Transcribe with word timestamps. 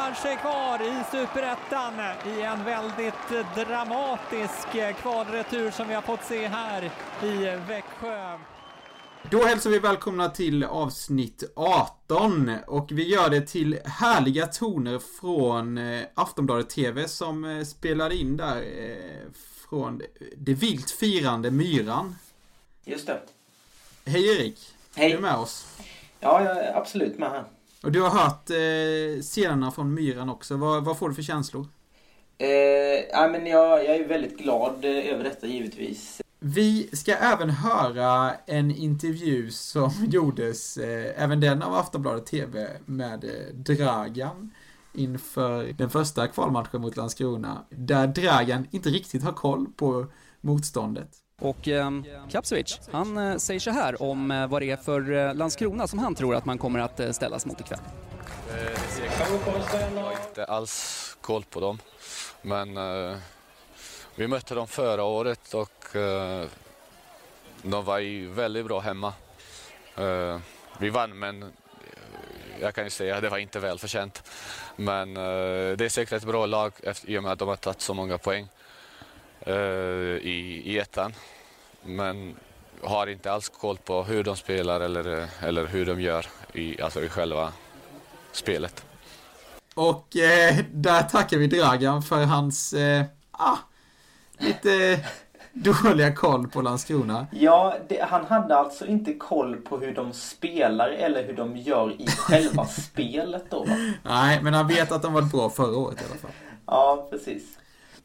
sig 0.00 0.36
kvar 0.36 0.82
i 0.82 1.04
superettan 1.10 1.94
i 2.26 2.42
en 2.42 2.64
väldigt 2.64 3.46
dramatisk 3.54 4.96
kvalretur 5.02 5.70
som 5.70 5.88
vi 5.88 5.94
har 5.94 6.02
fått 6.02 6.24
se 6.24 6.46
här 6.46 6.90
i 7.22 7.58
Växjö. 7.68 8.38
Då 9.30 9.44
hälsar 9.44 9.70
vi 9.70 9.78
välkomna 9.78 10.28
till 10.28 10.64
avsnitt 10.64 11.44
18 11.56 12.56
och 12.66 12.92
vi 12.92 13.08
gör 13.08 13.30
det 13.30 13.40
till 13.40 13.78
härliga 13.84 14.46
toner 14.46 14.98
från 15.20 15.78
eh, 15.78 16.02
Aftonbladet 16.14 16.70
TV 16.70 17.08
som 17.08 17.44
eh, 17.44 17.64
spelade 17.64 18.16
in 18.16 18.36
där 18.36 18.56
eh, 18.56 19.32
från 19.68 20.02
det 20.36 20.54
vilt 20.54 20.90
firande 20.90 21.50
Myran. 21.50 22.16
Just 22.84 23.06
det. 23.06 23.20
Hej 24.04 24.36
Erik! 24.36 24.58
Hej! 24.94 25.12
Är 25.12 25.16
du 25.16 25.22
med 25.22 25.36
oss? 25.36 25.78
Ja, 26.20 26.44
jag 26.44 26.56
är 26.56 26.76
absolut 26.76 27.18
med 27.18 27.30
här. 27.30 27.44
Och 27.82 27.92
du 27.92 28.02
har 28.02 28.10
hört 28.10 28.50
eh, 28.50 29.22
scenerna 29.22 29.70
från 29.70 29.94
Myran 29.94 30.28
också. 30.28 30.56
Vad, 30.56 30.84
vad 30.84 30.98
får 30.98 31.08
du 31.08 31.14
för 31.14 31.22
känslor? 31.22 31.66
Eh, 32.38 32.48
ja, 33.12 33.28
men 33.28 33.46
jag, 33.46 33.84
jag 33.84 33.96
är 33.96 34.08
väldigt 34.08 34.38
glad 34.38 34.84
eh, 34.84 35.12
över 35.12 35.24
detta 35.24 35.46
givetvis. 35.46 36.20
Vi 36.38 36.90
ska 36.92 37.14
även 37.14 37.50
höra 37.50 38.34
en 38.46 38.70
intervju 38.70 39.50
som 39.50 39.90
gjordes, 40.10 40.76
eh, 40.76 41.22
även 41.24 41.40
den 41.40 41.62
av 41.62 41.74
Aftonbladet 41.74 42.26
TV, 42.26 42.68
med 42.86 43.24
eh, 43.24 43.54
Dragan 43.54 44.50
inför 44.92 45.64
den 45.64 45.90
första 45.90 46.28
kvalmatchen 46.28 46.80
mot 46.80 46.96
Landskrona. 46.96 47.64
Där 47.70 48.06
Dragan 48.06 48.66
inte 48.70 48.88
riktigt 48.88 49.22
har 49.22 49.32
koll 49.32 49.66
på 49.76 50.06
motståndet. 50.40 51.19
Och 51.40 51.68
eh, 51.68 51.90
Kapsevich, 52.30 52.78
han 52.92 53.16
eh, 53.18 53.36
säger 53.36 53.60
så 53.60 53.70
här 53.70 54.02
om 54.02 54.30
eh, 54.30 54.46
vad 54.46 54.62
det 54.62 54.70
är 54.70 54.76
för 54.76 55.12
eh, 55.12 55.34
Landskrona 55.34 55.86
som 55.86 55.98
han 55.98 56.14
tror 56.14 56.34
att 56.34 56.44
man 56.44 56.58
kommer 56.58 56.78
att 56.78 57.00
eh, 57.00 57.10
ställas 57.10 57.46
mot 57.46 57.60
ikväll. 57.60 57.78
Jag 59.96 60.02
har 60.02 60.12
inte 60.28 60.44
alls 60.44 61.16
koll 61.20 61.44
på 61.50 61.60
dem. 61.60 61.78
Men 62.42 62.76
eh, 62.76 63.16
vi 64.14 64.26
mötte 64.28 64.54
dem 64.54 64.68
förra 64.68 65.02
året 65.04 65.54
och 65.54 65.96
eh, 65.96 66.46
de 67.62 67.84
var 67.84 67.98
ju 67.98 68.28
väldigt 68.28 68.66
bra 68.66 68.80
hemma. 68.80 69.12
Eh, 69.96 70.38
vi 70.78 70.90
vann 70.90 71.18
men 71.18 71.42
eh, 71.42 71.48
jag 72.60 72.74
kan 72.74 72.84
ju 72.84 72.90
säga 72.90 73.16
att 73.16 73.22
det 73.22 73.28
var 73.28 73.38
inte 73.38 73.60
välförtjänt. 73.60 74.22
Men 74.76 75.16
eh, 75.16 75.76
det 75.76 75.84
är 75.84 75.88
säkert 75.88 76.12
ett 76.12 76.24
bra 76.24 76.46
lag 76.46 76.72
i 77.04 77.18
och 77.18 77.22
med 77.22 77.32
att 77.32 77.38
de 77.38 77.48
har 77.48 77.56
tagit 77.56 77.80
så 77.80 77.94
många 77.94 78.18
poäng 78.18 78.42
eh, 78.42 78.59
i, 80.22 80.62
i 80.64 80.78
ettan. 80.78 81.12
Men 81.82 82.34
har 82.82 83.06
inte 83.06 83.32
alls 83.32 83.48
koll 83.48 83.76
på 83.76 84.02
hur 84.02 84.24
de 84.24 84.36
spelar 84.36 84.80
eller, 84.80 85.28
eller 85.42 85.66
hur 85.66 85.86
de 85.86 86.00
gör 86.00 86.26
i, 86.52 86.82
alltså 86.82 87.02
i 87.02 87.08
själva 87.08 87.52
spelet. 88.32 88.84
Och 89.74 90.16
eh, 90.16 90.56
där 90.72 91.02
tackar 91.02 91.38
vi 91.38 91.46
Dragan 91.46 92.02
för 92.02 92.24
hans, 92.24 92.72
eh, 92.72 93.04
ah, 93.30 93.56
lite 94.38 95.00
dåliga 95.52 96.14
koll 96.14 96.48
på 96.48 96.62
Landskrona. 96.62 97.26
Ja, 97.32 97.76
det, 97.88 98.02
han 98.08 98.24
hade 98.24 98.56
alltså 98.56 98.86
inte 98.86 99.14
koll 99.14 99.56
på 99.56 99.78
hur 99.78 99.94
de 99.94 100.12
spelar 100.12 100.88
eller 100.88 101.26
hur 101.26 101.32
de 101.32 101.56
gör 101.56 102.02
i 102.02 102.06
själva 102.06 102.64
spelet 102.66 103.50
då 103.50 103.64
va? 103.64 103.94
Nej, 104.04 104.42
men 104.42 104.54
han 104.54 104.68
vet 104.68 104.92
att 104.92 105.02
de 105.02 105.12
var 105.12 105.22
bra 105.22 105.50
förra 105.50 105.76
året 105.76 106.02
i 106.02 106.04
alla 106.04 106.18
fall. 106.18 106.30
Ja, 106.66 107.08
precis. 107.10 107.59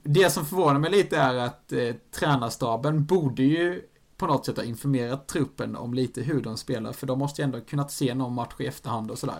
Det 0.08 0.30
som 0.30 0.46
förvånar 0.46 0.80
mig 0.80 0.92
lite 0.92 1.18
är 1.18 1.36
att 1.36 1.72
eh, 1.72 1.96
tränarstaben 2.12 3.06
borde 3.06 3.44
ju 3.44 3.82
på 4.18 4.28
något 4.28 4.46
sätt 4.46 4.58
ha 4.58 4.64
informerat 4.64 5.28
truppen 5.28 5.76
om 5.76 5.94
lite 5.94 6.22
hur 6.22 6.42
de 6.42 6.58
spelar. 6.58 6.94
För 6.94 7.08
de 7.08 7.20
måste 7.20 7.42
ju 7.42 7.44
ändå 7.44 7.62
kunnat 7.62 7.92
se 7.92 8.14
någon 8.14 8.34
match 8.34 8.54
i 8.60 8.66
efterhand 8.68 9.12
och 9.12 9.18
sådär. 9.18 9.36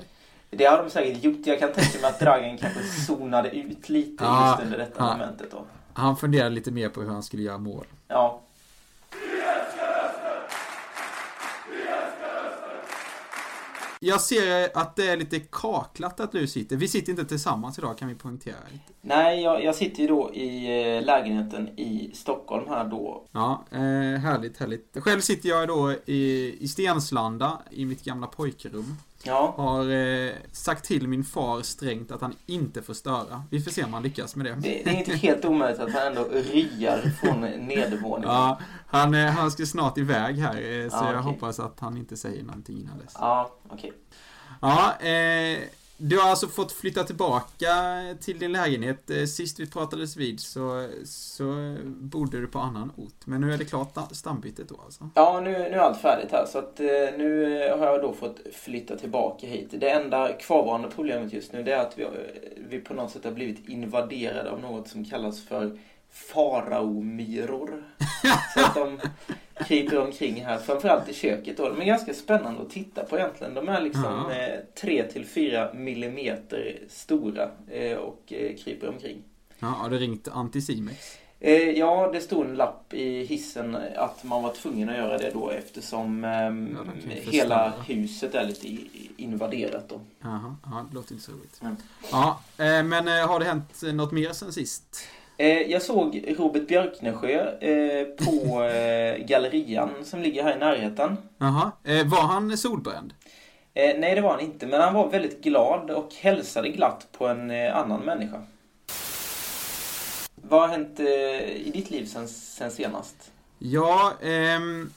Det 0.50 0.66
har 0.66 0.84
de 0.84 0.90
säkert 0.90 1.24
gjort. 1.24 1.38
Jag 1.46 1.60
kan 1.60 1.74
tänka 1.74 2.00
mig 2.02 2.10
att 2.10 2.20
Dragan 2.20 2.58
kanske 2.58 2.84
zonade 2.84 3.50
ut 3.50 3.90
lite 3.90 4.24
Ja, 4.24 4.50
just 4.50 4.64
under 4.64 4.78
detta 4.78 5.04
ja. 5.04 5.14
momentet 5.14 5.52
då. 5.52 5.66
Han 5.94 6.18
funderade 6.18 6.56
lite 6.56 6.72
mer 6.72 6.90
på 6.90 7.02
hur 7.02 7.10
han 7.10 7.24
skulle 7.24 7.44
göra 7.44 7.58
mål. 7.58 7.86
Ja, 8.08 8.42
Jag 14.00 14.22
ser 14.22 14.78
att 14.78 14.96
det 14.96 15.08
är 15.10 15.18
lite 15.18 15.40
kaklat 15.40 16.20
att 16.20 16.32
du 16.32 16.48
sitter. 16.48 16.76
Vi 16.76 16.88
sitter 16.88 17.12
inte 17.12 17.26
tillsammans 17.26 17.80
idag 17.80 17.98
kan 17.98 18.08
vi 18.08 18.16
poängtera. 18.16 18.56
nej, 19.02 19.42
jag, 19.42 19.64
jag 19.64 19.76
sitter 19.76 20.02
ju 20.02 20.08
då 20.08 20.34
i 20.34 20.66
eh, 20.98 21.06
lägenheten 21.06 21.80
i 21.80 22.12
Stockholm 22.14 22.70
här 22.70 22.86
då. 22.86 23.24
Ja, 23.32 23.64
eh, 23.72 23.80
härligt, 24.20 24.58
härligt. 24.58 24.98
Själv 25.00 25.20
sitter 25.20 25.50
jag 25.50 25.68
då 25.68 25.94
i, 26.06 26.56
i 26.60 26.68
Stenslanda 26.68 27.62
i 27.72 27.86
mitt 27.86 28.04
gamla 28.04 28.28
pojkrum. 28.28 28.98
Ja, 29.24 29.54
Har 29.58 29.92
eh, 29.92 30.32
sagt 30.52 30.86
till 30.86 31.08
min 31.08 31.24
far 31.24 31.62
strängt 31.62 32.12
att 32.12 32.22
han 32.22 32.36
inte 32.46 32.82
får 32.82 32.94
störa. 32.94 33.44
Vi 33.50 33.62
får 33.62 33.72
se 33.72 33.84
om 33.84 33.94
han 33.94 34.04
lyckas 34.04 34.36
med 34.36 34.46
det. 34.46 34.54
det, 34.54 34.82
det 34.86 34.90
är 34.90 34.94
inte 35.00 35.16
helt 35.16 35.46
omöjligt 35.46 35.80
att 35.80 35.94
han 35.94 36.08
ändå 36.08 36.24
ryar 36.24 37.02
från 37.22 37.42
nedervåningen. 37.42 38.34
Ja, 38.34 38.60
han, 38.88 39.14
eh, 39.14 39.26
han 39.26 39.52
ska 39.52 39.66
snart 39.66 39.98
iväg 39.98 40.36
här, 40.36 40.56
eh, 40.56 40.90
så 40.90 40.96
Ja, 40.96 41.12
jag 41.14 41.22
hoppas 41.22 41.60
att 41.60 41.80
han 41.80 41.98
inte 41.98 42.18
säger 42.18 42.44
någonting 42.44 42.78
innan 42.78 42.98
dess. 42.98 43.14
Ja, 43.20 43.52
okej. 43.70 43.94
Ja, 44.62 44.96
eh, 45.00 45.60
du 45.98 46.20
har 46.20 46.30
alltså 46.30 46.48
fått 46.48 46.72
flytta 46.72 47.04
tillbaka 47.04 47.68
till 48.22 48.40
din 48.40 48.52
lägenhet. 48.52 49.10
Eh, 49.10 49.26
Sist 49.26 49.60
vi 49.60 49.68
pratades 49.68 50.18
vid 50.18 50.40
så, 50.40 50.90
så 51.06 51.78
bodde 51.86 52.42
du 52.42 52.48
på 52.48 52.60
annan 52.60 52.92
ort. 52.96 53.26
Men 53.26 53.42
nu 53.42 53.54
är 53.54 53.58
det 53.58 53.66
klart 53.66 53.98
stambytet 54.12 54.70
då 54.70 54.82
alltså? 54.86 55.10
Ja, 55.16 55.40
nu, 55.40 55.52
nu 55.52 55.58
är 55.58 55.78
allt 55.78 56.02
färdigt 56.02 56.32
här 56.32 56.46
så 56.46 56.58
att 56.58 56.80
eh, 56.80 56.86
nu 57.18 57.62
eh, 57.64 57.78
har 57.78 57.86
jag 57.86 58.02
då 58.02 58.14
fått 58.14 58.40
flytta 58.54 58.98
tillbaka 58.98 59.48
hit. 59.48 59.70
Det 59.72 59.90
enda 59.90 60.34
kvarvarande 60.34 60.90
problemet 60.96 61.34
just 61.34 61.54
nu 61.54 61.64
det 61.64 61.74
är 61.74 61.80
att 61.80 61.98
vi, 61.98 62.08
vi 62.70 62.80
på 62.80 62.94
något 62.94 63.12
sätt 63.12 63.24
har 63.24 63.32
blivit 63.32 63.70
invaderade 63.70 64.52
av 64.52 64.62
något 64.62 64.88
som 64.88 65.06
kallas 65.06 65.44
för 65.44 65.80
faraomyror. 66.12 67.84
så 68.54 68.60
att 68.60 68.76
de 68.76 69.00
kryper 69.68 70.00
omkring 70.00 70.46
här, 70.46 70.58
framförallt 70.58 71.10
i 71.10 71.14
köket 71.14 71.58
då. 71.58 71.70
De 71.70 71.82
är 71.82 71.86
ganska 71.86 72.14
spännande 72.14 72.62
att 72.62 72.70
titta 72.70 73.04
på 73.04 73.18
egentligen. 73.18 73.54
De 73.54 73.70
är 73.70 73.82
liksom 73.82 74.04
Ja. 74.30 74.32
eh, 74.36 74.60
3 74.82 75.04
till 75.04 75.26
4 75.26 75.74
millimeter 75.74 76.80
stora 76.90 77.50
eh, 77.72 77.98
och 77.98 78.34
eh, 78.34 78.56
kryper 78.56 78.90
omkring. 78.90 79.24
Ja, 79.60 79.68
har 79.68 79.90
du 79.90 79.98
ringt 79.98 80.28
Anticimex? 80.28 81.18
Eh, 81.40 81.54
ja, 81.70 82.10
det 82.14 82.22
stod 82.22 82.46
en 82.46 82.56
lapp 82.56 82.94
i 82.94 83.26
hissen 83.26 83.78
att 83.96 84.24
man 84.24 84.44
var 84.44 84.54
tvungen 84.54 84.90
att 84.90 84.98
göra 84.98 85.18
det 85.18 85.32
då 85.34 85.50
eftersom 85.50 86.24
ehm, 86.24 86.78
Ja, 87.06 87.32
hela 87.32 87.74
huset 87.88 88.36
är 88.36 88.46
lite 88.46 88.78
invaderat 89.18 89.90
då. 89.90 90.02
Jaha, 90.22 90.56
ja, 90.66 90.86
det 90.90 90.96
låter 90.96 91.12
inte 91.14 91.26
så 91.26 91.32
roligt. 91.32 91.62
Mm. 91.62 91.76
Ja, 92.12 92.40
eh, 92.58 92.84
men 92.84 93.08
eh, 93.08 93.28
har 93.28 93.40
det 93.40 93.46
hänt 93.46 93.84
eh, 93.84 93.94
något 93.94 94.12
mer 94.12 94.30
sen 94.34 94.54
sist? 94.54 95.08
Eh, 95.38 95.62
jag 95.62 95.82
såg 95.82 96.36
Robert 96.38 96.68
Björknesjö 96.68 97.60
eh, 97.60 98.06
på 98.06 98.64
eh, 98.64 99.26
gallerian 99.26 99.90
som 100.04 100.22
ligger 100.22 100.44
här 100.44 100.56
i 100.56 100.60
närheten. 100.60 101.18
Jaha, 101.38 101.72
eh, 101.84 102.08
var 102.08 102.22
han 102.22 102.58
solbränd? 102.58 103.14
Eh, 103.74 104.00
nej, 104.00 104.16
det 104.16 104.22
var 104.22 104.30
han 104.30 104.40
inte, 104.40 104.68
men 104.68 104.82
han 104.82 104.94
var 104.94 105.10
väldigt 105.10 105.44
glad 105.44 105.92
och 105.92 106.14
hälsade 106.14 106.70
glatt 106.70 107.08
på 107.18 107.28
en 107.28 107.52
eh, 107.52 107.78
annan 107.78 108.02
människa. 108.02 108.42
Vad 110.36 110.62
har 110.62 110.68
hänt 110.68 111.00
eh, 111.00 111.06
i 111.68 111.72
ditt 111.74 111.90
liv 111.90 112.06
sen, 112.06 112.28
sen 112.28 112.72
senast? 112.72 113.32
Ja, 113.60 114.14
ehm, 114.22 114.92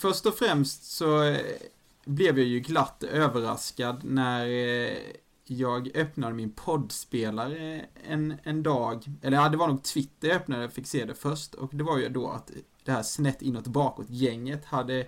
först 0.00 0.26
och 0.26 0.38
främst 0.38 0.84
så 0.84 1.22
eh, 1.22 1.36
blev 2.04 2.38
jag 2.38 2.48
ju 2.48 2.60
glatt 2.60 3.02
överraskad 3.02 4.00
när 4.04 4.46
eh, 4.46 4.96
jag 5.46 5.96
öppnade 5.96 6.34
min 6.34 6.52
poddspelare 6.52 7.84
en, 8.08 8.34
en 8.42 8.62
dag. 8.62 9.04
Eller 9.22 9.36
ja, 9.36 9.48
det 9.48 9.56
var 9.56 9.68
nog 9.68 9.82
Twitter 9.82 10.28
jag 10.28 10.36
öppnade, 10.36 10.62
jag 10.62 10.72
fick 10.72 10.86
se 10.86 11.04
det 11.04 11.14
först. 11.14 11.54
Och 11.54 11.70
det 11.74 11.84
var 11.84 11.98
ju 11.98 12.08
då 12.08 12.28
att 12.28 12.50
det 12.84 12.92
här 12.92 13.02
snett 13.02 13.42
inåt 13.42 13.66
bakåt 13.66 14.06
gänget 14.10 14.64
hade 14.64 15.06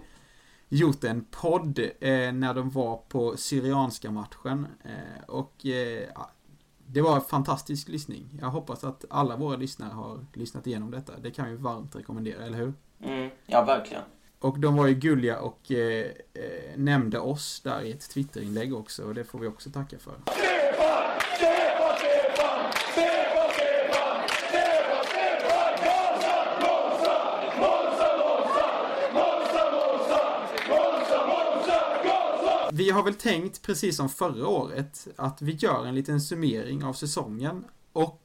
gjort 0.68 1.04
en 1.04 1.24
podd 1.30 1.78
eh, 1.78 2.32
när 2.32 2.54
de 2.54 2.70
var 2.70 2.96
på 2.96 3.36
Syrianska 3.36 4.10
matchen. 4.10 4.66
Eh, 4.84 5.24
och 5.26 5.66
eh, 5.66 6.08
ja, 6.14 6.30
det 6.86 7.00
var 7.00 7.14
en 7.14 7.20
fantastisk 7.20 7.88
lyssning. 7.88 8.38
Jag 8.40 8.48
hoppas 8.48 8.84
att 8.84 9.04
alla 9.10 9.36
våra 9.36 9.56
lyssnare 9.56 9.92
har 9.92 10.26
lyssnat 10.32 10.66
igenom 10.66 10.90
detta. 10.90 11.12
Det 11.18 11.30
kan 11.30 11.50
vi 11.50 11.56
varmt 11.56 11.96
rekommendera, 11.96 12.44
eller 12.44 12.58
hur? 12.58 12.74
Mm, 13.00 13.30
ja, 13.46 13.64
verkligen. 13.64 14.02
Och 14.40 14.58
de 14.58 14.76
var 14.76 14.86
ju 14.86 14.94
gulliga 14.94 15.40
och 15.40 15.72
eh, 15.72 16.06
eh, 16.34 16.76
nämnde 16.76 17.18
oss 17.18 17.60
där 17.60 17.82
i 17.82 17.92
ett 17.92 18.10
Twitterinlägg 18.10 18.74
också 18.74 19.04
och 19.04 19.14
det 19.14 19.24
får 19.24 19.38
vi 19.38 19.46
också 19.46 19.70
tacka 19.70 19.98
för. 19.98 20.14
Vi 32.72 32.90
har 32.90 33.02
väl 33.02 33.14
tänkt, 33.14 33.62
precis 33.62 33.96
som 33.96 34.08
förra 34.08 34.48
året, 34.48 35.08
att 35.16 35.42
vi 35.42 35.52
gör 35.52 35.86
en 35.86 35.94
liten 35.94 36.20
summering 36.20 36.84
av 36.84 36.92
säsongen 36.92 37.64
och 37.92 38.22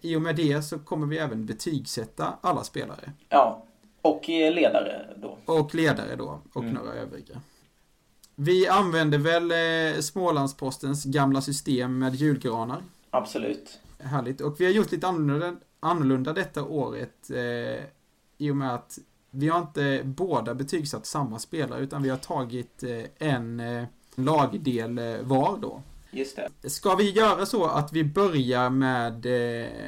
i 0.00 0.16
och 0.16 0.22
med 0.22 0.36
det 0.36 0.62
så 0.62 0.78
kommer 0.78 1.06
vi 1.06 1.18
även 1.18 1.46
betygsätta 1.46 2.38
alla 2.40 2.64
spelare. 2.64 3.12
Ja, 3.28 3.65
och 4.08 4.30
eh, 4.30 4.54
ledare 4.54 5.06
då. 5.16 5.38
Och 5.44 5.74
ledare 5.74 6.16
då, 6.16 6.40
och 6.52 6.62
Mm. 6.62 6.74
några 6.74 6.92
övriga. 6.92 7.40
Vi 8.34 8.68
använder 8.68 9.18
väl 9.18 9.50
eh, 9.96 10.00
Smålandspostens 10.00 11.04
gamla 11.04 11.40
system 11.40 11.98
med 11.98 12.14
julgranar. 12.14 12.82
Absolut. 13.10 13.78
Härligt. 13.98 14.40
Och 14.40 14.60
vi 14.60 14.64
har 14.64 14.72
gjort 14.72 14.92
lite 14.92 15.06
annorlunda, 15.06 15.56
annorlunda 15.80 16.32
detta 16.32 16.64
året 16.64 17.30
eh, 17.30 17.84
i 18.38 18.50
och 18.50 18.56
med 18.56 18.74
att 18.74 18.98
vi 19.30 19.48
har 19.48 19.58
inte 19.58 20.00
båda 20.04 20.54
betygsatt 20.54 21.06
samma 21.06 21.38
spelare 21.38 21.80
utan 21.80 22.02
vi 22.02 22.08
har 22.08 22.16
tagit 22.16 22.82
eh, 22.82 23.28
en 23.28 23.60
eh, 23.60 23.84
lagdel 24.14 24.98
eh, 24.98 25.16
var 25.22 25.58
då. 25.58 25.82
Just 26.10 26.38
det. 26.62 26.70
Ska 26.70 26.94
vi 26.94 27.10
göra 27.10 27.46
så 27.46 27.64
att 27.64 27.92
vi 27.92 28.04
börjar 28.04 28.70
med 28.70 29.26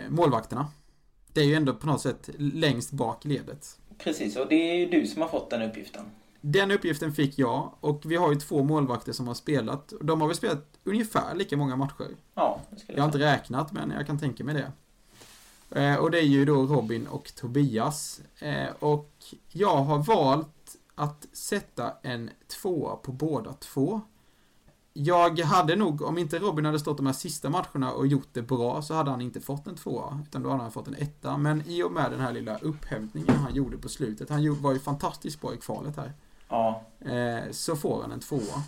målvakterna? 0.08 0.66
Det 1.32 1.40
är 1.40 1.44
ju 1.44 1.54
ändå 1.54 1.74
på 1.74 1.86
något 1.86 2.00
sätt 2.00 2.28
längst 2.38 2.90
bak 2.90 3.26
i 3.26 3.28
ledet. 3.28 3.78
Precis, 3.98 4.36
och 4.36 4.48
det 4.48 4.70
är 4.70 4.74
ju 4.74 4.86
du 4.86 5.06
som 5.06 5.22
har 5.22 5.28
fått 5.28 5.50
den 5.50 5.62
uppgiften. 5.62 6.04
Den 6.40 6.70
uppgiften 6.70 7.12
fick 7.12 7.38
jag 7.38 7.74
och 7.80 8.02
vi 8.04 8.16
har 8.16 8.32
ju 8.32 8.40
två 8.40 8.62
målvakter 8.62 9.12
som 9.12 9.26
har 9.26 9.34
spelat. 9.34 9.92
De 10.00 10.20
har 10.20 10.28
väl 10.28 10.36
spelat 10.36 10.78
ungefär 10.84 11.34
lika 11.34 11.56
många 11.56 11.76
matcher. 11.76 12.08
Ja, 12.34 12.60
skulle 12.76 12.98
Jag 12.98 13.02
har 13.02 13.08
inte 13.08 13.18
räknat 13.18 13.72
men 13.72 13.90
jag 13.90 14.06
kan 14.06 14.18
tänka 14.18 14.44
mig 14.44 14.54
det. 14.54 14.72
Eh, 15.80 15.96
och 15.96 16.10
det 16.10 16.18
är 16.18 16.26
ju 16.26 16.44
då 16.44 16.62
Robin 16.62 17.06
och 17.06 17.34
Tobias. 17.34 18.20
Eh, 18.38 18.68
och 18.78 19.12
jag 19.48 19.76
har 19.76 19.98
valt 19.98 20.76
att 20.94 21.26
sätta 21.32 21.92
en 22.02 22.30
tvåa 22.46 22.96
på 22.96 23.12
båda 23.12 23.52
två. 23.52 24.00
Jag 24.92 25.38
hade 25.40 25.76
nog, 25.76 26.02
om 26.02 26.18
inte 26.18 26.38
Robin 26.38 26.64
hade 26.64 26.78
stått 26.78 26.96
de 26.96 27.06
här 27.06 27.12
sista 27.12 27.50
matcherna 27.50 27.92
och 27.92 28.06
gjort 28.06 28.28
det 28.32 28.42
bra 28.42 28.82
så 28.82 28.94
hade 28.94 29.10
han 29.10 29.20
inte 29.20 29.40
fått 29.40 29.66
en 29.66 29.76
tvåa. 29.76 30.22
Utan 30.28 30.42
då 30.42 30.50
hade 30.50 30.62
han 30.62 30.72
fått 30.72 30.88
en 30.88 30.94
etta. 30.94 31.36
Men 31.36 31.62
i 31.66 31.82
och 31.82 31.92
med 31.92 32.10
den 32.10 32.20
här 32.20 32.32
lilla 32.32 32.58
upphämtningen 32.58 33.36
han 33.36 33.54
gjorde 33.54 33.78
på 33.78 33.88
slutet. 33.88 34.30
Han 34.30 34.62
var 34.62 34.72
ju 34.72 34.78
fantastiskt 34.78 35.40
bra 35.40 35.54
i 35.54 35.56
kvalet 35.56 35.96
här. 35.96 36.12
Ja. 36.48 36.82
Eh, 37.00 37.50
så 37.50 37.76
får 37.76 38.02
han 38.02 38.12
en 38.12 38.20
tvåa. 38.20 38.62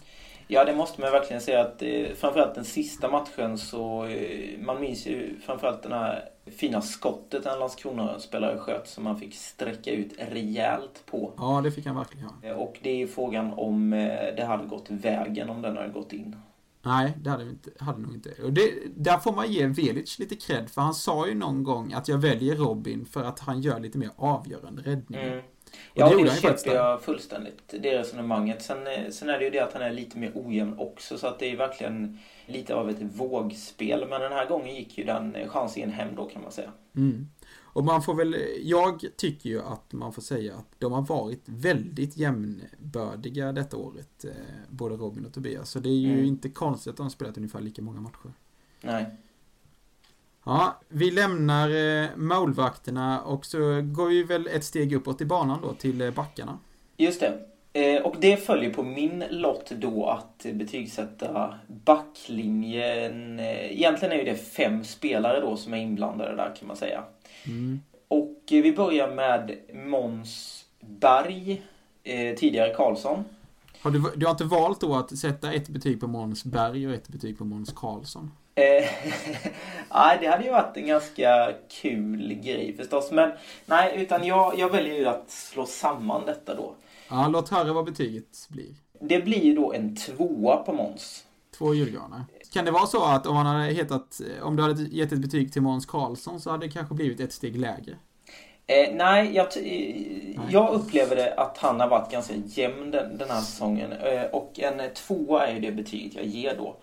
Ja, 0.53 0.65
det 0.65 0.75
måste 0.77 1.01
man 1.01 1.13
verkligen 1.13 1.43
säga 1.43 1.61
att 1.61 1.83
eh, 1.83 2.07
framförallt 2.17 2.55
den 2.55 2.65
sista 2.65 3.11
matchen 3.11 3.59
så 3.59 4.05
eh, 4.05 4.59
man 4.61 4.81
minns 4.81 5.07
ju 5.07 5.41
framförallt 5.41 5.83
den 5.83 5.93
här 5.93 6.29
fina 6.47 6.81
skottet 6.83 7.47
en 7.47 7.59
Landskrona-spelare 7.59 8.59
sköt 8.59 8.89
som 8.89 9.05
man 9.05 9.19
fick 9.19 9.35
sträcka 9.35 9.91
ut 9.91 10.13
rejält 10.19 11.03
på. 11.07 11.33
Ja, 11.37 11.61
det 11.65 11.71
fick 11.73 11.87
han 11.87 11.97
verkligen 11.97 12.27
göra. 12.43 12.55
Eh, 12.55 12.61
Och 12.61 12.79
det 12.83 12.91
är 12.91 12.97
ju 12.97 13.09
frågan 13.09 13.53
om 13.53 13.93
eh, 13.93 14.35
det 14.37 14.45
hade 14.45 14.67
gått 14.67 14.91
vägen 14.91 15.51
om 15.51 15.63
den 15.63 15.77
hade 15.77 15.89
gått 15.89 16.13
in. 16.13 16.37
Nej, 16.83 17.13
det 17.23 17.31
hade, 17.31 17.45
vi 17.45 17.51
inte, 17.51 17.71
hade 17.79 17.99
nog 18.01 18.15
inte. 18.15 18.31
Och 18.45 18.53
det, 18.53 18.71
där 18.97 19.19
får 19.19 19.33
man 19.33 19.53
ge 19.53 19.67
Velic 19.67 20.19
lite 20.19 20.37
cred, 20.37 20.71
för 20.71 20.81
han 20.81 20.95
sa 20.95 21.27
ju 21.29 21.35
någon 21.35 21.65
gång 21.65 21.93
att 21.93 22.09
jag 22.09 22.19
väljer 22.19 22.57
Robin 22.57 23.07
för 23.07 23.25
att 23.25 23.41
han 23.41 23.61
gör 23.61 23.81
lite 23.81 23.99
mer 23.99 24.11
avgörande 24.17 24.83
räddningar. 24.83 25.27
Mm. 25.27 25.45
Och 25.73 26.01
Ja, 26.01 26.17
det 26.17 26.23
det, 26.25 26.41
köper 26.41 26.75
jag 26.75 27.03
fullständigt, 27.03 27.75
det 27.81 27.99
resonemanget. 27.99 28.63
Sen, 28.63 28.87
eh, 28.87 29.11
sen 29.11 29.29
är 29.29 29.39
det 29.39 29.45
ju 29.45 29.51
det 29.51 29.59
att 29.61 29.73
han 29.73 29.83
är 29.83 29.93
lite 29.93 30.19
mer 30.19 30.33
ojämn 30.35 30.75
också, 30.79 31.19
så 31.19 31.27
att 31.27 31.39
det 31.39 31.47
är 31.53 31.57
verkligen 31.57 32.19
lite 32.47 32.75
av 32.75 32.91
ett 32.91 33.03
vågspel. 33.03 34.07
Men 34.09 34.21
den 34.21 34.33
här 34.33 34.47
gången 34.49 34.75
gick 34.75 34.99
ju 34.99 35.05
den 35.05 35.37
chansen 35.49 35.91
hem 35.91 36.15
då 36.17 36.25
kan 36.25 36.43
man 36.43 36.53
säga. 36.53 36.73
Mm. 36.97 37.29
Och 37.73 37.85
man 37.85 38.03
får 38.03 38.15
väl, 38.15 38.37
jag 38.63 39.05
tycker 39.17 39.51
ju 39.51 39.63
att 39.63 39.93
man 39.93 40.13
får 40.13 40.23
säga 40.23 40.55
att 40.55 40.67
de 40.79 40.93
har 40.93 41.03
varit 41.03 41.43
väldigt 41.45 42.17
jämnbördiga 42.17 43.53
detta 43.53 43.77
året, 43.77 44.25
eh, 44.25 44.31
både 44.69 44.97
Robin 44.97 45.27
och 45.27 45.33
Tobias. 45.35 45.71
Så 45.71 45.79
det 45.79 45.89
är 45.89 45.99
ju 46.01 46.13
Mm. 46.13 46.25
inte 46.25 46.49
konstigt 46.49 46.91
att 46.91 46.97
de 46.97 47.03
har 47.03 47.11
spelat 47.11 47.37
ungefär 47.37 47.61
lika 47.61 47.83
många 47.83 48.01
matcher. 48.01 48.33
Nej. 48.81 49.07
Ja, 50.45 50.81
vi 50.89 51.11
lämnar 51.11 51.71
eh, 51.71 52.09
målvakterna 52.17 53.21
och 53.21 53.47
så 53.47 53.59
går 53.83 54.09
vi 54.09 54.23
väl 54.23 54.47
ett 54.47 54.65
steg 54.65 54.93
uppåt 54.93 55.21
i 55.21 55.25
banan 55.25 55.59
då 55.63 55.75
till 55.75 56.01
eh, 56.01 56.11
backarna. 56.11 56.59
Just 56.97 57.21
det. 57.21 57.39
Eh, 57.73 58.03
Och 58.03 58.17
det 58.21 58.37
följer 58.37 58.71
på 58.71 58.83
min 58.83 59.25
lott 59.31 59.71
då 59.71 60.07
att 60.07 60.47
betygsätta 60.53 61.55
backlinjen. 61.67 63.41
Egentligen 63.41 64.13
är 64.13 64.19
ju 64.19 64.25
det 64.25 64.37
fem 64.37 64.85
spelare 64.85 65.41
då 65.41 65.57
som 65.57 65.75
är 65.75 65.79
inblandade 65.79 66.37
där 66.37 66.55
kan 66.59 66.69
man 66.69 66.77
säga. 66.77 67.05
Mm. 67.47 67.81
Och 68.09 68.37
vi 68.49 68.73
börjar 68.73 69.15
med 69.15 69.57
Måns 69.75 70.65
Berg, 70.81 71.63
tidigare 72.39 72.75
Karlsson. 72.75 73.25
Har 73.83 73.91
du, 73.91 74.03
du 74.17 74.27
har 74.27 74.31
inte 74.31 74.45
valt 74.45 74.81
då 74.81 74.95
att 74.95 75.19
sätta 75.19 75.53
ett 75.53 75.69
betyg 75.69 76.01
på 76.01 76.07
Måns 76.07 76.45
Berg 76.45 76.89
och 76.89 76.95
ett 76.95 77.09
betyg 77.09 77.39
på 77.39 77.45
Måns 77.45 77.73
Karlsson? 77.73 78.31
Eh, 78.61 78.85
nej, 79.95 80.19
det 80.21 80.27
hade 80.27 80.45
ju 80.45 80.51
varit 80.51 80.77
en 80.77 80.87
ganska 80.87 81.53
kul 81.69 82.35
grej 82.35 82.77
förstås. 82.77 83.11
Men 83.11 83.33
nej, 83.67 83.93
utan 83.97 84.27
jag, 84.27 84.59
jag 84.59 84.71
väljer 84.71 84.95
ju 84.95 85.07
att 85.07 85.31
slå 85.31 85.67
samman 85.67 86.27
detta 86.27 86.55
då. 86.55 86.75
Ja, 87.09 87.29
låt 87.29 87.49
höra 87.49 87.73
vad 87.73 87.85
betyget 87.85 88.47
blir. 88.49 88.75
Det 89.01 89.21
blir 89.21 89.45
ju 89.45 89.55
då 89.55 89.73
en 89.73 89.97
tvåa 89.97 90.57
på 90.57 90.73
Måns. 90.73 91.25
Två 91.59 91.75
julgranar. 91.75 92.25
Kan 92.53 92.65
det 92.65 92.71
vara 92.71 92.87
så 92.87 93.05
att 93.05 93.27
om 93.27 93.35
man 93.35 93.47
hade 93.47 93.73
hetat, 93.73 94.21
om 94.43 94.57
du 94.57 94.63
hade 94.63 94.83
gett 94.83 95.13
ett 95.13 95.19
betyg 95.19 95.53
till 95.53 95.63
Måns 95.63 95.87
Karlsson 95.87 96.41
så 96.41 96.51
hade 96.51 96.67
det 96.67 96.73
kanske 96.73 96.95
blivit 96.95 97.21
ett 97.21 97.33
steg 97.33 97.57
lägre? 97.57 97.97
Eh, 98.67 98.95
nej, 98.95 99.35
jag, 99.35 99.47
eh, 99.57 100.41
jag 100.51 100.75
upplever 100.75 101.17
det 101.17 101.35
att 101.35 101.59
han 101.59 101.81
har 101.81 101.89
varit 101.89 102.13
ganska 102.13 102.35
jämn 102.47 102.91
den, 102.91 103.19
den 103.19 103.31
här 103.31 103.41
säsongen. 103.41 103.93
Eh, 103.93 104.23
och 104.23 104.61
en 104.61 104.95
tvåa 104.95 105.47
är 105.47 105.55
ju 105.55 105.61
det 105.61 105.73
betyget 105.73 106.15
jag 106.15 106.27
ger 106.27 106.57
då. 106.57 106.77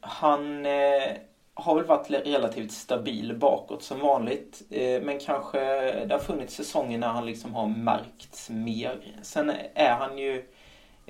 Han 0.00 0.66
eh, 0.66 1.16
har 1.54 1.74
väl 1.74 1.84
varit 1.84 2.10
relativt 2.10 2.72
stabil 2.72 3.36
bakåt 3.36 3.82
som 3.82 4.00
vanligt. 4.00 4.62
Eh, 4.70 5.02
men 5.02 5.18
kanske 5.18 5.60
det 6.04 6.14
har 6.14 6.20
funnits 6.20 6.54
säsonger 6.54 6.98
när 6.98 7.08
han 7.08 7.26
liksom 7.26 7.54
har 7.54 7.66
märkts 7.66 8.50
mer. 8.50 8.98
Sen 9.22 9.52
är 9.74 9.90
han 9.94 10.18
ju 10.18 10.44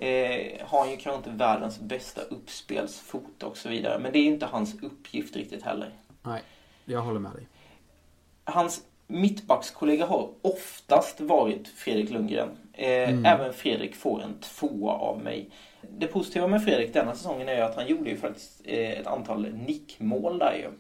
Eh, 0.01 0.67
har 0.67 0.79
han 0.79 0.91
ju 0.91 0.97
kanske 0.97 1.17
inte 1.17 1.45
världens 1.45 1.81
bästa 1.81 2.21
uppspelsfot 2.21 3.43
och 3.43 3.57
så 3.57 3.69
vidare. 3.69 3.99
Men 3.99 4.13
det 4.13 4.19
är 4.19 4.25
inte 4.25 4.47
hans 4.47 4.83
uppgift 4.83 5.37
riktigt 5.37 5.63
heller. 5.63 5.91
Nej, 6.23 6.43
jag 6.85 7.01
håller 7.01 7.21
med 7.21 7.33
dig. 7.33 7.47
Hans 8.45 8.83
mittbackskollega 9.07 10.07
har 10.07 10.31
oftast 10.43 11.21
varit 11.21 11.69
Fredrik 11.69 12.11
Lundgren. 12.11 12.49
Eh, 12.73 13.09
Mm. 13.09 13.25
Även 13.25 13.53
Fredrik 13.53 13.97
får 13.97 14.23
en 14.23 14.39
tvåa 14.41 14.93
av 14.93 15.23
mig. 15.23 15.51
Det 15.81 16.07
positiva 16.07 16.47
med 16.47 16.65
Fredrik 16.65 16.93
denna 16.93 17.15
säsongen 17.15 17.49
är 17.49 17.57
ju 17.57 17.61
att 17.61 17.77
han 17.77 17.87
gjorde 17.87 18.11
ju 18.11 18.17
faktiskt 18.17 18.61
eh, 18.65 18.91
ett 18.91 19.07
antal 19.07 19.53
nickmål 19.53 20.39
där 20.39 20.55
ju. 20.55 20.71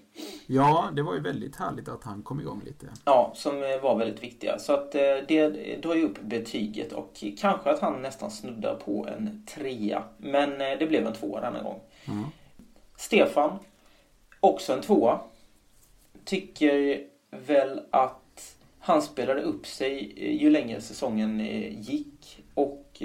Ja, 0.46 0.90
det 0.92 1.02
var 1.02 1.14
ju 1.14 1.20
väldigt 1.20 1.56
härligt 1.56 1.88
att 1.88 2.04
han 2.04 2.22
kom 2.22 2.40
igång 2.40 2.62
lite. 2.64 2.86
Ja, 3.04 3.32
som 3.34 3.62
eh, 3.62 3.80
var 3.80 3.98
väldigt 3.98 4.22
viktiga. 4.22 4.58
Så 4.58 4.72
att 4.72 4.94
eh, 4.94 5.16
det 5.28 5.48
drar 5.82 5.94
ju 5.94 6.02
upp 6.02 6.20
betyget 6.22 6.92
och 6.92 7.24
kanske 7.38 7.70
att 7.70 7.80
han 7.80 8.02
nästan 8.02 8.30
snuddar 8.30 8.74
på 8.74 9.06
en 9.16 9.46
trea. 9.46 10.02
Men 10.16 10.58
det 10.58 10.88
blev 10.88 11.06
en 11.06 11.12
tvåa 11.12 11.40
denna 11.40 11.62
gång. 11.62 11.80
Ja. 12.04 12.12
Stefan, 12.96 13.58
också 14.40 14.72
en 14.72 14.80
tvåa. 14.80 15.20
Tycker 16.24 17.02
väl 17.30 17.80
att 17.90 18.56
han 18.78 19.02
spelade 19.02 19.40
upp 19.40 19.66
sig 19.66 20.12
ju 20.42 20.50
längre 20.50 20.80
säsongen 20.80 21.40
gick. 21.82 22.44
Och 22.54 23.02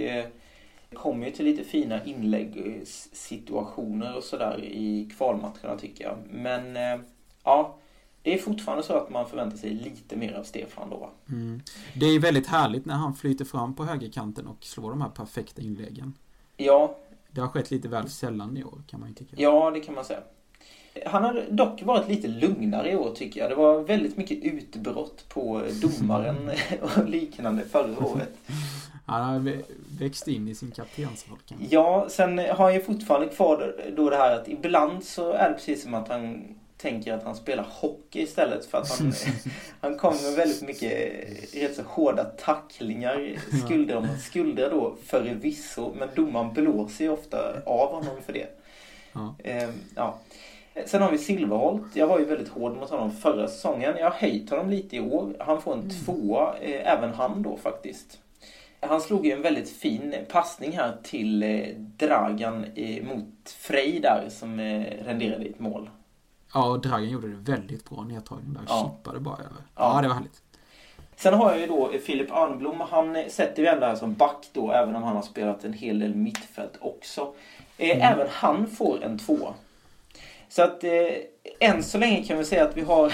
eh, 0.94 1.00
kom 1.02 1.24
ju 1.24 1.32
till 1.32 1.46
lite 1.46 1.64
fina 1.64 2.04
inläggssituationer 2.04 4.18
och 4.18 4.24
sådär 4.24 4.64
i 4.64 5.10
kvalmatcherna 5.18 5.78
tycker 5.80 6.04
jag. 6.04 6.18
Men 6.32 6.76
eh, 6.76 7.00
ja, 7.44 7.76
det 8.22 8.34
är 8.34 8.38
fortfarande 8.38 8.84
så 8.84 8.94
att 8.94 9.10
man 9.10 9.30
förväntar 9.30 9.58
sig 9.58 9.70
lite 9.70 10.16
mer 10.16 10.34
av 10.34 10.44
Stefan 10.44 10.90
då. 10.90 11.10
Mm. 11.30 11.62
Det 11.96 12.06
är 12.06 12.20
väldigt 12.20 12.48
härligt 12.48 12.86
när 12.86 12.94
han 12.96 13.14
flyter 13.14 13.46
fram 13.46 13.76
på 13.76 13.86
högerkanten 13.86 14.48
och 14.48 14.64
slår 14.64 14.90
de 14.90 15.02
här 15.02 15.10
perfekta 15.10 15.62
inläggen. 15.62 16.14
Ja, 16.58 16.98
Det 17.32 17.42
har 17.42 17.48
skett 17.48 17.72
lite 17.72 17.88
väl 17.88 18.10
sällan 18.10 18.58
i 18.58 18.64
år 18.64 18.82
kan 18.88 19.00
man 19.00 19.10
ju 19.10 19.16
tycka. 19.16 19.36
Ja, 19.38 19.72
det 19.72 19.80
kan 19.80 19.96
man 19.96 20.06
säga. 20.06 20.20
Han 21.06 21.24
har 21.24 21.46
dock 21.50 21.84
varit 21.84 22.10
lite 22.10 22.28
lugnare 22.28 22.92
i 22.92 22.96
år 22.96 23.12
tycker 23.16 23.40
jag. 23.40 23.52
Det 23.52 23.56
var 23.56 23.80
väldigt 23.80 24.18
mycket 24.18 24.44
utbrott 24.44 25.30
på 25.30 25.62
domaren 25.82 26.52
och 26.82 27.10
liknande 27.10 27.66
förra 27.66 28.06
året. 28.06 28.38
Han 29.06 29.24
har 29.24 29.40
vä- 29.40 29.64
växt 30.00 30.28
in 30.28 30.48
i 30.48 30.56
sin 30.56 30.72
kaptensroll 30.72 31.38
Ja, 31.70 32.06
sen 32.10 32.38
har 32.38 32.56
han 32.56 32.74
ju 32.74 32.82
fortfarande 32.82 33.28
kvar 33.28 33.76
då 33.96 34.10
det 34.10 34.16
här 34.18 34.36
att 34.36 34.48
ibland 34.48 35.04
så 35.04 35.32
är 35.32 35.50
det 35.50 35.56
precis 35.56 35.84
som 35.84 35.94
att 35.94 36.08
han 36.08 36.44
tänker 36.78 37.14
att 37.14 37.24
han 37.24 37.36
spelar 37.36 37.66
hockey 37.70 38.22
istället 38.22 38.66
för 38.66 38.78
att 38.78 39.00
han, 39.00 39.14
han 39.82 39.98
kommer 39.98 40.24
med 40.24 40.34
väldigt 40.34 40.62
mycket 40.62 40.94
rätt 41.54 41.76
så 41.76 41.82
hårda 41.86 42.24
tacklingar 42.24 43.36
skulder 43.66 43.96
om 43.96 44.08
skulder 44.22 44.70
då 44.70 44.96
förvisso 45.06 45.94
men 46.00 46.10
domaren 46.16 46.54
blåser 46.54 47.06
ju 47.06 47.12
ofta 47.12 47.38
av 47.66 47.90
honom 47.94 48.16
för 48.26 48.34
det. 48.34 48.48
Ja. 49.14 49.36
Ehm, 49.44 49.72
ja. 49.96 50.20
Sen 50.86 51.02
har 51.02 51.12
vi 51.12 51.18
Silverholt. 51.18 51.84
Jag 51.96 52.08
var 52.08 52.20
ju 52.20 52.26
väldigt 52.26 52.50
hård 52.50 52.78
mot 52.78 52.90
honom 52.90 53.12
förra 53.12 53.48
säsongen. 53.48 53.94
Jag 53.98 54.06
har 54.12 54.18
höjt 54.20 54.50
honom 54.50 54.70
lite 54.70 54.96
i 54.96 55.00
år. 55.00 55.36
Han 55.40 55.62
får 55.62 55.74
en 55.74 55.90
tvåa, 55.90 56.56
eh, 56.62 56.94
även 56.94 57.14
han 57.14 57.42
då 57.42 57.58
faktiskt. 57.58 58.20
Han 58.88 59.02
slog 59.02 59.26
ju 59.26 59.32
en 59.32 59.42
väldigt 59.42 59.70
fin 59.70 60.16
passning 60.30 60.72
här 60.72 60.98
till 61.04 61.44
eh, 61.44 61.68
Dragan 61.78 62.66
eh, 62.76 63.04
mot 63.04 63.50
Frej 63.60 64.00
där 64.00 64.30
som 64.30 64.60
eh, 64.60 65.06
renderade 65.06 65.46
ett 65.46 65.60
mål. 65.60 65.90
Ja, 66.54 66.70
och 66.70 66.82
Dragan 66.82 67.10
gjorde 67.10 67.28
det 67.28 67.52
väldigt 67.52 67.90
bra 67.90 68.04
nedtagning 68.04 68.54
där. 68.54 68.62
Ja. 68.68 68.96
Chippade 68.98 69.20
bara 69.20 69.36
över. 69.36 69.64
Ja. 69.76 69.96
Ja, 69.96 70.02
det 70.02 70.08
var 70.08 70.16
härligt. 70.16 70.42
Sen 71.16 71.34
har 71.34 71.52
jag 71.52 71.60
ju 71.60 71.68
då 71.68 71.92
Filip 72.06 72.32
Arnblom. 72.32 72.82
Han 72.82 73.18
sätter 73.30 73.62
vi 73.62 73.68
ändå 73.68 73.86
här 73.86 73.96
som 73.96 74.14
back 74.14 74.50
då, 74.54 74.72
även 74.72 74.96
om 74.96 75.04
han 75.04 75.16
har 75.16 75.24
spelat 75.24 75.64
en 75.64 75.74
hel 75.74 76.00
del 76.00 76.16
mittfält 76.16 76.78
också. 76.80 77.34
Mm. 77.78 78.02
Även 78.02 78.28
han 78.30 78.68
får 78.68 79.04
en 79.04 79.20
två. 79.20 79.54
Så 80.50 80.62
att 80.62 80.84
eh, 80.84 80.92
än 81.60 81.84
så 81.84 81.98
länge 81.98 82.24
kan 82.24 82.38
vi 82.38 82.46
säga 82.46 82.64
att 82.64 82.78
vi 82.78 82.82
har 82.82 83.14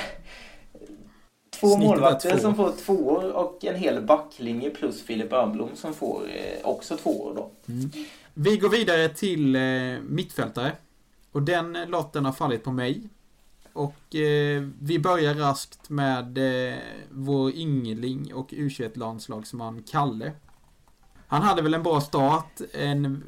två 1.59 1.77
målvakter 1.77 2.37
som 2.37 2.55
får 2.55 2.71
tvåor 2.71 3.31
och 3.31 3.65
en 3.65 3.75
hel 3.75 4.01
backlinje 4.01 4.69
plus 4.69 5.01
Filip 5.03 5.33
Arnblom 5.33 5.69
som 5.75 5.93
får 5.93 6.21
eh, 6.29 6.67
också 6.69 6.97
tvåor 6.97 7.33
då. 7.35 7.49
Vi 8.33 8.57
går 8.57 8.69
vidare 8.69 9.09
till 9.09 9.55
eh, 9.55 9.61
mittfältare. 10.07 10.71
Och 11.31 11.41
den 11.41 11.77
lotten 11.87 12.25
har 12.25 12.31
fallit 12.31 12.63
på 12.63 12.71
mig. 12.71 13.09
Och 13.73 14.15
eh, 14.15 14.63
vi 14.79 14.99
börjar 14.99 15.33
raskt 15.33 15.89
med 15.89 16.37
eh, 16.37 16.77
vår 17.09 17.51
yngling 17.51 18.33
och 18.33 18.51
U21-landslagsman 18.51 19.83
Kalle. 19.91 20.31
Han 21.27 21.41
hade 21.41 21.61
väl 21.61 21.73
en 21.73 21.83
bra 21.83 22.01
start, 22.01 22.61
en 22.73 23.23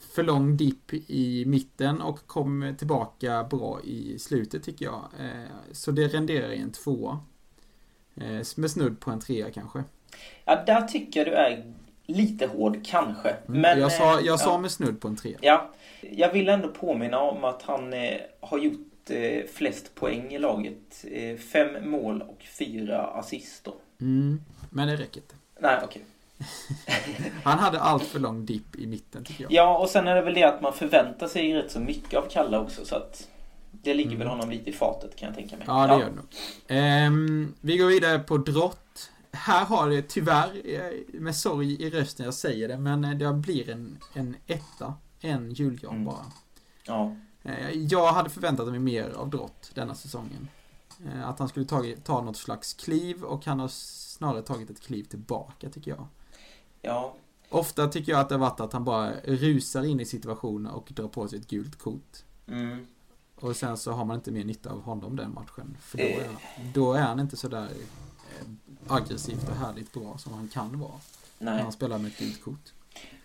för 0.00 0.22
lång 0.22 0.56
dipp 0.56 0.94
i 1.06 1.44
mitten 1.46 2.00
och 2.00 2.26
kom 2.26 2.74
tillbaka 2.78 3.44
bra 3.44 3.80
i 3.84 4.18
slutet 4.18 4.62
tycker 4.62 4.84
jag. 4.84 5.04
Eh, 5.18 5.50
så 5.72 5.90
det 5.90 6.08
renderar 6.08 6.50
i 6.52 6.58
en 6.58 6.72
tvåa. 6.72 7.18
Eh, 8.20 8.46
med 8.56 8.70
snudd 8.70 9.00
på 9.00 9.10
en 9.10 9.20
trea 9.20 9.50
kanske. 9.50 9.84
Ja, 10.44 10.62
där 10.66 10.82
tycker 10.82 11.20
jag 11.20 11.26
du 11.26 11.32
är 11.34 11.72
lite 12.06 12.46
hård 12.46 12.84
kanske. 12.84 13.36
Men, 13.46 13.80
jag 13.80 13.92
sa, 13.92 14.18
eh, 14.18 14.26
jag 14.26 14.40
sa 14.40 14.50
ja. 14.50 14.58
med 14.58 14.70
snudd 14.70 15.00
på 15.00 15.08
en 15.08 15.16
trea. 15.16 15.38
Ja, 15.40 15.70
jag 16.00 16.32
vill 16.32 16.48
ändå 16.48 16.68
påminna 16.68 17.18
om 17.18 17.44
att 17.44 17.62
han 17.62 17.92
eh, 17.92 18.16
har 18.40 18.58
gjort 18.58 19.10
eh, 19.10 19.44
flest 19.54 19.94
poäng 19.94 20.32
i 20.32 20.38
laget. 20.38 21.04
Eh, 21.10 21.36
fem 21.36 21.90
mål 21.90 22.22
och 22.22 22.42
fyra 22.58 23.06
assist 23.06 23.64
då. 23.64 23.74
Mm, 24.00 24.40
men 24.70 24.88
det 24.88 24.96
räcker 24.96 25.20
inte. 25.20 25.34
Nej, 25.60 25.80
okej. 25.84 26.02
Han 27.44 27.58
hade 27.58 27.80
allt 27.80 28.04
för 28.04 28.18
lång 28.18 28.46
dipp 28.46 28.76
i 28.76 28.86
mitten 28.86 29.24
tycker 29.24 29.42
jag. 29.42 29.52
Ja, 29.52 29.78
och 29.78 29.88
sen 29.88 30.08
är 30.08 30.14
det 30.14 30.22
väl 30.22 30.34
det 30.34 30.44
att 30.44 30.60
man 30.60 30.72
förväntar 30.72 31.28
sig 31.28 31.54
rätt 31.54 31.70
så 31.70 31.80
mycket 31.80 32.14
av 32.14 32.28
Kalle 32.30 32.58
också. 32.58 32.84
Så 32.84 32.96
att 32.96 33.28
det 33.82 33.94
ligger 33.94 34.16
väl 34.16 34.28
honom 34.28 34.50
lite 34.50 34.70
i 34.70 34.72
fatet 34.72 35.16
kan 35.16 35.26
jag 35.26 35.34
tänka 35.36 35.56
mig. 35.56 35.66
Mm. 35.68 35.76
Ja, 35.76 35.86
det 35.86 36.02
gör 36.02 36.10
det 36.10 36.16
nog. 36.16 36.26
Ehm, 36.66 37.54
vi 37.60 37.76
går 37.76 37.86
vidare 37.86 38.18
på 38.18 38.36
drott. 38.36 39.10
Här 39.32 39.64
har 39.64 39.90
det 39.90 40.02
tyvärr, 40.02 40.62
eh, 40.64 41.20
med 41.20 41.36
sorg 41.36 41.82
i 41.82 41.90
rösten 41.90 42.24
jag 42.24 42.34
säger 42.34 42.68
det, 42.68 42.78
men 42.78 43.04
eh, 43.04 43.10
det 43.14 43.32
blir 43.32 43.70
en, 43.70 43.98
en 44.14 44.36
etta. 44.46 44.94
En 45.20 45.52
julgran 45.52 45.92
Mm. 45.94 46.04
bara. 46.04 46.26
Ja. 46.84 47.16
Eh, 47.42 47.70
jag 47.70 48.12
hade 48.12 48.30
förväntat 48.30 48.68
mig 48.68 48.78
mer 48.78 49.10
av 49.10 49.30
drott 49.30 49.70
denna 49.74 49.94
säsongen. 49.94 50.48
Eh, 51.06 51.28
att 51.28 51.38
han 51.38 51.48
skulle 51.48 51.66
tagit, 51.66 52.04
ta 52.04 52.20
något 52.22 52.36
slags 52.36 52.74
kliv 52.74 53.24
och 53.24 53.46
han 53.46 53.60
har 53.60 53.68
snarare 53.68 54.42
tagit 54.42 54.70
ett 54.70 54.80
kliv 54.80 55.04
tillbaka 55.04 55.70
tycker 55.70 55.90
jag. 55.90 56.06
Ja. 56.82 57.14
Ofta 57.48 57.88
tycker 57.88 58.12
jag 58.12 58.20
att 58.20 58.28
det 58.28 58.34
har 58.34 58.40
varit 58.40 58.60
att 58.60 58.72
han 58.72 58.84
bara 58.84 59.12
rusar 59.24 59.84
in 59.84 60.00
i 60.00 60.04
situationer 60.04 60.72
och 60.74 60.88
drar 60.90 61.08
på 61.08 61.28
sig 61.28 61.38
ett 61.38 61.48
gult 61.48 61.78
kort. 61.78 62.18
Mm. 62.46 62.86
Och 63.40 63.56
sen 63.56 63.76
så 63.76 63.92
har 63.92 64.04
man 64.04 64.16
inte 64.16 64.30
mer 64.30 64.44
nytta 64.44 64.70
av 64.70 64.82
honom 64.82 65.16
den 65.16 65.34
matchen. 65.34 65.76
För 65.80 65.98
då 65.98 66.04
Eh. 66.04 66.16
är, 66.18 66.28
då 66.74 66.92
är 66.92 67.00
han 67.00 67.20
inte 67.20 67.36
sådär 67.36 67.66
eh, 67.68 68.46
aggressivt 68.94 69.48
och 69.48 69.56
härligt 69.56 69.92
bra 69.92 70.18
som 70.18 70.32
han 70.32 70.48
kan 70.48 70.80
vara. 70.80 70.90
När 71.38 71.52
Nej. 71.52 71.62
han 71.62 71.72
spelar 71.72 71.98
med 71.98 72.06
ett 72.10 72.18
gult 72.18 72.44
kort. 72.44 72.72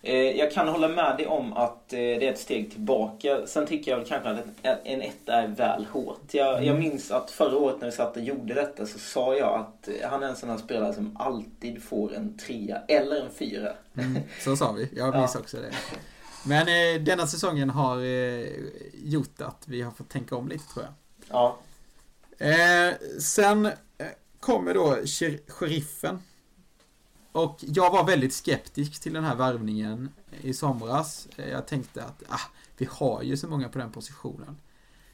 Eh, 0.02 0.14
jag 0.16 0.52
kan 0.52 0.68
hålla 0.68 0.88
med 0.88 1.16
dig 1.16 1.26
om 1.26 1.52
att 1.52 1.92
eh, 1.92 1.96
det 1.98 2.26
är 2.28 2.32
ett 2.32 2.38
steg 2.38 2.70
tillbaka. 2.70 3.46
Sen 3.46 3.66
tycker 3.66 3.90
jag 3.90 3.98
väl 3.98 4.06
kanske 4.08 4.30
att 4.30 4.44
en, 4.84 5.02
etta 5.02 5.32
är 5.32 5.48
väl 5.48 5.86
hårt. 5.92 6.34
Jag, 6.34 6.52
Mm. 6.54 6.64
jag 6.66 6.78
minns 6.78 7.10
att 7.10 7.30
förra 7.30 7.56
året 7.58 7.76
när 7.80 7.86
vi 7.86 7.92
satt 7.92 8.16
och 8.16 8.22
gjorde 8.22 8.54
detta 8.54 8.86
så 8.86 8.98
sa 8.98 9.34
jag 9.34 9.60
att 9.60 9.88
eh, 9.88 10.08
han 10.10 10.22
är 10.22 10.28
en 10.28 10.36
sån 10.36 10.48
här 10.50 10.56
spelare 10.58 10.94
som 10.94 11.16
alltid 11.16 11.82
får 11.82 12.14
en 12.14 12.38
trea 12.38 12.82
eller 12.88 13.20
en 13.24 13.30
fyra. 13.30 13.72
Mm, 13.94 14.22
så 14.44 14.56
sa 14.56 14.72
vi. 14.72 14.88
Jag 14.96 15.14
minns 15.16 15.34
Ja. 15.34 15.40
också 15.40 15.56
det. 15.56 15.72
Men 16.46 16.68
eh, 16.68 17.02
denna 17.02 17.26
säsongen 17.26 17.70
har 17.70 17.96
eh, 18.04 18.48
gjort 19.04 19.40
att 19.40 19.62
vi 19.68 19.82
har 19.82 19.90
fått 19.90 20.08
tänka 20.08 20.36
om 20.36 20.48
lite 20.48 20.64
tror 20.72 20.84
jag. 20.84 20.94
Ja. 21.28 21.58
Eh, 22.46 22.94
sen 23.20 23.66
eh, 23.66 23.72
kommer 24.40 24.74
då 24.74 24.96
sher- 25.04 25.40
sheriffen. 25.48 26.18
Och 27.32 27.56
jag 27.60 27.90
var 27.90 28.04
väldigt 28.04 28.34
skeptisk 28.34 29.00
till 29.02 29.12
den 29.12 29.24
här 29.24 29.34
värvningen 29.36 30.08
i 30.42 30.54
somras. 30.54 31.28
Eh, 31.36 31.48
Jag 31.48 31.66
tänkte 31.66 32.04
att 32.04 32.22
ah, 32.28 32.40
vi 32.76 32.88
har 32.90 33.22
ju 33.22 33.36
så 33.36 33.48
många 33.48 33.68
på 33.68 33.78
den 33.78 33.92
positionen. 33.92 34.56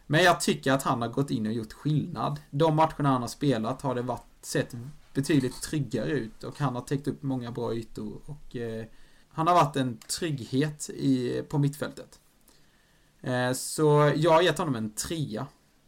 Men 0.07 0.25
jag 0.25 0.41
tycker 0.41 0.73
att 0.73 0.83
han 0.83 1.03
har 1.03 1.09
gått 1.09 1.31
in 1.31 1.47
och 1.47 1.53
gjort 1.53 1.73
skillnad. 1.73 2.41
De 2.51 2.77
matcherna 2.77 3.09
han 3.09 3.21
har 3.21 3.29
spelat 3.29 3.83
har 3.83 3.95
det 3.95 4.03
varit, 4.03 4.25
sett 4.43 4.75
betydligt 5.15 5.63
tryggare 5.63 6.11
ut 6.11 6.45
och 6.45 6.59
han 6.59 6.75
har 6.75 6.83
täckt 6.83 7.09
upp 7.09 7.23
många 7.23 7.51
bra 7.51 7.75
ytor 7.75 8.21
och 8.27 8.57
eh, 8.57 8.85
han 9.33 9.47
har 9.47 9.55
varit 9.55 9.77
en 9.77 9.99
trygghet 9.99 10.91
i, 10.91 11.43
på 11.49 11.59
mittfältet. 11.59 12.21
Eh, 13.21 13.53
så 13.53 14.13
jag 14.17 14.31
har 14.31 14.43
gett 14.43 14.59
honom 14.59 14.75
en 14.75 14.95
trea. 14.95 15.47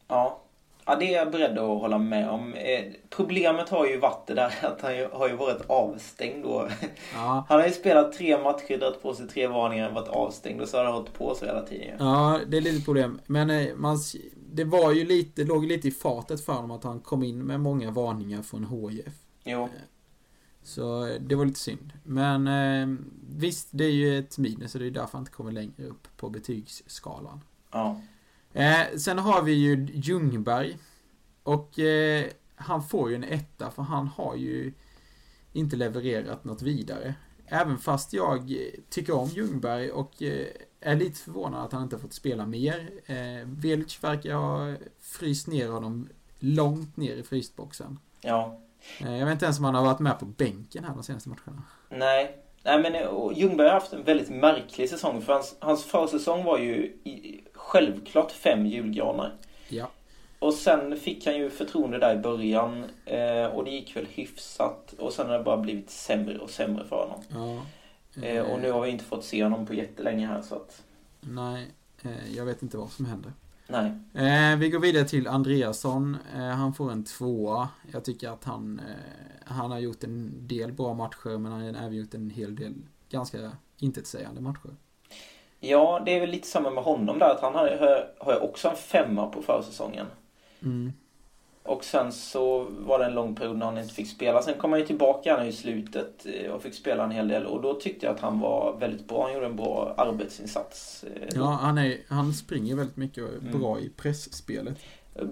Ja. 0.09 0.41
Ja, 0.87 0.97
det 0.97 1.15
är 1.15 1.19
jag 1.19 1.31
beredd 1.31 1.59
att 1.59 1.81
hålla 1.81 1.99
med 1.99 2.31
om. 2.31 2.55
Eh, 2.55 2.85
problemet 3.11 3.69
har 3.69 3.87
ju 3.87 3.99
varit 3.99 4.27
det 4.27 4.35
där 4.35 4.53
att 4.63 4.81
han 4.81 4.97
ju, 4.97 5.09
har 5.13 5.29
ju 5.29 5.37
varit 5.37 5.63
avstängd 5.67 6.45
då. 6.45 6.69
Ja, 7.15 7.45
Han 7.49 7.61
har 7.61 7.67
ju 7.67 7.73
spelat 7.73 8.13
tre 8.13 8.39
matcher, 8.39 8.79
dragit 8.79 9.03
på 9.03 9.15
sig 9.15 9.29
tre 9.29 9.47
varningar, 9.47 9.91
varit 9.91 10.09
avstängd 10.09 10.61
och 10.61 10.69
så 10.69 10.77
har 10.77 10.85
han 10.85 10.95
hållit 10.95 11.15
på 11.15 11.35
sig 11.35 11.49
hela 11.49 11.63
tiden. 11.63 11.97
Ja, 11.99 12.41
det 12.47 12.57
är 12.57 12.61
lite 12.61 12.85
problem. 12.85 13.21
Men 13.27 13.51
eh, 13.51 13.75
man, 13.77 13.99
det 14.53 14.65
var 14.65 14.93
ju 14.93 15.05
lite, 15.05 15.45
låg 15.45 15.67
lite 15.67 15.89
i 15.89 15.91
fatet 15.91 16.45
för 16.45 16.53
honom 16.53 16.71
att 16.71 16.85
han 16.85 17.01
kom 17.01 17.23
in 17.23 17.39
med 17.39 17.61
många 17.61 17.91
varningar 17.91 18.43
från 18.43 18.65
HIF. 18.65 19.15
Jo. 19.45 19.69
Så 20.65 21.07
eh, 21.07 21.21
det 21.21 21.35
var 21.35 21.45
lite 21.45 21.61
synd. 21.61 21.93
Men 22.03 22.47
eh, 22.47 22.97
visst, 23.29 23.69
det 23.71 23.85
är 23.85 23.93
ju 23.93 24.19
ett 24.19 24.39
minus 24.39 24.75
och 24.75 24.81
det 24.81 24.87
är 24.87 24.91
därför 24.91 25.13
han 25.13 25.23
inte 25.23 25.33
kommer 25.33 25.53
längre 25.53 25.87
upp 25.87 26.09
på 26.17 26.31
betygsskalan. 26.31 27.41
Ja. 27.73 28.01
Eh, 28.53 28.97
sen 28.97 29.19
har 29.19 29.43
vi 29.43 29.53
ju 29.53 29.89
Ljungberg. 29.95 30.79
Och 31.43 31.79
eh, 31.79 32.27
han 32.57 32.83
får 32.83 33.11
ju 33.11 33.17
en 33.17 33.25
etta 33.25 33.71
för 33.71 33.83
han 33.83 34.07
har 34.07 34.37
ju 34.37 34.73
inte 35.53 35.77
levererat 35.77 36.45
något 36.45 36.63
vidare. 36.63 37.15
Även 37.47 37.79
fast 37.79 38.13
jag 38.13 38.53
eh, 38.53 38.81
tycker 38.91 39.15
om 39.15 39.29
Ljungberg 39.29 39.91
och 39.91 40.23
eh, 40.23 40.47
är 40.81 40.97
lite 40.97 41.19
förvånad 41.19 41.65
att 41.65 41.73
han 41.73 41.83
inte 41.83 41.97
har 41.97 42.01
fått 42.01 42.13
spela 42.13 42.47
mer. 42.47 42.91
Eh, 43.07 43.47
Velic 43.47 44.05
verkar 44.05 44.35
ha 44.35 44.77
fryst 45.01 45.47
ner 45.47 45.69
honom 45.69 46.09
långt 46.39 46.97
ner 46.97 47.17
i 47.17 47.23
frysboxen. 47.23 47.99
Ja. 48.21 48.61
Eh, 49.01 49.17
jag 49.17 49.27
vet 49.27 49.33
inte 49.33 49.45
ens 49.45 49.59
om 49.59 49.65
han 49.65 49.75
har 49.75 49.85
varit 49.85 49.99
med 50.01 50.19
på 50.19 50.25
bänken 50.27 50.85
här 50.85 50.95
de 50.95 51.03
senaste 51.03 51.29
matcherna. 51.29 51.63
Nej. 51.89 52.37
Nej 52.63 52.83
men 52.83 52.95
eh, 52.95 53.39
Ljungberg 53.39 53.69
har 53.69 53.75
haft 53.75 53.93
en 53.93 54.05
väldigt 54.05 54.31
märklig 54.31 54.91
säsong. 54.91 55.23
För 55.23 55.33
hans, 55.33 55.57
hans 55.59 55.85
försäsong 55.85 56.45
var 56.45 56.59
ju 56.59 56.75
i, 57.05 57.45
självklart 57.55 58.33
fem 58.33 58.67
julgranar. 58.67 59.35
Ja. 59.69 59.91
Och 60.39 60.55
sen 60.55 60.97
fick 60.97 61.27
han 61.27 61.37
ju 61.37 61.51
förtroende 61.51 61.99
där 61.99 62.15
i 62.15 62.19
början. 62.19 62.85
Eh, 63.05 63.47
och 63.47 63.65
det 63.65 63.71
gick 63.71 63.97
väl 63.97 64.07
hyfsat. 64.07 64.95
Och 64.99 65.13
sen 65.13 65.27
har 65.27 65.39
det 65.39 65.45
bara 65.45 65.57
blivit 65.57 65.91
sämre 65.91 66.39
och 66.39 66.51
sämre 66.51 66.85
för 66.85 66.97
honom. 66.97 67.21
ja. 67.29 67.63
Eh, 68.23 68.43
och 68.43 68.61
nu 68.61 68.71
har 68.71 68.81
vi 68.81 68.91
inte 68.91 69.05
fått 69.05 69.25
se 69.25 69.43
honom 69.43 69.67
på 69.67 69.75
jättelänge 69.75 70.27
här 70.27 70.43
så 70.43 70.55
att... 70.55 70.83
Nej, 71.21 71.71
eh, 72.03 72.37
jag 72.37 72.45
vet 72.45 72.63
inte 72.63 72.77
vad 72.77 72.91
som 72.91 73.07
händer. 73.07 73.33
Nej. 73.67 73.93
Eh, 74.15 74.59
vi 74.59 74.71
går 74.71 74.79
vidare 74.79 75.05
till 75.05 75.29
Andreasson. 75.29 76.17
Eh, 76.35 76.41
han 76.41 76.75
får 76.75 76.93
en 76.93 77.05
tvåa. 77.05 77.69
Jag 77.93 78.05
tycker 78.05 78.29
att 78.29 78.45
han, 78.45 78.79
eh, 78.79 79.45
han 79.45 79.71
har 79.71 79.79
gjort 79.79 80.05
en 80.05 80.33
del 80.49 80.73
bra 80.73 80.95
matcher 80.95 81.39
men 81.39 81.53
han 81.53 81.61
har 81.61 81.69
även 81.69 81.97
gjort 81.97 82.15
en 82.15 82.31
hel 82.31 82.57
del 82.57 82.75
ganska 83.09 83.53
intetsägande 83.79 84.41
matcher. 84.41 84.77
Ja, 85.61 86.03
det 86.05 86.17
är 86.17 86.21
väl 86.21 86.31
lite 86.31 86.49
samma 86.49 86.71
med 86.71 86.85
honom 86.85 87.19
där. 87.19 87.31
Att 87.31 87.41
han 87.41 87.55
har, 87.55 88.09
har, 88.19 88.43
också 88.43 88.69
en 88.69 88.77
femma 88.77 89.27
på 89.27 89.43
försäsongen. 89.43 90.07
Mm. 90.63 90.93
Och 91.67 91.85
sen 91.85 92.13
så 92.13 92.67
var 92.79 92.99
det 92.99 93.05
en 93.05 93.15
lång 93.15 93.35
period 93.35 93.57
när 93.57 93.67
han 93.67 93.79
inte 93.79 93.95
fick 93.95 94.09
spela. 94.11 94.43
Sen 94.43 94.55
kom 94.59 94.71
han 94.73 94.81
ju 94.81 94.87
tillbaka 94.87 95.37
här 95.37 95.45
i 95.45 95.53
slutet 95.53 96.27
eh, 96.27 96.51
och 96.53 96.63
fick 96.63 96.75
spela 96.75 97.05
en 97.05 97.11
hel 97.11 97.29
del. 97.29 97.47
Och 97.47 97.63
då 97.63 97.75
tyckte 97.75 98.07
jag 98.07 98.15
att 98.15 98.21
han 98.21 98.41
var 98.41 98.77
väldigt 98.81 99.09
bra. 99.09 99.23
Han 99.25 99.35
gjorde 99.35 99.47
en 99.47 99.57
bra 99.57 99.95
arbetsinsats. 99.97 101.05
eh. 101.05 101.29
Ja, 101.35 101.45
han, 101.45 101.79
är, 101.79 101.99
han 102.09 102.33
springer 102.35 102.77
väldigt 102.77 102.97
mycket 102.97 103.25
och 103.25 103.31
är 103.31 103.39
Mm. 103.39 103.61
bra 103.61 103.81
i 103.81 103.89
pressspelet. 103.97 104.79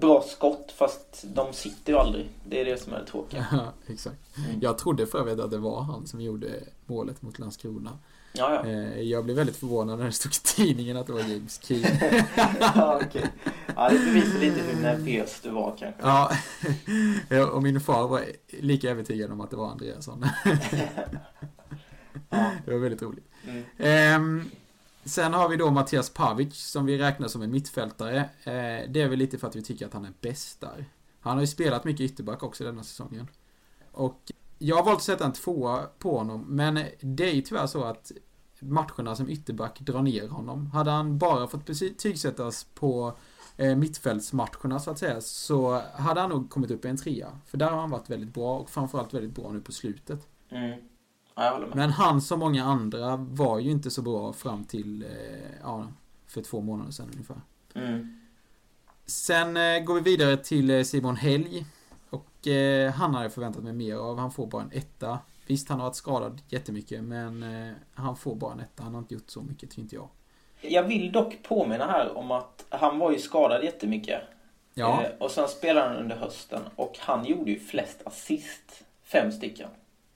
Bra 0.01 0.23
skott 0.27 0.73
fast 0.77 1.25
de 1.35 1.53
sitter 1.53 1.93
ju 1.93 1.99
aldrig. 1.99 2.29
Det 2.49 2.61
är 2.61 2.65
det 2.65 2.81
som 2.83 2.93
är 2.93 2.99
det 2.99 3.07
tråkiga. 3.07 3.47
Ja, 3.53 3.73
exakt. 3.93 4.37
Mm. 4.37 4.61
Jag 4.61 4.79
trodde 4.79 5.07
för 5.07 5.19
övrigt 5.19 5.41
att 5.41 5.51
det 5.51 5.59
var 5.59 5.81
han 5.83 6.07
som 6.07 6.21
gjorde 6.21 6.49
målet 6.87 7.23
mot 7.23 7.39
Landskrona. 7.39 7.99
Ja, 8.33 8.55
ja. 8.55 8.71
Eh, 8.71 9.01
jag 9.01 9.25
blev 9.25 9.37
väldigt 9.37 9.57
förvånad 9.57 9.99
när 9.99 10.07
det 10.07 10.13
stod 10.13 10.33
i 10.33 10.35
tidningen 10.35 10.97
att 10.97 11.07
det 11.07 11.13
var 11.13 11.21
James 11.21 11.61
Keen. 11.63 11.99
ja, 12.61 13.01
okej. 13.05 13.31
ja, 13.77 13.89
det 13.89 13.99
bevisar 13.99 14.39
lite 14.39 14.61
hur 14.61 14.83
nervös 14.83 15.41
du 15.43 15.51
var 15.51 15.77
kanske. 15.79 16.03
Ja, 16.03 17.47
och 17.53 17.63
min 17.63 17.81
far 17.81 18.09
var 18.09 18.25
lika 18.49 18.91
övertygad 18.91 19.33
om 19.33 19.41
att 19.41 19.51
det 19.51 19.57
var 19.57 19.71
Andreasson. 19.71 20.27
Det 22.65 22.73
var 22.73 22.79
väldigt 22.79 23.03
roligt. 23.03 23.25
Mm. 23.45 23.65
Ehm, 23.79 24.51
sen 25.05 25.35
har 25.35 25.49
vi 25.49 25.57
då 25.57 25.71
Mattias 25.71 26.11
Pavic 26.11 26.55
som 26.55 26.87
vi 26.87 26.99
räknar 26.99 27.29
som 27.29 27.43
en 27.43 27.51
mittfältare. 27.51 28.17
Eh, 28.45 28.91
det 28.91 29.01
är 29.01 29.09
väl 29.09 29.19
lite 29.19 29.39
för 29.39 29.49
att 29.49 29.57
vi 29.57 29.63
tycker 29.63 29.87
att 29.87 29.93
han 29.93 30.05
är 30.05 30.13
bäst 30.21 30.61
där. 30.61 30.85
Han 31.21 31.35
har 31.35 31.41
ju 31.41 31.47
spelat 31.47 31.85
mycket 31.85 32.01
ytterback 32.01 32.43
också 32.43 32.65
denna 32.65 32.83
säsongen. 32.83 33.29
Och 33.93 34.33
jag 34.63 34.77
har 34.77 34.85
valt 34.85 34.97
att 34.97 35.03
sätta 35.03 35.25
en 35.25 35.33
tvåa 35.33 35.87
på 35.99 36.19
honom, 36.19 36.45
men 36.49 36.75
det 37.01 37.31
är 37.31 37.35
ju 37.35 37.41
tyvärr 37.41 37.67
så 37.67 37.85
att 37.85 38.13
matcherna 38.61 39.17
som 39.17 39.29
ytterback 39.29 39.81
drar 39.81 40.03
ner 40.03 40.29
honom. 40.29 40.67
Hade 40.67 40.91
han 40.91 41.19
bara 41.19 41.47
fått 41.47 41.67
betygsättas 41.67 42.67
på 42.75 43.17
eh, 43.57 43.77
mittfältsmatcherna 43.77 44.81
så 44.81 44.91
att 44.91 44.99
säga, 44.99 45.21
så 45.21 45.83
hade 45.95 46.21
han 46.21 46.31
nog 46.31 46.51
kommit 46.51 46.71
upp 46.71 46.85
i 46.85 46.89
en 46.89 46.97
trea. 46.97 47.29
För 47.47 47.59
där 47.59 47.71
har 47.71 47.81
han 47.81 47.91
varit 47.91 48.11
väldigt 48.11 48.35
bra 48.35 48.59
och 48.59 48.71
framförallt 48.71 49.15
väldigt 49.15 49.35
bra 49.35 49.53
nu 49.53 49.61
på 49.61 49.73
slutet. 49.73 50.29
Mm. 50.49 50.81
Ja. 51.35 51.69
Men 51.75 51.91
han 51.91 52.21
som 52.21 52.39
många 52.39 52.65
andra 52.65 53.17
var 53.17 53.59
ju 53.59 53.71
inte 53.71 53.91
så 53.91 54.03
bra 54.03 54.33
fram 54.33 54.65
till, 54.65 55.03
eh, 55.03 55.09
ja, 55.63 55.89
för 56.27 56.43
två 56.43 56.61
månader 56.61 56.91
sedan 56.91 57.09
ungefär. 57.13 57.41
Mm. 57.75 58.21
Sen 59.07 59.57
eh, 59.57 59.85
går 59.85 59.95
vi 59.95 60.01
vidare 60.01 60.37
till 60.37 60.71
eh, 60.71 60.83
Simon 60.83 61.17
Helg. 61.17 61.67
Och 62.13 62.49
eh, 62.49 62.93
han 62.93 63.15
hade 63.15 63.25
jag 63.25 63.33
förväntat 63.33 63.63
mig 63.63 63.73
mer 63.73 63.95
av. 63.97 64.19
Han 64.19 64.33
får 64.33 64.47
bara 64.47 64.63
en 64.63 64.71
etta. 64.73 65.19
Visst, 65.47 65.69
han 65.69 65.81
har 65.81 65.87
varit 65.87 65.97
skadad 65.97 66.43
jättemycket, 66.49 67.05
men 67.05 67.43
eh, 67.43 67.73
han 67.95 68.17
får 68.17 68.35
bara 68.35 68.53
en 68.53 68.61
etta. 68.61 68.83
Han 68.83 68.95
har 68.95 68.99
inte 69.01 69.15
gjort 69.15 69.31
så 69.31 69.43
mycket, 69.43 69.71
tycker 69.71 69.83
inte 69.83 69.95
jag. 69.95 70.09
Jag 70.61 70.83
vill 70.83 71.13
dock 71.13 71.39
påminna 71.43 71.87
här 71.87 72.17
om 72.17 72.31
att 72.31 72.65
han 72.69 72.99
var 72.99 73.13
ju 73.13 73.19
skadad 73.19 73.65
jättemycket. 73.65 74.21
Ja, 74.75 75.03
Eh, 75.03 75.11
och 75.19 75.31
sen 75.31 75.49
spelade 75.49 75.89
han 75.89 75.97
under 75.97 76.17
hösten 76.17 76.61
och 76.77 76.99
han 77.01 77.25
gjorde 77.25 77.51
ju 77.51 77.59
flest 77.59 78.03
assist. 78.05 78.85
Fem 79.05 79.33
stycken. 79.33 79.69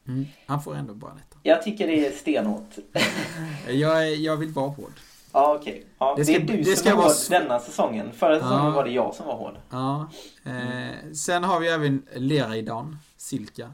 mm, 0.07 0.27
han 0.47 0.63
får 0.63 0.75
ändå 0.75 0.95
bara 0.95 1.11
en 1.11 1.19
etta. 1.19 1.39
Jag 1.43 1.63
tycker 1.63 1.87
det 1.87 2.07
är 2.07 2.11
stenhårt. 2.13 2.77
Jag, 3.69 4.15
jag 4.15 4.37
vill 4.37 4.49
vara 4.49 4.69
hård. 4.69 4.93
Ja, 5.37 5.57
okej. 5.61 5.87
Ja, 5.99 6.15
Det 6.17 6.21
det, 6.23 6.25
ska- 6.27 6.35
är 6.35 6.41
du 6.41 6.57
det 6.57 6.65
som 6.65 6.77
ska 6.77 6.91
är 6.91 6.95
vara 6.97 7.07
hård 7.07 7.15
denna 7.31 7.59
säsongen. 7.61 8.13
Förra 8.13 8.41
säsongen 8.41 8.65
Ja. 8.65 8.71
var 8.71 8.85
det 8.85 8.91
jag 8.91 9.15
som 9.15 9.27
var 9.27 9.37
hård. 9.37 9.57
Ja. 9.71 10.09
Eh, 10.45 11.13
sen 11.13 11.45
har 11.45 11.61
vi 11.61 11.69
även 11.69 12.07
Leraidan, 12.17 12.97
Silka. 13.17 13.73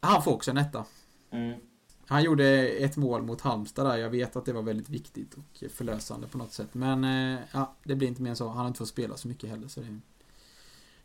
Han 0.00 0.22
får 0.22 0.32
också 0.34 0.50
en 0.50 0.56
etta. 0.56 0.84
Mm. 1.30 1.60
Han 2.06 2.22
gjorde 2.22 2.68
ett 2.68 2.96
mål 2.96 3.22
mot 3.22 3.40
Halmstad 3.40 3.86
där. 3.86 3.96
Jag 3.96 4.10
vet 4.10 4.36
att 4.36 4.44
det 4.44 4.52
var 4.52 4.62
väldigt 4.62 4.88
viktigt 4.88 5.34
och 5.34 5.64
förlösande 5.72 6.26
på 6.26 6.38
något 6.38 6.52
sätt. 6.52 6.68
Men 6.74 7.04
eh, 7.04 7.40
ja, 7.52 7.74
det 7.84 7.94
blir 7.94 8.08
inte 8.08 8.22
mer 8.22 8.30
än 8.30 8.36
så. 8.36 8.48
Han 8.48 8.56
har 8.58 8.66
inte 8.66 8.78
fått 8.78 8.88
spela 8.88 9.16
så 9.16 9.28
mycket 9.28 9.50
heller. 9.50 9.68
Så 9.68 9.80
det... 9.80 10.00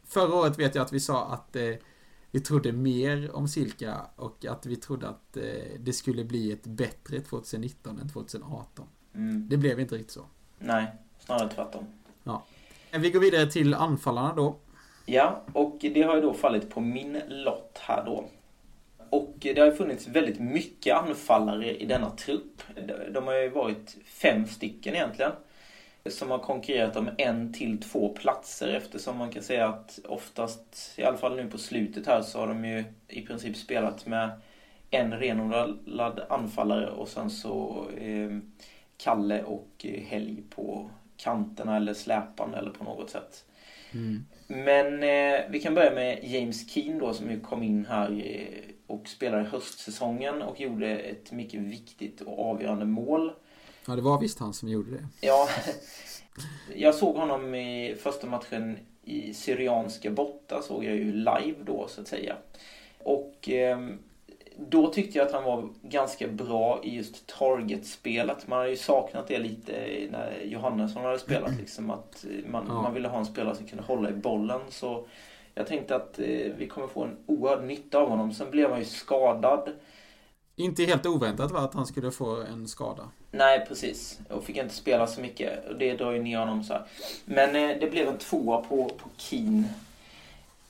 Förra 0.04 0.36
året 0.36 0.60
vet 0.60 0.76
jag 0.76 0.82
att 0.86 0.94
vi 0.94 1.00
sa 1.00 1.26
att 1.26 1.56
eh, 1.56 1.74
vi 2.32 2.40
trodde 2.40 2.72
mer 2.72 3.36
om 3.36 3.48
Silka 3.48 4.02
och 4.16 4.46
att 4.46 4.66
vi 4.66 4.76
trodde 4.76 5.08
att 5.10 5.38
eh, 5.38 5.44
det 5.80 5.94
skulle 5.94 6.24
bli 6.24 6.52
ett 6.52 6.64
bättre 6.68 7.20
2019 7.22 8.00
än 8.00 8.10
2018. 8.10 8.86
Mm. 9.16 9.48
Det 9.50 9.58
blev 9.58 9.80
inte 9.80 9.96
riktigt 9.96 10.12
så. 10.12 10.26
Nej, 10.60 10.86
snarare 11.20 11.50
tvärtom. 11.50 11.86
Vi 12.92 13.10
går 13.12 13.20
vidare 13.20 13.46
till 13.52 13.74
anfallarna 13.74 14.34
då. 14.36 14.56
Ja, 15.06 15.42
och 15.54 15.78
det 15.82 16.02
har 16.02 16.16
ju 16.16 16.22
då 16.22 16.34
fallit 16.34 16.70
på 16.70 16.82
min 16.82 17.22
lott 17.30 17.78
här 17.82 18.06
då. 18.06 18.26
Och 19.10 19.34
det 19.40 19.58
har 19.60 19.66
ju 19.66 19.74
funnits 19.76 20.08
väldigt 20.08 20.40
mycket 20.40 20.96
anfallare 20.96 21.78
i 21.78 21.86
denna 21.86 22.10
trupp. 22.10 22.62
De- 22.88 23.14
De 23.14 23.28
har 23.28 23.34
ju 23.34 23.50
varit 23.50 23.98
fem 24.06 24.48
stycken 24.48 24.94
egentligen. 24.96 25.32
Som 26.10 26.32
har 26.32 26.38
konkurrerat 26.40 26.96
om 26.96 27.10
en 27.18 27.54
till 27.54 27.82
två 27.82 28.10
platser 28.10 28.68
eftersom 28.68 29.18
man 29.18 29.30
kan 29.32 29.44
säga 29.44 29.68
att 29.68 30.00
oftast, 30.10 30.94
i 30.98 31.04
alla 31.04 31.18
fall 31.18 31.36
nu 31.36 31.48
på 31.48 31.58
slutet 31.58 32.08
här, 32.08 32.22
så 32.22 32.40
har 32.40 32.48
de 32.48 32.66
ju 32.66 32.84
i 33.08 33.22
princip 33.26 33.58
spelat 33.58 34.06
med 34.06 34.30
en 34.92 35.12
renodlad 35.14 36.26
anfallare 36.30 36.90
och 36.92 37.08
sen 37.08 37.30
så 37.30 37.86
eh, 37.98 38.38
Kalle 39.04 39.44
och 39.44 39.70
eh, 39.84 40.02
Helg 40.04 40.44
på 40.50 40.90
kanterna 41.18 41.78
eller 41.78 41.94
släpande 41.94 42.58
eller 42.58 42.72
på 42.72 42.84
något 42.84 43.10
sätt. 43.10 43.46
Mm. 43.92 44.26
Men 44.48 45.04
eh, 45.04 45.42
vi 45.50 45.60
kan 45.60 45.76
börja 45.76 45.92
med 45.92 46.20
James 46.24 46.70
Keane 46.70 47.00
då 47.00 47.14
som 47.14 47.32
ju 47.32 47.40
kom 47.40 47.64
in 47.64 47.86
här 47.86 48.12
eh, 48.26 48.74
och 48.88 49.08
spelade 49.08 49.44
höstsäsongen 49.44 50.42
och 50.42 50.62
gjorde 50.62 50.98
ett 50.98 51.32
mycket 51.32 51.60
viktigt 51.60 52.22
och 52.22 52.52
avgörande 52.52 52.86
mål. 52.86 53.32
Ja, 53.88 53.96
det 53.96 54.02
var 54.02 54.20
visst 54.20 54.40
han 54.40 54.54
som 54.54 54.70
gjorde 54.70 54.92
det. 54.92 55.08
Ja, 55.22 55.50
jag 56.76 56.96
såg 56.96 57.16
honom 57.16 57.56
i 57.56 57.96
första 58.00 58.28
matchen 58.28 58.78
i 59.04 59.34
Syrianska 59.34 60.12
borta 60.12 60.62
såg 60.62 60.84
jag 60.84 60.96
ju 60.96 61.12
live 61.12 61.56
då 61.66 61.88
så 61.88 62.02
att 62.02 62.08
säga. 62.08 62.36
Och 62.98 63.50
eh, 63.50 63.80
då 64.58 64.88
tyckte 64.88 65.18
jag 65.18 65.28
att 65.28 65.34
han 65.34 65.44
var 65.44 65.70
ganska 65.82 66.28
bra 66.28 66.80
i 66.84 66.96
just 66.96 67.28
targetspelet. 67.28 68.48
Man 68.48 68.60
har 68.60 68.66
ju 68.68 68.78
saknat 68.78 69.28
det 69.28 69.40
lite 69.40 69.72
när 70.12 70.42
Johannesson 70.44 71.04
hade 71.06 71.20
spelat. 71.20 71.58
Liksom, 71.60 71.90
att 71.90 72.26
man, 72.48 72.66
Ja. 72.68 72.82
man 72.82 72.94
ville 72.94 73.08
ha 73.08 73.18
en 73.18 73.26
spelare 73.26 73.56
som 73.56 73.68
kunde 73.68 73.84
hålla 73.84 74.10
i 74.10 74.14
bollen. 74.14 74.62
Så 74.70 75.06
jag 75.56 75.68
tänkte 75.68 75.96
att 75.96 76.20
eh, 76.20 76.26
vi 76.58 76.68
kommer 76.70 76.88
få 76.88 77.04
en 77.04 77.18
oerhörd 77.26 77.64
nytta 77.64 77.98
av 77.98 78.10
honom. 78.10 78.34
Sen 78.34 78.52
blev 78.52 78.70
han 78.70 78.80
ju 78.80 78.86
skadad. 78.86 79.70
Inte 80.56 80.84
helt 80.84 81.06
oväntat 81.06 81.52
var 81.52 81.60
att 81.60 81.74
han 81.74 81.86
skulle 81.86 82.12
få 82.12 82.42
en 82.42 82.68
skada. 82.68 83.04
Nej, 83.32 83.66
precis. 83.68 84.20
Och 84.30 84.44
fick 84.44 84.58
inte 84.58 84.74
spela 84.76 85.08
så 85.08 85.22
mycket. 85.22 85.70
Och 85.70 85.76
det 85.78 85.94
drar 85.94 86.12
ju 86.12 86.24
ner 86.24 86.38
honom 86.40 86.64
så 86.64 86.74
här. 86.74 86.84
Men 87.26 87.56
eh, 87.56 87.78
det 87.80 87.92
blev 87.92 88.08
en 88.08 88.18
tvåa 88.18 88.58
på, 88.62 88.86
på 88.86 89.10
Keen. 89.18 89.66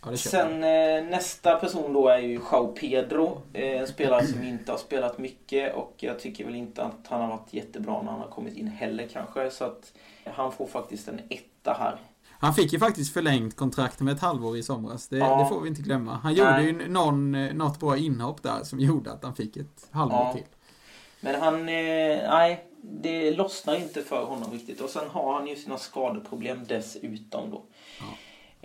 Ja. 0.06 0.18
Sen 0.18 0.64
eh, 0.64 1.04
nästa 1.10 1.56
person 1.56 1.94
då 1.94 2.08
är 2.08 2.18
ju 2.18 2.34
Joao 2.34 2.68
Pedro. 2.68 3.42
Eh, 3.54 3.82
en 3.82 3.88
spelare 3.88 4.26
som 4.28 4.44
inte 4.44 4.72
har 4.72 4.80
spelat 4.80 5.18
mycket 5.18 5.76
och 5.76 5.94
jag 5.98 6.20
tycker 6.20 6.46
väl 6.46 6.56
inte 6.56 6.84
att 6.84 7.08
han 7.08 7.22
har 7.22 7.28
varit 7.28 7.54
jättebra 7.54 8.02
när 8.02 8.12
han 8.12 8.20
har 8.22 8.28
kommit 8.28 8.58
in 8.58 8.68
heller 8.68 9.08
kanske. 9.14 9.52
Så 9.52 9.64
att 9.64 9.94
han 10.26 10.52
får 10.52 10.68
faktiskt 10.68 11.08
en 11.08 11.20
etta 11.30 11.74
här. 11.80 11.98
Han 12.30 12.54
fick 12.54 12.74
ju 12.74 12.80
faktiskt 12.80 13.14
förlängt 13.14 13.56
kontrakt 13.56 14.00
med 14.00 14.14
ett 14.14 14.22
halvår 14.22 14.58
i 14.58 14.64
somras. 14.64 15.08
Det, 15.08 15.18
Ja. 15.18 15.40
det 15.44 15.46
får 15.50 15.62
vi 15.62 15.70
inte 15.70 15.82
glömma. 15.82 16.20
Han 16.24 16.34
gjorde 16.34 16.52
Nej. 16.52 16.66
ju 16.66 16.88
någon, 16.88 17.36
eh, 17.36 17.54
något 17.54 17.80
bra 17.80 17.98
inhopp 17.98 18.44
där 18.44 18.64
som 18.64 18.80
gjorde 18.80 19.12
att 19.12 19.24
han 19.24 19.36
fick 19.36 19.58
ett 19.58 19.88
halvår 19.92 20.18
Ja. 20.20 20.34
till. 20.34 20.44
Men 21.20 21.42
han, 21.42 21.56
eh, 21.56 22.30
nej, 22.30 22.66
det 22.82 23.32
lossnar 23.32 23.76
inte 23.76 24.02
för 24.02 24.26
honom 24.26 24.52
riktigt. 24.52 24.82
Och 24.82 24.90
sen 24.90 25.10
har 25.10 25.34
han 25.34 25.48
ju 25.48 25.56
sina 25.56 25.78
skadeproblem 25.78 26.60
dessutom 26.68 27.52
då. 27.52 27.62
Ja. 28.00 28.06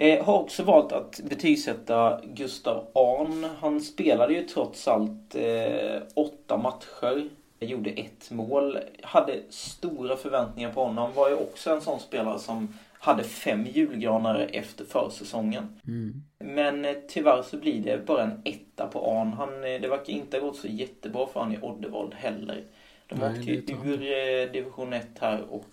Eh, 0.01 0.25
har 0.25 0.39
också 0.39 0.63
valt 0.63 0.93
att 0.93 1.21
betygsätta 1.25 2.21
Gustav 2.25 2.87
Ahn. 2.93 3.47
Han 3.61 3.81
spelade 3.81 4.35
ju 4.35 4.43
trots 4.43 4.89
allt 4.89 5.35
eh, 5.35 6.03
åtta 6.15 6.57
matcher. 6.57 7.29
Gjorde 7.61 7.91
ett 7.91 8.31
mål. 8.31 8.79
Hade 9.03 9.43
stora 9.51 10.17
förväntningar 10.17 10.73
på 10.73 10.85
honom. 10.85 11.15
Var 11.15 11.29
ju 11.29 11.35
också 11.35 11.71
en 11.71 11.81
sån 11.81 12.01
spelare 12.01 12.39
som 12.39 12.75
hade 12.93 13.25
fem 13.25 13.67
julgranar 13.67 14.49
efter 14.53 14.85
försäsongen. 14.85 15.81
Mm. 15.87 16.23
Men 16.39 16.85
eh, 16.85 16.97
tyvärr 17.09 17.43
så 17.43 17.57
blir 17.57 17.83
det 17.83 18.07
bara 18.07 18.23
en 18.23 18.43
etta 18.45 18.87
på 18.87 19.11
Arn. 19.11 19.33
Han, 19.33 19.55
eh, 19.55 19.81
det 19.81 19.89
verkar 19.89 20.13
inte 20.13 20.39
ha 20.39 20.47
gått 20.47 20.57
så 20.57 20.69
jättebra 20.69 21.27
för 21.27 21.41
han 21.41 21.55
i 21.55 21.59
Oddevold 21.63 22.15
heller. 22.15 22.63
De 23.07 23.15
Nej, 23.15 23.31
åkte 23.31 23.53
ju 23.53 23.93
ur 23.93 24.03
eh, 24.03 24.53
division 24.53 24.93
1 24.93 25.09
här 25.21 25.43
och 25.51 25.67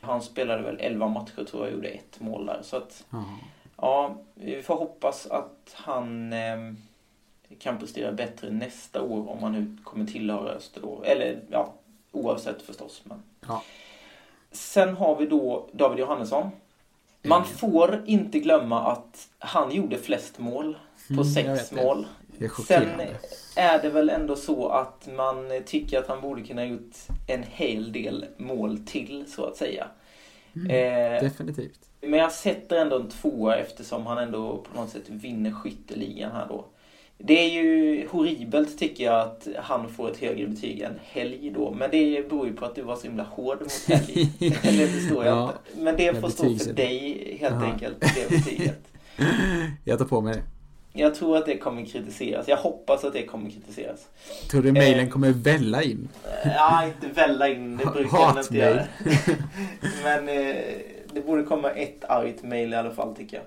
han 0.00 0.22
spelade 0.22 0.62
väl 0.62 0.76
11 0.80 1.08
matcher 1.08 1.44
tror 1.44 1.62
jag 1.62 1.62
och 1.62 1.70
gjorde 1.72 1.88
ett 1.88 2.20
mål 2.20 2.46
där. 2.46 2.60
Så 2.62 2.76
att 2.76 3.04
Ja. 3.10 3.24
Ja, 3.80 4.16
vi 4.34 4.62
får 4.62 4.74
hoppas 4.76 5.26
att 5.26 5.72
han 5.74 6.32
eh, 6.32 6.72
kan 7.58 7.78
prestera 7.78 8.12
bättre 8.12 8.50
nästa 8.50 9.02
år 9.02 9.30
om 9.30 9.42
han 9.42 9.52
nu 9.52 9.76
kommer 9.84 10.06
tillhöra 10.06 10.50
Öster 10.50 10.80
då. 10.80 11.02
Eller 11.04 11.40
ja, 11.50 11.72
oavsett 12.12 12.62
förstås. 12.62 13.02
Men. 13.04 13.22
Ja. 13.46 13.62
Sen 14.52 14.94
har 14.96 15.16
vi 15.16 15.26
då 15.26 15.68
David 15.72 15.98
Johannesson. 15.98 16.50
Man 17.22 17.42
Mm. 17.42 17.54
får 17.56 18.02
inte 18.06 18.38
glömma 18.38 18.92
att 18.92 19.28
han 19.38 19.72
gjorde 19.72 19.98
flest 19.98 20.38
mål 20.38 20.78
på 21.08 21.12
Mm, 21.14 21.24
sex 21.24 21.72
mål. 21.72 22.06
Är 22.40 22.48
Sen 22.62 22.88
är 23.56 23.82
det 23.82 23.90
väl 23.90 24.10
ändå 24.10 24.36
så 24.36 24.68
att 24.68 25.08
man 25.16 25.62
tycker 25.66 25.98
att 25.98 26.06
han 26.08 26.20
borde 26.20 26.42
kunna 26.42 26.64
gjort 26.64 26.96
en 27.26 27.42
hel 27.42 27.92
del 27.92 28.26
mål 28.36 28.78
till 28.86 29.32
så 29.32 29.44
att 29.44 29.56
säga. 29.56 29.86
Mm. 30.56 30.70
Eh, 30.70 31.22
Definitivt. 31.22 31.87
Men 32.00 32.18
jag 32.20 32.32
sätter 32.32 32.76
ändå 32.76 32.96
en 32.96 33.08
tvåa 33.08 33.56
eftersom 33.56 34.06
han 34.06 34.18
ändå 34.18 34.56
på 34.56 34.80
något 34.80 34.90
sätt 34.90 35.02
vinner 35.06 35.50
skytteligan 35.52 36.32
här 36.32 36.46
då. 36.48 36.64
Det 37.20 37.38
är 37.44 37.48
ju 37.62 38.06
horribelt 38.08 38.78
tycker 38.78 39.04
jag 39.04 39.20
att 39.20 39.48
han 39.56 39.88
får 39.88 40.10
ett 40.10 40.16
högre 40.18 40.46
betyg 40.46 40.80
än 40.80 40.98
Helg 41.04 41.50
då. 41.54 41.74
Men 41.78 41.90
det 41.90 42.28
beror 42.28 42.46
ju 42.46 42.52
på 42.52 42.64
att 42.64 42.74
du 42.74 42.82
var 42.82 42.96
så 42.96 43.02
himla 43.02 43.22
hård 43.22 43.60
mot 43.60 43.84
Helg. 43.88 44.28
det 44.62 44.88
förstår 44.88 45.24
jag 45.24 45.36
Ja, 45.36 45.42
inte. 45.72 45.82
Men 45.84 45.96
det 45.96 46.20
får 46.20 46.28
stå 46.28 46.56
för 46.56 46.72
dig 46.72 47.36
helt 47.40 47.54
Jaha. 47.54 47.72
enkelt. 47.72 48.00
Det 48.00 48.28
betyget. 48.30 48.78
Jag 49.84 49.98
tar 49.98 50.04
på 50.06 50.20
mig 50.20 50.34
det. 50.34 50.42
Jag 51.00 51.14
tror 51.14 51.36
att 51.36 51.46
det 51.46 51.58
kommer 51.58 51.84
kritiseras. 51.84 52.48
Jag 52.48 52.56
hoppas 52.56 53.04
att 53.04 53.12
det 53.12 53.22
kommer 53.26 53.50
kritiseras. 53.50 54.06
Tror 54.50 54.62
du 54.62 54.72
mejlen 54.72 55.04
Eh. 55.06 55.08
kommer 55.10 55.30
välla 55.30 55.82
in? 55.82 56.08
Ja, 56.44 56.84
inte 56.86 57.14
välla 57.14 57.48
in. 57.48 57.76
Det 57.76 57.84
brukar 57.86 58.28
den 58.34 58.38
inte 58.38 58.56
göra. 58.56 58.84
Men 60.04 60.28
eh, 60.28 60.56
det 61.12 61.20
borde 61.20 61.42
komma 61.42 61.70
ett 61.70 62.04
argt 62.04 62.42
mail 62.42 62.72
i 62.72 62.76
alla 62.76 62.90
fall 62.90 63.14
tycker 63.14 63.36
jag. 63.36 63.46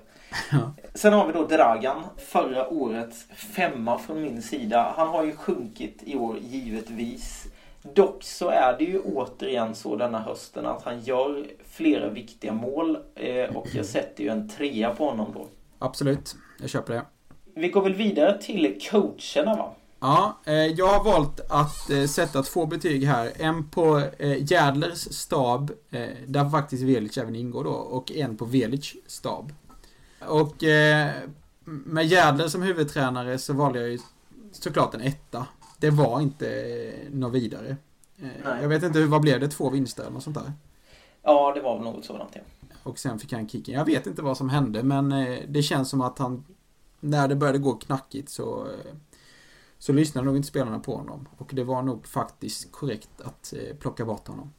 Ja. 0.52 0.72
Sen 0.94 1.12
har 1.12 1.26
vi 1.26 1.32
då 1.32 1.46
Dragan. 1.46 2.02
Förra 2.16 2.68
årets 2.68 3.26
femma 3.34 3.98
från 3.98 4.22
min 4.22 4.42
sida. 4.42 4.94
Han 4.96 5.08
har 5.08 5.24
ju 5.24 5.36
sjunkit 5.36 6.02
i 6.02 6.16
år 6.16 6.38
givetvis. 6.38 7.46
Dock 7.82 8.22
så 8.22 8.48
är 8.48 8.78
det 8.78 8.84
ju 8.84 9.00
återigen 9.00 9.74
så 9.74 9.96
denna 9.96 10.18
hösten 10.18 10.66
att 10.66 10.82
han 10.82 11.00
gör 11.00 11.46
flera 11.70 12.08
viktiga 12.08 12.52
mål. 12.52 12.98
Eh, 13.14 13.56
och 13.56 13.66
jag 13.74 13.86
sätter 13.86 14.24
ju 14.24 14.30
en 14.30 14.48
trea 14.48 14.94
på 14.94 15.04
honom 15.04 15.32
då. 15.34 15.46
Absolut, 15.78 16.36
jag 16.60 16.70
köper 16.70 16.94
det. 16.94 17.02
Vi 17.54 17.68
går 17.68 17.82
väl 17.82 17.94
vidare 17.94 18.42
till 18.42 18.78
coacherna 18.90 19.56
va? 19.56 19.74
Ja, 20.02 20.38
eh, 20.44 20.54
jag 20.54 20.86
har 20.86 21.04
valt 21.04 21.40
att 21.48 21.90
eh, 21.90 22.04
sätta 22.06 22.42
två 22.42 22.66
betyg 22.66 23.04
här. 23.04 23.32
En 23.36 23.68
på 23.68 23.98
eh, 24.18 24.52
Järdlers 24.52 24.98
stab, 25.14 25.72
där 26.26 26.50
faktiskt 26.50 26.82
Velic 26.82 27.18
även 27.18 27.36
ingår 27.36 27.64
då, 27.64 27.70
och 27.70 28.12
en 28.12 28.36
på 28.36 28.44
Velic 28.44 28.94
stab. 29.06 29.52
Och 30.26 30.54
med 31.64 32.06
Järdler 32.06 32.48
som 32.48 32.62
huvudtränare 32.62 33.38
så 33.38 33.52
valde 33.52 33.80
jag 33.80 33.88
ju 33.88 33.98
såklart 34.52 34.94
en 34.94 35.00
etta. 35.00 35.46
Det 35.78 35.90
var 35.90 36.20
inte 36.20 36.92
något 37.10 37.32
vidare. 37.32 37.76
Nej. 38.16 38.32
jag 38.62 38.68
vet 38.68 38.82
inte, 38.82 38.98
hur- 38.98 39.06
vad 39.06 39.20
blev 39.20 39.40
det? 39.40 39.48
Två 39.48 39.70
vinster 39.70 40.02
eller 40.02 40.12
något 40.12 40.22
sånt 40.22 40.36
där? 40.36 40.52
Ja, 41.22 41.52
det 41.54 41.60
var 41.60 41.74
väl 41.74 41.84
något 41.84 42.04
sådant 42.04 42.30
ja. 42.32 42.40
Och 42.82 42.98
sen 42.98 43.18
fick 43.18 43.32
han 43.32 43.48
kicken. 43.48 43.74
Jag 43.74 43.84
vet 43.84 44.06
inte 44.06 44.22
vad 44.22 44.36
som 44.36 44.48
hände 44.48 44.82
men 44.82 45.08
det 45.48 45.62
känns 45.62 45.90
som 45.90 46.00
att 46.00 46.18
han 46.18 46.44
När 47.00 47.28
det 47.28 47.36
började 47.36 47.58
gå 47.58 47.72
knackigt 47.72 48.28
så 48.28 48.66
Så 49.82 49.92
lyssnade 49.92 50.26
nog 50.26 50.36
inte 50.36 50.48
spelarna 50.48 50.78
på 50.78 50.96
honom. 50.96 51.28
Och 51.38 51.50
det 51.54 51.64
var 51.64 51.82
nog 51.82 52.06
faktiskt 52.06 52.72
korrekt 52.72 53.10
att 53.24 53.52
eh, 53.52 53.76
plocka 53.76 54.04
bort 54.04 54.28
honom. 54.28 54.52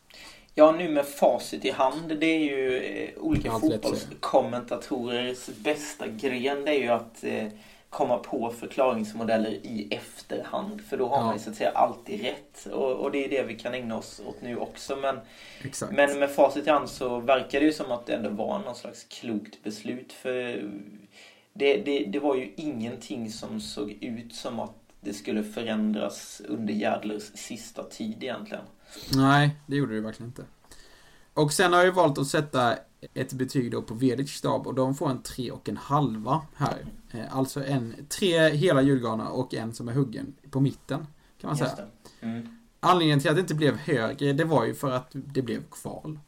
Ja, 0.55 0.71
nu 0.71 0.89
med 0.89 1.05
facit 1.05 1.65
i 1.65 1.71
hand, 1.71 2.19
det 2.19 2.25
är 2.25 2.39
ju 2.39 2.77
eh, 2.77 3.09
olika 3.17 3.51
Allt 3.51 3.61
fotbollskommentatorers 3.61 5.47
bästa 5.57 6.07
gren. 6.07 6.65
Det 6.65 6.71
är 6.71 6.79
ju 6.79 6.87
att 6.87 7.23
eh, 7.23 7.47
komma 7.89 8.17
på 8.17 8.49
förklaringsmodeller 8.59 9.49
i 9.51 9.87
efterhand. 9.91 10.81
För 10.81 10.97
då 10.97 11.07
har 11.07 11.17
Ja. 11.17 11.25
man 11.25 11.33
ju 11.33 11.39
så 11.39 11.49
att 11.49 11.55
säga 11.55 11.71
alltid 11.71 12.21
rätt. 12.21 12.65
Och, 12.73 12.91
och 12.91 13.11
det 13.11 13.25
är 13.25 13.29
det 13.29 13.43
vi 13.43 13.55
kan 13.55 13.73
ägna 13.73 13.97
oss 13.97 14.21
åt 14.25 14.41
nu 14.41 14.57
också. 14.57 14.95
Men, 14.95 15.19
Exakt. 15.63 15.93
men 15.93 16.19
med 16.19 16.31
facit 16.31 16.67
i 16.67 16.69
hand 16.69 16.89
så 16.89 17.19
verkar 17.19 17.59
det 17.59 17.65
ju 17.65 17.73
som 17.73 17.91
att 17.91 18.05
det 18.05 18.13
ändå 18.13 18.29
var 18.29 18.59
någon 18.59 18.75
slags 18.75 19.03
klokt 19.03 19.63
beslut. 19.63 20.13
För 20.13 20.63
det, 21.53 21.77
det, 21.77 21.99
det 22.05 22.19
var 22.19 22.35
ju 22.35 22.53
ingenting 22.55 23.31
som 23.31 23.61
såg 23.61 23.91
ut 23.91 24.35
som 24.35 24.59
att 24.59 24.82
det 25.03 25.13
skulle 25.13 25.43
förändras 25.43 26.41
under 26.47 26.73
Järdlers 26.73 27.23
sista 27.23 27.83
tid 27.83 28.23
egentligen. 28.23 28.63
Nej, 29.15 29.57
det 29.67 29.75
gjorde 29.75 29.95
det 29.95 30.01
verkligen 30.01 30.29
inte. 30.29 30.45
Och 31.33 31.53
sen 31.53 31.73
har 31.73 31.83
jag 31.83 31.91
valt 31.91 32.17
att 32.17 32.27
sätta 32.27 32.77
ett 33.13 33.33
betyg 33.33 33.71
då 33.71 33.81
på 33.81 33.93
Vedic 33.93 34.31
stab 34.31 34.67
och 34.67 34.73
de 34.73 34.95
får 34.95 35.09
en 35.09 35.21
tre 35.21 35.51
och 35.51 35.69
en 35.69 35.77
halva 35.77 36.41
här. 36.55 36.85
Eh, 37.11 37.37
Alltså 37.37 37.65
en, 37.65 37.95
tre 38.09 38.49
hela 38.49 38.81
julgranar 38.81 39.29
och 39.29 39.53
en 39.53 39.73
som 39.73 39.87
är 39.87 39.93
huggen 39.93 40.33
på 40.49 40.59
mitten. 40.59 41.07
Kan 41.41 41.47
man 41.47 41.57
säga. 41.57 41.69
Just 41.69 41.77
det. 42.21 42.25
Mm. 42.25 42.57
Anledningen 42.79 43.19
till 43.19 43.29
att 43.29 43.35
det 43.35 43.41
inte 43.41 43.55
blev 43.55 43.77
högre, 43.77 44.33
det 44.33 44.43
var 44.43 44.65
ju 44.65 44.75
för 44.75 44.91
att 44.91 45.09
det 45.13 45.41
blev 45.41 45.63
kval. 45.71 46.19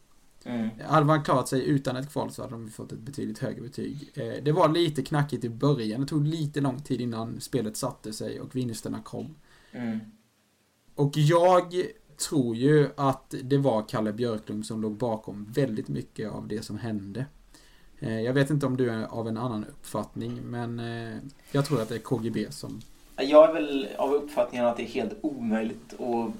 Mm. 0.45 0.69
Hade 0.85 1.05
man 1.05 1.23
klarat 1.23 1.47
sig 1.47 1.67
utan 1.67 1.95
ett 1.95 2.11
kval 2.11 2.31
så 2.31 2.41
hade 2.41 2.53
de 2.53 2.69
fått 2.69 2.91
ett 2.91 2.99
betydligt 2.99 3.39
högre 3.39 3.61
betyg. 3.61 4.11
Eh, 4.13 4.43
Det 4.43 4.51
var 4.51 4.69
lite 4.69 5.03
knackigt 5.03 5.43
i 5.43 5.49
början. 5.49 6.01
Det 6.01 6.07
tog 6.07 6.27
lite 6.27 6.61
lång 6.61 6.79
tid 6.81 7.01
innan 7.01 7.41
spelet 7.41 7.77
satte 7.77 8.13
sig 8.13 8.41
och 8.41 8.55
vinsterna 8.55 8.99
kom. 9.03 9.35
Mm. 9.71 9.99
Och 10.95 11.11
jag 11.17 11.73
tror 12.29 12.55
ju 12.55 12.89
att 12.97 13.35
det 13.43 13.57
var 13.57 13.85
Kalle 13.89 14.13
Björklund 14.13 14.65
som 14.65 14.81
låg 14.81 14.97
bakom 14.97 15.45
väldigt 15.51 15.87
mycket 15.87 16.31
av 16.31 16.47
det 16.47 16.61
som 16.65 16.77
hände. 16.77 17.25
Eh, 17.99 18.21
Jag 18.21 18.33
vet 18.33 18.49
inte 18.49 18.65
om 18.65 18.77
du 18.77 18.89
är 18.89 19.03
av 19.05 19.27
en 19.27 19.37
annan 19.37 19.65
uppfattning, 19.65 20.39
men 20.43 20.79
eh, 20.79 21.17
jag 21.51 21.65
tror 21.65 21.81
att 21.81 21.89
det 21.89 21.95
är 21.95 21.99
KGB 21.99 22.51
som... 22.51 22.81
Jag 23.17 23.49
är 23.49 23.53
väl 23.53 23.87
av 23.97 24.13
uppfattningen 24.13 24.65
att 24.65 24.77
det 24.77 24.83
är 24.83 24.87
helt 24.87 25.13
omöjligt 25.21 25.93
att 25.93 26.31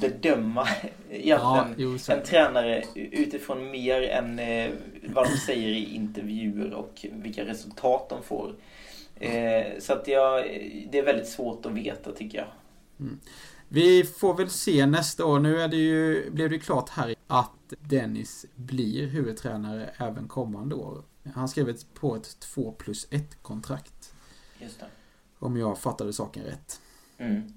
bedöma 0.00 0.68
egentligen 1.10 1.74
jo, 1.76 1.98
så- 1.98 2.12
en 2.12 2.22
tränare 2.22 2.84
utifrån 2.94 3.70
mer 3.70 4.02
än 4.02 4.38
eh, 4.38 4.70
vad 5.08 5.26
de 5.30 5.36
säger 5.36 5.68
i 5.68 5.94
intervjuer 5.94 6.72
och 6.74 7.06
vilka 7.12 7.44
resultat 7.44 8.08
de 8.08 8.22
får. 8.22 8.56
Eh, 9.16 9.64
Så 9.78 9.92
att 9.92 10.08
jag, 10.08 10.42
det 10.92 10.98
är 10.98 11.04
väldigt 11.04 11.28
svårt 11.28 11.66
att 11.66 11.72
veta 11.72 12.12
tycker 12.12 12.38
jag. 12.38 12.46
Vi 13.68 14.04
får 14.04 14.34
väl 14.34 14.50
se 14.50 14.86
nästa 14.86 15.24
år. 15.24 15.38
Nu 15.40 15.60
är 15.60 15.68
det 15.68 15.76
ju, 15.76 16.30
blev 16.30 16.48
det 16.48 16.54
ju 16.54 16.60
klart 16.60 16.88
här 16.88 17.14
att 17.26 17.50
Dennis 17.80 18.46
blir 18.54 19.06
huvudtränare 19.06 19.90
även 19.96 20.28
kommande 20.28 20.74
år. 20.74 21.02
Han 21.34 21.48
skrev 21.48 21.76
på 21.94 22.16
ett 22.16 22.40
2 22.40 22.72
plus 22.72 23.06
1 23.10 23.42
kontrakt. 23.42 24.14
Just 24.60 24.80
det. 24.80 24.86
Om 25.38 25.56
jag 25.56 25.78
fattade 25.78 26.12
saken 26.12 26.42
rätt. 26.44 26.80
Mm. 27.18 27.52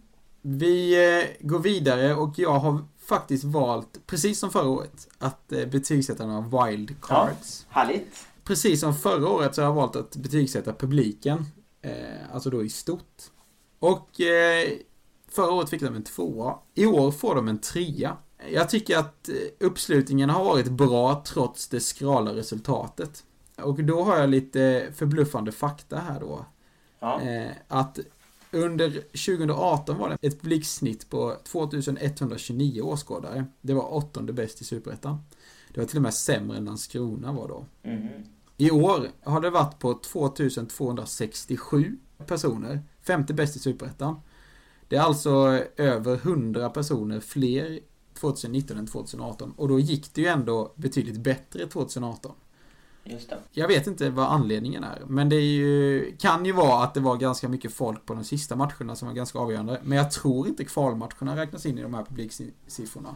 Vi 0.49 1.05
eh, 1.19 1.47
går 1.47 1.59
vidare 1.59 2.15
och 2.15 2.39
jag 2.39 2.59
har 2.59 2.85
faktiskt 2.99 3.43
valt, 3.43 3.99
precis 4.05 4.39
som 4.39 4.51
förra 4.51 4.69
året, 4.69 5.07
att 5.17 5.51
eh, 5.51 5.65
betygsätta 5.65 6.25
några 6.25 6.67
wild 6.67 7.01
cards. 7.01 7.65
Härligt. 7.69 8.27
Precis 8.43 8.79
som 8.79 8.95
förra 8.95 9.29
året 9.29 9.55
så 9.55 9.61
har 9.61 9.67
jag 9.67 9.75
valt 9.75 9.95
att 9.95 10.15
betygsätta 10.15 10.73
publiken. 10.73 11.45
Eh, 11.81 12.33
alltså 12.33 12.49
då 12.49 12.63
i 12.63 12.69
stort. 12.69 13.23
Och 13.79 14.09
förra 15.31 15.51
året 15.51 15.69
fick 15.69 15.81
de 15.81 15.95
en 15.95 16.03
tvåa. 16.03 16.59
I 16.75 16.85
år 16.85 17.11
får 17.11 17.35
de 17.35 17.47
en 17.47 17.57
trea. 17.57 18.17
Jag 18.51 18.69
tycker 18.69 18.97
att 18.97 19.29
uppslutningen 19.59 20.29
har 20.29 20.43
varit 20.43 20.67
bra 20.67 21.23
trots 21.27 21.67
det 21.67 21.79
skrala 21.79 22.35
resultatet. 22.35 23.23
Och 23.55 23.83
då 23.83 24.03
har 24.03 24.17
jag 24.17 24.29
lite 24.29 24.87
förbluffande 24.95 25.51
fakta 25.51 25.97
här 25.97 26.19
då. 26.19 26.45
Ja. 26.99 27.21
Att 27.67 27.99
under 28.51 28.91
2018 28.91 29.97
var 29.97 30.09
det 30.09 30.27
ett 30.27 30.41
publiksnitt 30.41 31.09
på 31.09 31.35
2129 31.43 32.81
åskådare. 32.81 33.45
Det 33.61 33.73
var 33.73 33.93
åttonde 33.93 34.33
bäst 34.33 34.61
i 34.61 34.63
Superettan. 34.63 35.17
Det 35.73 35.79
var 35.79 35.87
till 35.87 35.97
och 35.97 36.03
med 36.03 36.13
sämre 36.13 36.57
än 36.57 36.65
Landskrona 36.65 37.31
var 37.31 37.47
då. 37.47 37.65
Mhm. 37.83 38.09
I 38.57 38.71
år 38.71 39.09
har 39.23 39.41
det 39.41 39.49
varit 39.49 39.79
på 39.79 39.93
2267 39.93 41.97
personer. 42.25 42.83
Femte 43.01 43.33
bäst 43.33 43.55
i 43.55 43.59
Superettan. 43.59 44.15
Det 44.87 44.95
är 44.95 45.01
alltså 45.01 45.29
över 45.77 46.15
100 46.15 46.69
personer 46.69 47.19
fler 47.19 47.79
2019 48.13 48.77
än 48.77 48.87
2018. 48.87 49.53
Och 49.57 49.67
då 49.67 49.79
gick 49.79 50.13
det 50.13 50.21
ju 50.21 50.27
ändå 50.27 50.73
betydligt 50.75 51.17
bättre 51.17 51.67
2018. 51.67 52.31
Just 53.09 53.29
det. 53.29 53.37
Jag 53.51 53.67
vet 53.67 53.87
inte 53.87 54.09
vad 54.09 54.25
anledningen 54.25 54.83
är. 54.83 55.01
Men 55.07 55.29
det 55.29 55.35
är 55.35 55.41
ju, 55.41 56.15
kan 56.19 56.45
ju 56.45 56.51
vara 56.51 56.83
att 56.83 56.93
det 56.93 56.99
var 56.99 57.17
ganska 57.17 57.49
mycket 57.49 57.73
folk 57.73 58.05
på 58.05 58.13
de 58.13 58.23
sista 58.23 58.55
matcherna 58.55 58.95
som 58.95 59.07
var 59.07 59.15
ganska 59.15 59.39
avgörande. 59.39 59.81
Men 59.83 59.97
jag 59.97 60.11
tror 60.11 60.47
inte 60.47 60.65
kvalmatcherna 60.65 61.35
räknas 61.35 61.65
in 61.65 61.77
i 61.77 61.81
de 61.81 61.93
här 61.93 62.03
publiksiffrorna. 62.03 63.15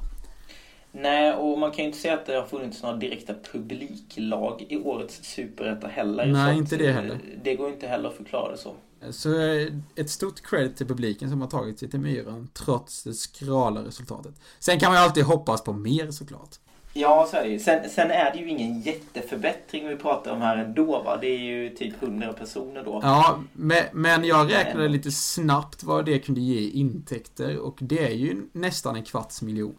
Nej, 0.92 1.34
och 1.34 1.60
man 1.60 1.72
kan 1.72 1.78
ju 1.78 1.86
inte 1.86 1.98
säga 1.98 2.14
att 2.14 2.26
det 2.26 2.36
har 2.36 2.46
funnits 2.46 2.84
några 2.84 2.96
direkta 2.96 3.34
publiklag 3.52 4.66
i 4.70 4.78
årets 4.78 5.24
superetta 5.24 5.88
heller. 5.88 6.26
Nej, 6.26 6.58
inte 6.58 6.78
det 6.78 6.88
eh, 6.88 6.94
heller. 6.94 7.20
Det 7.44 7.56
går 7.56 7.70
inte 7.70 7.88
heller 7.88 8.10
att 8.10 8.16
förklara 8.16 8.52
det 8.52 8.58
så. 8.58 8.74
Så 9.12 9.42
eh, 9.42 9.68
ett 9.96 10.10
stort 10.10 10.42
credit 10.42 10.78
till 10.78 10.88
publiken 10.88 11.30
som 11.30 11.42
har 11.42 11.48
tagit 11.48 11.80
sig 11.80 11.90
till 11.90 12.00
myren 12.00 12.50
trots 12.54 13.04
det 13.04 13.14
skrala 13.14 13.84
resultatet. 13.84 14.34
Sen 14.60 14.80
kan 14.80 14.92
man 14.92 15.02
ju 15.02 15.06
alltid 15.06 15.24
hoppas 15.24 15.64
på 15.64 15.74
mer 15.74 16.12
såklart. 16.12 16.56
Ja, 16.94 17.28
så 17.32 17.38
är 17.38 17.44
det 17.44 17.50
ju. 17.50 17.60
Sen, 17.60 17.90
sen 17.90 18.12
är 18.12 18.32
det 18.32 18.38
ju 18.38 18.50
ingen 18.50 18.82
jätteförbättring 18.82 19.88
vi 19.88 19.96
pratar 19.96 20.32
om 20.32 20.42
här 20.42 20.58
ändå 20.58 21.04
va. 21.04 21.18
Det 21.18 21.28
är 21.28 21.40
ju 21.40 21.70
typ 21.70 22.04
100 22.04 22.34
personer 22.34 22.84
då. 22.84 23.00
Ja, 23.04 23.40
me- 23.54 23.90
men 23.94 24.24
jag 24.24 24.52
räknade 24.52 24.88
lite 24.88 25.12
snabbt 25.12 25.84
vad 25.84 26.06
det 26.06 26.20
kunde 26.20 26.42
ge 26.42 26.60
i 26.60 26.70
intäkter 26.80 27.58
och 27.58 27.78
det 27.82 28.06
är 28.06 28.16
ju 28.16 28.42
nästan 28.52 28.96
en 28.96 29.04
kvarts 29.04 29.42
miljon 29.42 29.78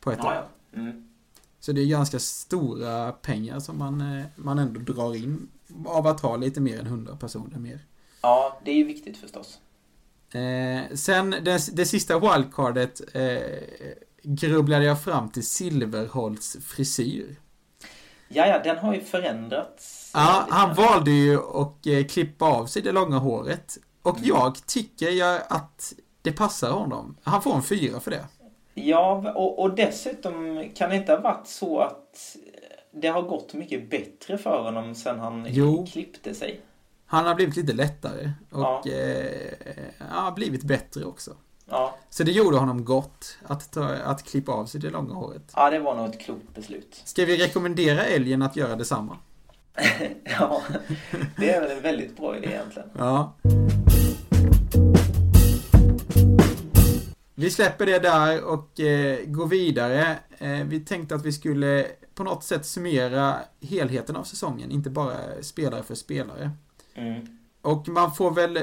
på 0.00 0.12
ett 0.12 0.18
ja, 0.22 0.28
år. 0.28 0.34
ja. 0.34 0.78
Mm. 0.80 1.08
Så 1.60 1.72
det 1.72 1.80
är 1.80 1.86
ganska 1.86 2.18
stora 2.18 3.12
pengar 3.12 3.60
som 3.60 3.78
man, 3.78 4.00
eh, 4.00 4.24
man 4.36 4.58
ändå 4.58 4.92
drar 4.92 5.16
in 5.16 5.48
av 5.86 6.06
att 6.06 6.20
ha 6.20 6.36
lite 6.36 6.60
mer 6.60 6.78
än 6.80 6.86
100 6.86 7.16
personer 7.16 7.58
mer. 7.58 7.78
ja, 8.22 8.60
det 8.64 8.70
är 8.70 8.74
ju 8.74 8.84
viktigt 8.84 9.16
förstås. 9.16 9.58
Eh, 10.34 10.94
sen 10.94 11.30
det, 11.30 11.76
det 11.76 11.86
sista 11.86 12.18
wildcardet 12.18 13.00
eh, 13.14 13.22
grubblade 14.22 14.84
jag 14.84 15.02
fram 15.02 15.30
till 15.30 15.46
Silverholts 15.46 16.56
frisyr. 16.66 17.36
Ja, 18.28 18.46
ja, 18.46 18.58
den 18.58 18.78
har 18.78 18.94
ju 18.94 19.00
förändrats. 19.00 20.10
Ja, 20.14 20.46
han 20.50 20.74
valde 20.74 21.10
ju 21.10 21.38
att 21.38 21.86
eh, 21.86 22.04
klippa 22.06 22.44
av 22.44 22.66
sig 22.66 22.82
det 22.82 22.92
långa 22.92 23.18
håret. 23.18 23.78
Och 24.02 24.16
Mm. 24.18 24.28
jag 24.28 24.66
tycker 24.66 25.10
jag 25.10 25.40
att 25.48 25.92
det 26.22 26.32
passar 26.32 26.70
honom. 26.70 27.16
Han 27.22 27.42
får 27.42 27.54
en 27.54 27.62
fyra 27.62 28.00
för 28.00 28.10
det. 28.10 28.24
Ja, 28.74 29.32
och, 29.36 29.58
och 29.62 29.74
dessutom 29.74 30.64
kan 30.74 30.90
det 30.90 30.96
inte 30.96 31.12
ha 31.12 31.20
varit 31.20 31.46
så 31.46 31.78
att 31.80 32.36
det 32.92 33.08
har 33.08 33.22
gått 33.22 33.54
mycket 33.54 33.90
bättre 33.90 34.38
för 34.38 34.62
honom 34.62 34.94
sen 34.94 35.18
han 35.20 35.46
Jo. 35.50 35.86
klippte 35.92 36.34
sig. 36.34 36.60
Han 37.06 37.26
har 37.26 37.34
blivit 37.34 37.56
lite 37.56 37.72
lättare 37.72 38.30
och 38.50 38.60
Ja. 38.62 38.82
eh, 38.86 39.52
ja, 40.10 40.32
blivit 40.36 40.62
bättre 40.62 41.04
också. 41.04 41.30
Ja, 41.70 41.96
Så 42.10 42.24
det 42.24 42.32
gjorde 42.32 42.56
honom 42.56 42.84
gott 42.84 43.38
att, 43.46 43.72
ta, 43.72 43.84
att 43.84 44.22
klippa 44.24 44.52
av 44.52 44.66
sig 44.66 44.80
det 44.80 44.90
långa 44.90 45.14
håret. 45.14 45.52
ja, 45.56 45.70
det 45.70 45.78
var 45.78 45.96
nog 45.96 46.06
ett 46.08 46.20
klokt 46.20 46.54
beslut. 46.54 47.02
Ska 47.04 47.24
vi 47.24 47.36
rekommendera 47.46 48.04
älgen 48.04 48.42
att 48.42 48.56
göra 48.56 48.76
detsamma? 48.76 49.16
Ja, 50.38 50.62
det 51.36 51.50
är 51.54 51.60
väl 51.60 51.70
en 51.70 51.82
väldigt 51.82 52.16
bra 52.16 52.36
idé 52.36 52.48
egentligen. 52.48 52.88
Ja. 52.98 53.32
Vi 57.34 57.50
släpper 57.50 57.86
det 57.86 57.98
där 57.98 58.44
och 58.44 58.80
eh, 58.80 59.18
går 59.26 59.46
vidare. 59.46 60.18
Eh, 60.38 60.64
vi 60.64 60.80
tänkte 60.80 61.14
att 61.14 61.24
vi 61.24 61.32
skulle 61.32 61.86
på 62.14 62.24
något 62.24 62.44
sätt 62.44 62.66
summera 62.66 63.36
helheten 63.60 64.16
av 64.16 64.24
säsongen, 64.24 64.70
inte 64.70 64.90
bara 64.90 65.16
spelare 65.40 65.82
för 65.82 65.94
spelare. 65.94 66.50
Mm. 66.94 67.26
Och 67.62 67.88
man 67.88 68.12
får 68.14 68.30
väl 68.30 68.58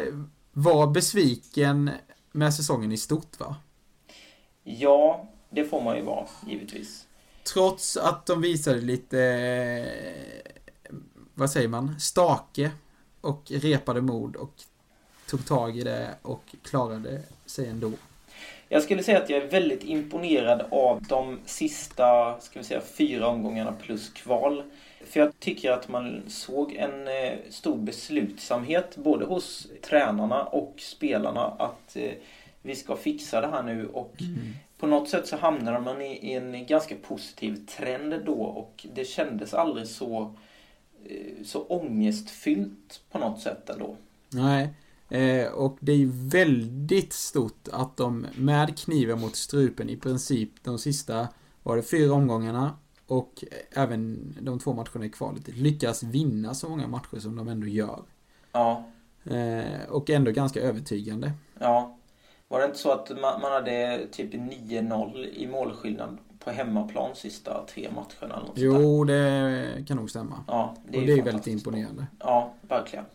vara 0.53 0.87
besviken 0.87 1.91
med 2.37 2.53
säsongen 2.53 2.91
i 2.91 2.97
stort 2.97 3.39
va? 3.39 3.55
Ja, 4.63 5.27
det 5.49 5.65
får 5.65 5.81
man 5.81 5.95
ju 5.97 6.01
vara, 6.01 6.27
givetvis. 6.47 7.07
Trots 7.53 7.97
att 7.97 8.25
de 8.25 8.41
visade 8.41 8.81
lite, 8.81 9.85
vad 11.33 11.49
säger 11.49 11.67
man, 11.67 11.99
stake 11.99 12.71
och 13.21 13.41
repade 13.51 14.01
mod 14.01 14.35
och 14.35 14.53
tog 15.29 15.45
tag 15.45 15.77
i 15.77 15.83
det 15.83 16.15
och 16.21 16.55
klarade 16.63 17.21
sig 17.45 17.67
ändå. 17.67 17.91
Jag 18.69 18.83
skulle 18.83 19.03
säga 19.03 19.23
att 19.23 19.29
jag 19.29 19.43
är 19.43 19.47
väldigt 19.47 19.83
imponerad 19.83 20.65
av 20.71 21.03
de 21.03 21.39
sista, 21.45 22.39
ska 22.41 22.59
vi 22.59 22.65
säga, 22.65 22.81
fyra 22.81 23.27
omgångarna 23.27 23.73
plus 23.81 24.09
kval. 24.09 24.63
För 25.09 25.19
jag 25.19 25.39
tycker 25.39 25.71
att 25.71 25.89
man 25.89 26.23
såg 26.27 26.73
en 26.73 27.07
eh, 27.07 27.39
stor 27.49 27.77
beslutsamhet 27.77 28.97
både 28.97 29.25
hos 29.25 29.67
tränarna 29.81 30.43
och 30.43 30.73
spelarna 30.77 31.41
att 31.41 31.95
eh, 31.95 32.11
vi 32.61 32.75
ska 32.75 32.95
fixa 32.95 33.41
det 33.41 33.47
här 33.47 33.63
nu 33.63 33.87
och 33.87 34.15
mm. 34.19 34.53
på 34.77 34.87
något 34.87 35.09
sätt 35.09 35.27
så 35.27 35.37
hamnar 35.37 35.79
man 35.79 36.01
i 36.01 36.33
en 36.33 36.65
ganska 36.65 36.95
positiv 36.95 37.65
trend 37.65 38.13
då 38.25 38.41
och 38.41 38.85
det 38.95 39.05
kändes 39.05 39.53
aldrig 39.53 39.87
så, 39.87 40.35
eh, 41.05 41.43
så 41.45 41.63
ångestfyllt 41.63 43.01
på 43.11 43.19
något 43.19 43.41
sätt 43.41 43.69
ändå. 43.69 43.95
Nej, 44.29 44.69
Eh, 45.09 45.47
och 45.47 45.77
det 45.79 45.91
är 45.91 46.29
väldigt 46.29 47.13
stort 47.13 47.67
att 47.71 47.97
de 47.97 48.25
med 48.35 48.77
kniven 48.79 49.19
mot 49.21 49.35
strupen 49.35 49.89
i 49.89 49.97
princip 49.97 50.63
de 50.63 50.79
sista, 50.79 51.27
var 51.63 51.75
det 51.75 51.83
fyra 51.83 52.13
omgångarna 52.13 52.77
och 53.07 53.43
även 53.71 54.35
de 54.41 54.59
två 54.59 54.73
matcherna 54.73 55.05
i 55.05 55.09
kvalet 55.09 55.47
lyckas 55.47 56.03
vinna 56.03 56.53
så 56.53 56.69
många 56.69 56.87
matcher 56.87 57.19
som 57.19 57.35
de 57.35 57.47
ändå 57.47 57.67
gör. 57.67 58.01
Ja. 58.51 58.83
Eh, 59.23 59.89
och 59.89 60.09
ändå 60.09 60.31
ganska 60.31 60.61
övertygande. 60.61 61.31
Ja. 61.59 61.97
Var 62.47 62.59
det 62.59 62.65
inte 62.65 62.77
så 62.77 62.91
att 62.91 63.09
man, 63.09 63.41
man 63.41 63.51
hade 63.51 64.07
typ 64.11 64.33
9-0 64.33 65.25
i 65.25 65.47
målskillnad 65.47 66.17
på 66.39 66.51
hemmaplan 66.51 67.15
sista 67.15 67.65
tre 67.65 67.89
matcherna? 67.91 68.35
Eller 68.35 68.47
något 68.47 68.53
jo, 68.55 69.03
det 69.03 69.85
kan 69.87 69.97
nog 69.97 70.09
stämma. 70.09 70.43
Ja, 70.47 70.75
det 70.87 70.97
är 70.97 71.01
och 71.01 71.07
det 71.07 71.13
är 71.13 71.23
väldigt 71.23 71.47
imponerande. 71.47 72.07
Ja, 72.19 72.53
verkligen. 72.61 73.05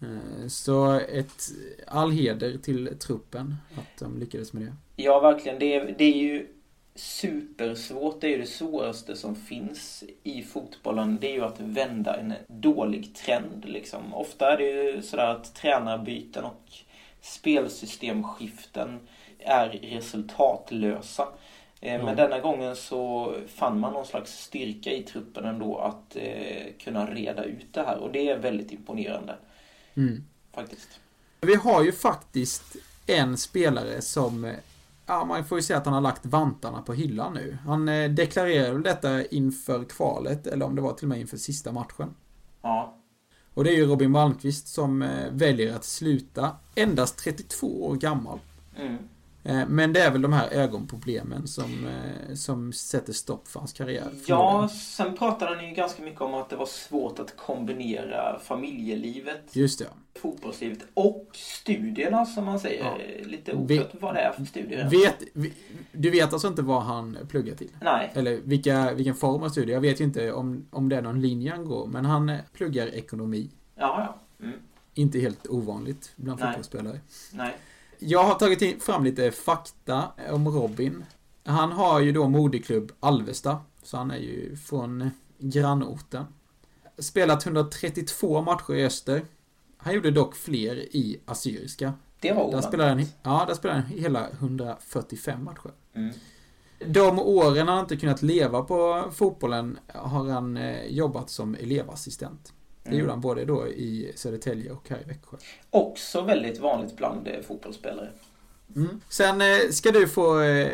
Eh, 0.00 0.48
så 0.48 0.92
ett, 0.92 1.50
all 1.86 2.10
heder 2.10 2.58
till 2.58 2.98
truppen 2.98 3.56
att 3.74 4.00
de 4.00 4.18
lyckades 4.18 4.52
med 4.52 4.62
det. 4.62 4.72
Ja, 4.96 5.20
verkligen. 5.20 5.58
Det 5.58 5.74
är, 5.74 5.94
det 5.98 6.04
är 6.04 6.16
ju 6.16 6.46
supersvårt. 6.94 8.20
Det 8.20 8.26
är 8.26 8.30
ju 8.30 8.38
det 8.38 8.46
svåraste 8.46 9.16
som 9.16 9.36
finns 9.36 10.04
i 10.22 10.42
fotbollen. 10.42 11.18
Det 11.20 11.30
är 11.30 11.34
ju 11.34 11.44
att 11.44 11.60
vända 11.60 12.16
en 12.16 12.34
dålig 12.48 13.14
trend. 13.14 13.64
Liksom. 13.64 14.14
Ofta 14.14 14.52
är 14.52 14.56
det 14.56 14.64
ju 14.64 15.02
sådär 15.02 15.26
att 15.26 15.54
tränarbyten 15.54 16.44
och 16.44 16.72
spelsystemskiften 17.20 19.00
är 19.38 19.68
resultatlösa. 19.68 21.28
Mm. 21.80 22.04
Men 22.04 22.16
denna 22.16 22.40
gången 22.40 22.76
så 22.76 23.34
fann 23.48 23.80
man 23.80 23.92
någon 23.92 24.06
slags 24.06 24.32
styrka 24.32 24.90
i 24.90 25.02
truppen 25.02 25.44
ändå 25.44 25.78
att 25.78 26.16
eh, 26.16 26.72
kunna 26.78 27.06
reda 27.06 27.44
ut 27.44 27.72
det 27.72 27.82
här 27.82 27.96
och 27.96 28.12
det 28.12 28.28
är 28.28 28.38
väldigt 28.38 28.72
imponerande. 28.72 29.36
Mm. 29.94 30.24
Faktiskt. 30.52 30.88
Vi 31.40 31.54
har 31.54 31.84
ju 31.84 31.92
faktiskt 31.92 32.76
en 33.06 33.36
spelare 33.36 34.02
som 34.02 34.52
Ja, 35.06 35.24
man 35.24 35.44
får 35.44 35.58
ju 35.58 35.62
säga 35.62 35.78
att 35.78 35.84
han 35.84 35.94
har 35.94 36.00
lagt 36.00 36.26
vantarna 36.26 36.82
på 36.82 36.92
hyllan 36.92 37.34
nu. 37.34 37.58
Han 37.66 37.88
eh, 37.88 38.10
deklarerade 38.10 38.82
detta 38.82 39.24
inför 39.24 39.84
kvalet, 39.84 40.46
eller 40.46 40.66
om 40.66 40.74
det 40.74 40.82
var 40.82 40.92
till 40.92 41.04
och 41.04 41.08
med 41.08 41.20
inför 41.20 41.36
sista 41.36 41.72
matchen. 41.72 42.14
Ja. 42.62 42.98
Och 43.54 43.64
det 43.64 43.70
är 43.70 43.76
ju 43.76 43.86
Robin 43.86 44.10
Malmqvist 44.10 44.68
som 44.68 45.02
eh, 45.02 45.30
väljer 45.30 45.76
att 45.76 45.84
sluta, 45.84 46.56
endast 46.74 47.18
32 47.18 47.86
år 47.86 47.96
gammal. 47.96 48.38
Mm. 48.76 48.98
Eh, 49.44 49.68
men 49.68 49.92
det 49.92 50.00
är 50.00 50.10
väl 50.10 50.22
de 50.22 50.32
här 50.32 50.48
ögonproblemen 50.50 51.48
som, 51.48 51.86
eh, 51.86 52.34
som 52.34 52.72
sätter 52.72 53.12
stopp 53.12 53.48
för 53.48 53.58
hans 53.60 53.72
karriär. 53.72 54.08
Ja, 54.26 54.68
sen 54.68 55.16
pratade 55.16 55.54
han 55.54 55.68
ju 55.68 55.74
ganska 55.74 56.02
mycket 56.02 56.20
om 56.20 56.34
att 56.34 56.50
det 56.50 56.56
var 56.56 56.66
svårt 56.66 57.18
att 57.18 57.36
kombinera 57.36 58.38
familjelivet, 58.38 59.56
Just 59.56 59.78
det. 59.78 59.86
fotbollslivet 60.20 60.78
och 60.94 61.28
studierna 61.32 62.26
som 62.26 62.44
man 62.44 62.60
säger. 62.60 62.84
Ja. 62.84 62.98
Lite 63.24 63.52
oklart 63.52 63.90
vad 64.00 64.14
det 64.14 64.20
är 64.20 64.32
för 64.32 64.44
studier. 64.44 64.90
Vet, 64.90 65.16
du 65.92 66.10
vet 66.10 66.32
alltså 66.32 66.48
inte 66.48 66.62
vad 66.62 66.82
han 66.82 67.18
pluggar 67.28 67.54
till? 67.54 67.70
Nej. 67.80 68.10
Eller 68.14 68.40
vilka, 68.44 68.92
vilken 68.94 69.14
form 69.14 69.42
av 69.42 69.48
studier? 69.48 69.74
Jag 69.76 69.80
vet 69.80 70.00
ju 70.00 70.04
inte 70.04 70.32
om, 70.32 70.66
om 70.70 70.88
det 70.88 70.96
är 70.96 71.02
någon 71.02 71.20
linje 71.20 71.50
han 71.50 71.64
går, 71.64 71.86
men 71.86 72.04
han 72.04 72.36
pluggar 72.52 72.86
ekonomi. 72.86 73.50
Ja, 73.74 74.16
ja. 74.38 74.44
Mm. 74.46 74.58
Inte 74.94 75.18
helt 75.18 75.46
ovanligt 75.46 76.12
bland 76.16 76.40
Nej. 76.40 76.48
fotbollsspelare. 76.48 77.00
Nej. 77.32 77.56
Jag 78.04 78.24
har 78.24 78.34
tagit 78.34 78.82
fram 78.82 79.04
lite 79.04 79.30
fakta 79.30 80.04
om 80.30 80.48
Robin. 80.48 81.04
Han 81.44 81.72
har 81.72 82.00
ju 82.00 82.12
då 82.12 82.28
moderklubb 82.28 82.92
Alvesta, 83.00 83.58
så 83.82 83.96
han 83.96 84.10
är 84.10 84.16
ju 84.16 84.56
från 84.56 85.10
grannorten. 85.38 86.24
Spelat 86.98 87.46
132 87.46 88.42
matcher 88.42 88.74
i 88.74 88.84
öster. 88.84 89.22
Han 89.76 89.94
gjorde 89.94 90.10
dock 90.10 90.36
fler 90.36 90.96
i 90.96 91.20
assyriska. 91.24 91.92
Det 92.20 92.32
var 92.32 92.50
där 92.50 92.60
spelade 92.60 92.90
han, 92.90 93.04
Ja, 93.22 93.44
där 93.48 93.54
spelade 93.54 93.80
han 93.80 93.90
hela 93.90 94.30
145 94.30 95.44
matcher. 95.44 95.70
Mm. 95.94 96.14
De 96.86 97.18
åren 97.18 97.68
han 97.68 97.80
inte 97.80 97.96
kunnat 97.96 98.22
leva 98.22 98.62
på 98.62 99.04
fotbollen 99.12 99.78
har 99.94 100.28
han 100.28 100.56
eh, 100.56 100.86
jobbat 100.86 101.30
som 101.30 101.54
elevassistent. 101.54 102.52
Det 102.82 102.88
mm. 102.88 103.00
gjorde 103.00 103.12
han 103.12 103.20
både 103.20 103.44
då 103.44 103.68
i 103.68 104.12
Södertälje 104.14 104.70
och 104.70 104.88
här 104.88 105.00
i 105.00 105.04
Växjö. 105.04 105.36
Också 105.70 106.20
väldigt 106.20 106.58
vanligt 106.58 106.96
bland 106.96 107.28
eh, 107.28 107.40
fotbollsspelare. 107.40 108.10
Mm. 108.76 109.00
Sen 109.08 109.40
eh, 109.40 109.58
ska 109.70 109.90
du 109.90 110.08
få, 110.08 110.40
eh, 110.40 110.70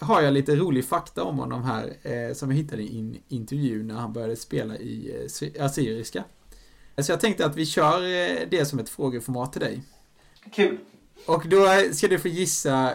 har 0.00 0.22
jag 0.22 0.32
lite 0.32 0.56
rolig 0.56 0.84
fakta 0.84 1.24
om 1.24 1.38
honom 1.38 1.62
här 1.62 2.34
som 2.34 2.50
jag 2.50 2.56
hittade 2.56 2.82
i 2.82 2.98
en 2.98 3.16
intervju 3.28 3.82
när 3.82 3.94
han 3.94 4.12
började 4.12 4.36
spela 4.36 4.76
i 4.76 5.26
Assyriska. 5.60 6.24
Så 6.98 7.12
jag 7.12 7.20
tänkte 7.20 7.46
att 7.46 7.56
vi 7.56 7.66
kör 7.66 8.00
det 8.46 8.64
som 8.64 8.78
ett 8.78 8.88
frågeformat 8.88 9.52
till 9.52 9.60
dig. 9.60 9.82
Kul! 10.52 10.78
Och 11.26 11.48
då 11.48 11.66
ska 11.92 12.08
du 12.08 12.18
få 12.18 12.28
gissa 12.28 12.92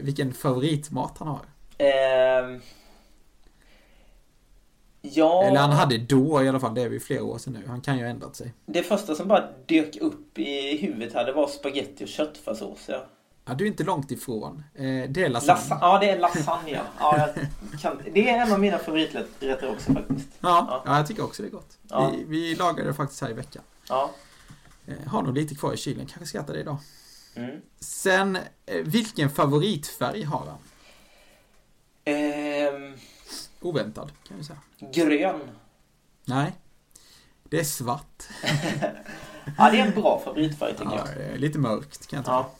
vilken 0.00 0.32
favoritmat 0.32 1.18
han 1.18 1.28
har. 1.28 1.46
Eh, 1.78 2.60
Ja. 5.12 5.44
Eller 5.44 5.60
han 5.60 5.72
hade 5.72 5.98
då 5.98 6.42
i 6.42 6.48
alla 6.48 6.60
fall, 6.60 6.74
det 6.74 6.82
är 6.82 6.90
ju 6.90 7.00
flera 7.00 7.24
år 7.24 7.38
sedan 7.38 7.52
nu. 7.52 7.66
Han 7.66 7.80
kan 7.80 7.96
ju 7.98 8.02
ha 8.04 8.10
ändrat 8.10 8.36
sig. 8.36 8.54
Det 8.66 8.82
första 8.82 9.14
som 9.14 9.28
bara 9.28 9.48
dök 9.66 9.96
upp 9.96 10.38
i 10.38 10.76
huvudet 10.76 11.14
här, 11.14 11.24
det 11.24 11.32
var 11.32 11.46
spaghetti 11.46 12.04
och 12.04 12.08
köttfärssås, 12.08 12.84
ja. 12.86 13.06
Ja, 13.44 13.54
du 13.54 13.64
är 13.64 13.68
inte 13.68 13.84
långt 13.84 14.10
ifrån. 14.10 14.64
Eh, 14.74 14.82
det 14.84 15.24
är 15.24 15.28
lasagne. 15.28 15.60
Lasa 15.60 15.78
ja, 15.80 15.98
det 15.98 16.10
är 16.10 16.18
lasagne. 16.18 16.80
ja, 16.98 17.28
kan... 17.82 18.02
Det 18.12 18.30
är 18.30 18.42
en 18.42 18.52
av 18.52 18.60
mina 18.60 18.78
favoriträtter 18.78 19.70
också 19.72 19.92
faktiskt. 19.92 20.28
Ja, 20.40 20.66
ja. 20.68 20.82
ja 20.86 20.96
jag 20.96 21.06
tycker 21.06 21.24
också 21.24 21.42
det 21.42 21.48
är 21.48 21.52
gott. 21.52 21.78
Ja. 21.88 22.10
Vi, 22.16 22.24
vi 22.24 22.54
lagade 22.54 22.88
det 22.88 22.94
faktiskt 22.94 23.20
här 23.20 23.30
i 23.30 23.32
veckan. 23.32 23.62
Ja. 23.88 24.10
Eh, 24.86 25.08
har 25.08 25.22
nog 25.22 25.34
lite 25.34 25.54
kvar 25.54 25.72
i 25.72 25.76
kylen, 25.76 26.06
kanske 26.06 26.26
ska 26.26 26.40
äta 26.40 26.52
det 26.52 26.60
idag. 26.60 26.76
Mm. 27.34 27.60
Sen, 27.80 28.36
eh, 28.66 28.82
vilken 28.84 29.30
favoritfärg 29.30 30.22
har 30.22 30.46
han? 30.46 30.58
Ehm... 32.04 32.94
Oväntad, 33.64 34.12
kan 34.28 34.36
vi 34.36 34.44
säga. 34.44 34.58
Grön. 34.92 35.40
Nej. 36.24 36.52
Det 37.42 37.60
är 37.60 37.64
svart. 37.64 38.22
ja, 39.58 39.70
det 39.70 39.80
är 39.80 39.86
en 39.86 40.00
bra 40.00 40.22
favoritfärg 40.24 40.72
tycker 40.72 40.84
ja, 40.84 41.08
jag. 41.30 41.40
Lite 41.40 41.58
mörkt 41.58 42.06
kan 42.06 42.16
jag 42.16 42.24
tycka. 42.24 42.32
Ja. 42.32 42.50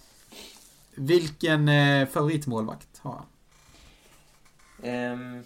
Vilken 0.94 1.68
eh, 1.68 2.08
favoritmålvakt 2.08 2.98
har 2.98 3.12
han? 3.12 3.26
Um, 5.12 5.44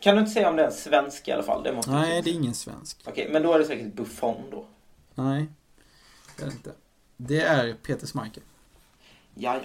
kan 0.00 0.14
du 0.14 0.20
inte 0.20 0.32
säga 0.32 0.48
om 0.48 0.56
det 0.56 0.62
är 0.62 0.66
en 0.66 0.72
svensk 0.72 1.28
i 1.28 1.32
alla 1.32 1.42
fall? 1.42 1.62
Det 1.62 1.72
måste 1.72 1.90
Nej, 1.90 2.22
det 2.22 2.30
är 2.30 2.34
ingen 2.34 2.54
svensk. 2.54 3.02
Okej, 3.06 3.28
men 3.32 3.42
då 3.42 3.52
är 3.52 3.58
det 3.58 3.64
säkert 3.64 3.92
Buffon 3.92 4.50
då. 4.50 4.66
Nej, 5.14 5.46
det 6.36 6.42
är 6.42 6.46
det 6.46 6.52
inte. 6.52 6.72
Det 7.16 7.40
är 7.40 7.74
Peter 7.74 8.06
Schmeichel. 8.06 8.42
Ja, 9.34 9.54
ja. 9.54 9.60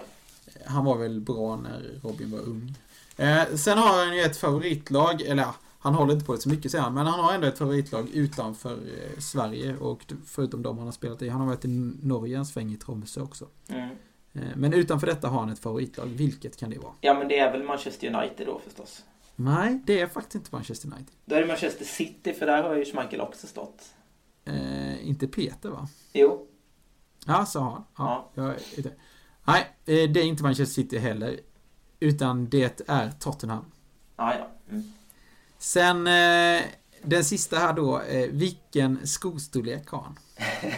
Han 0.66 0.86
var 0.86 0.98
väl 0.98 1.22
bra 1.22 1.56
när 1.56 2.00
Robin 2.04 2.32
var 2.32 2.40
ung. 2.40 2.76
Eh, 3.18 3.56
sen 3.56 3.78
har 3.78 4.06
han 4.06 4.16
ju 4.16 4.22
ett 4.22 4.38
favoritlag, 4.38 5.22
eller 5.22 5.44
ja, 5.44 5.56
han 5.80 5.94
håller 5.94 6.14
inte 6.14 6.26
på 6.26 6.36
det 6.36 6.42
så 6.42 6.50
mycket 6.50 6.72
säger 6.72 6.84
han, 6.84 6.94
men 6.94 7.06
han 7.06 7.20
har 7.20 7.34
ändå 7.34 7.48
ett 7.48 7.58
favoritlag 7.58 8.10
utanför 8.10 8.72
eh, 8.72 9.20
Sverige 9.20 9.78
och 9.78 10.14
förutom 10.26 10.64
de 10.64 10.78
han 10.78 10.88
har 10.88 10.92
spelat 10.92 11.22
i. 11.22 11.30
Han 11.30 11.42
har 11.42 11.48
varit 11.48 11.66
i 11.66 11.68
Norge 12.02 12.38
en 12.38 12.46
sväng 12.46 12.74
i 12.74 12.78
Tromsö 12.78 13.22
också. 13.22 13.48
Mm. 13.68 13.90
Eh, 14.34 14.42
men 14.56 14.74
utanför 14.74 15.08
detta 15.08 15.28
har 15.28 15.40
han 15.40 15.50
ett 15.50 15.60
favoritlag. 15.60 16.06
Vilket 16.06 16.58
kan 16.58 16.70
det 16.70 16.80
vara? 16.80 16.94
Ja, 17.02 17.14
men 17.14 17.28
det 17.28 17.40
är 17.40 17.52
väl 17.52 17.64
Manchester 17.64 18.16
United 18.16 18.48
då 18.48 18.60
förstås? 18.60 19.04
Nej, 19.36 19.82
det 19.86 20.00
är 20.00 20.08
faktiskt 20.08 20.36
inte 20.36 20.50
Manchester 20.52 20.88
United. 20.88 21.16
Då 21.26 21.36
är 21.36 21.42
det 21.42 21.48
Manchester 21.48 21.86
City, 21.86 22.34
för 22.34 22.46
där 22.46 22.64
har 22.64 22.76
ju 22.76 22.86
Schmeichel 22.86 23.22
också 23.22 23.48
stått. 23.48 23.94
Eh, 24.46 25.08
inte 25.08 25.28
Peter 25.28 25.70
va? 25.70 25.88
Jo. 26.14 26.48
Ja, 27.26 27.46
så 27.46 27.60
har 27.60 27.72
han. 27.72 27.84
Ja, 27.98 28.32
ja. 28.34 28.54
Jag, 28.76 28.86
Nej, 29.52 29.68
eh, 29.86 30.10
det 30.10 30.20
är 30.20 30.24
inte 30.24 30.44
Manchester 30.44 30.74
City 30.74 30.98
heller. 30.98 31.40
Utan 32.00 32.50
det 32.50 32.90
är 32.90 33.12
Tottenham. 33.20 33.66
Ah, 34.16 34.34
ja. 34.34 34.48
Mm. 34.70 34.94
Sen 35.58 36.08
eh, 36.08 36.62
den 37.04 37.24
sista 37.24 37.58
här 37.58 37.74
då. 37.74 38.02
Eh, 38.02 38.30
vilken 38.30 39.08
skostorlek 39.08 39.90
har 39.90 40.02
han? 40.02 40.20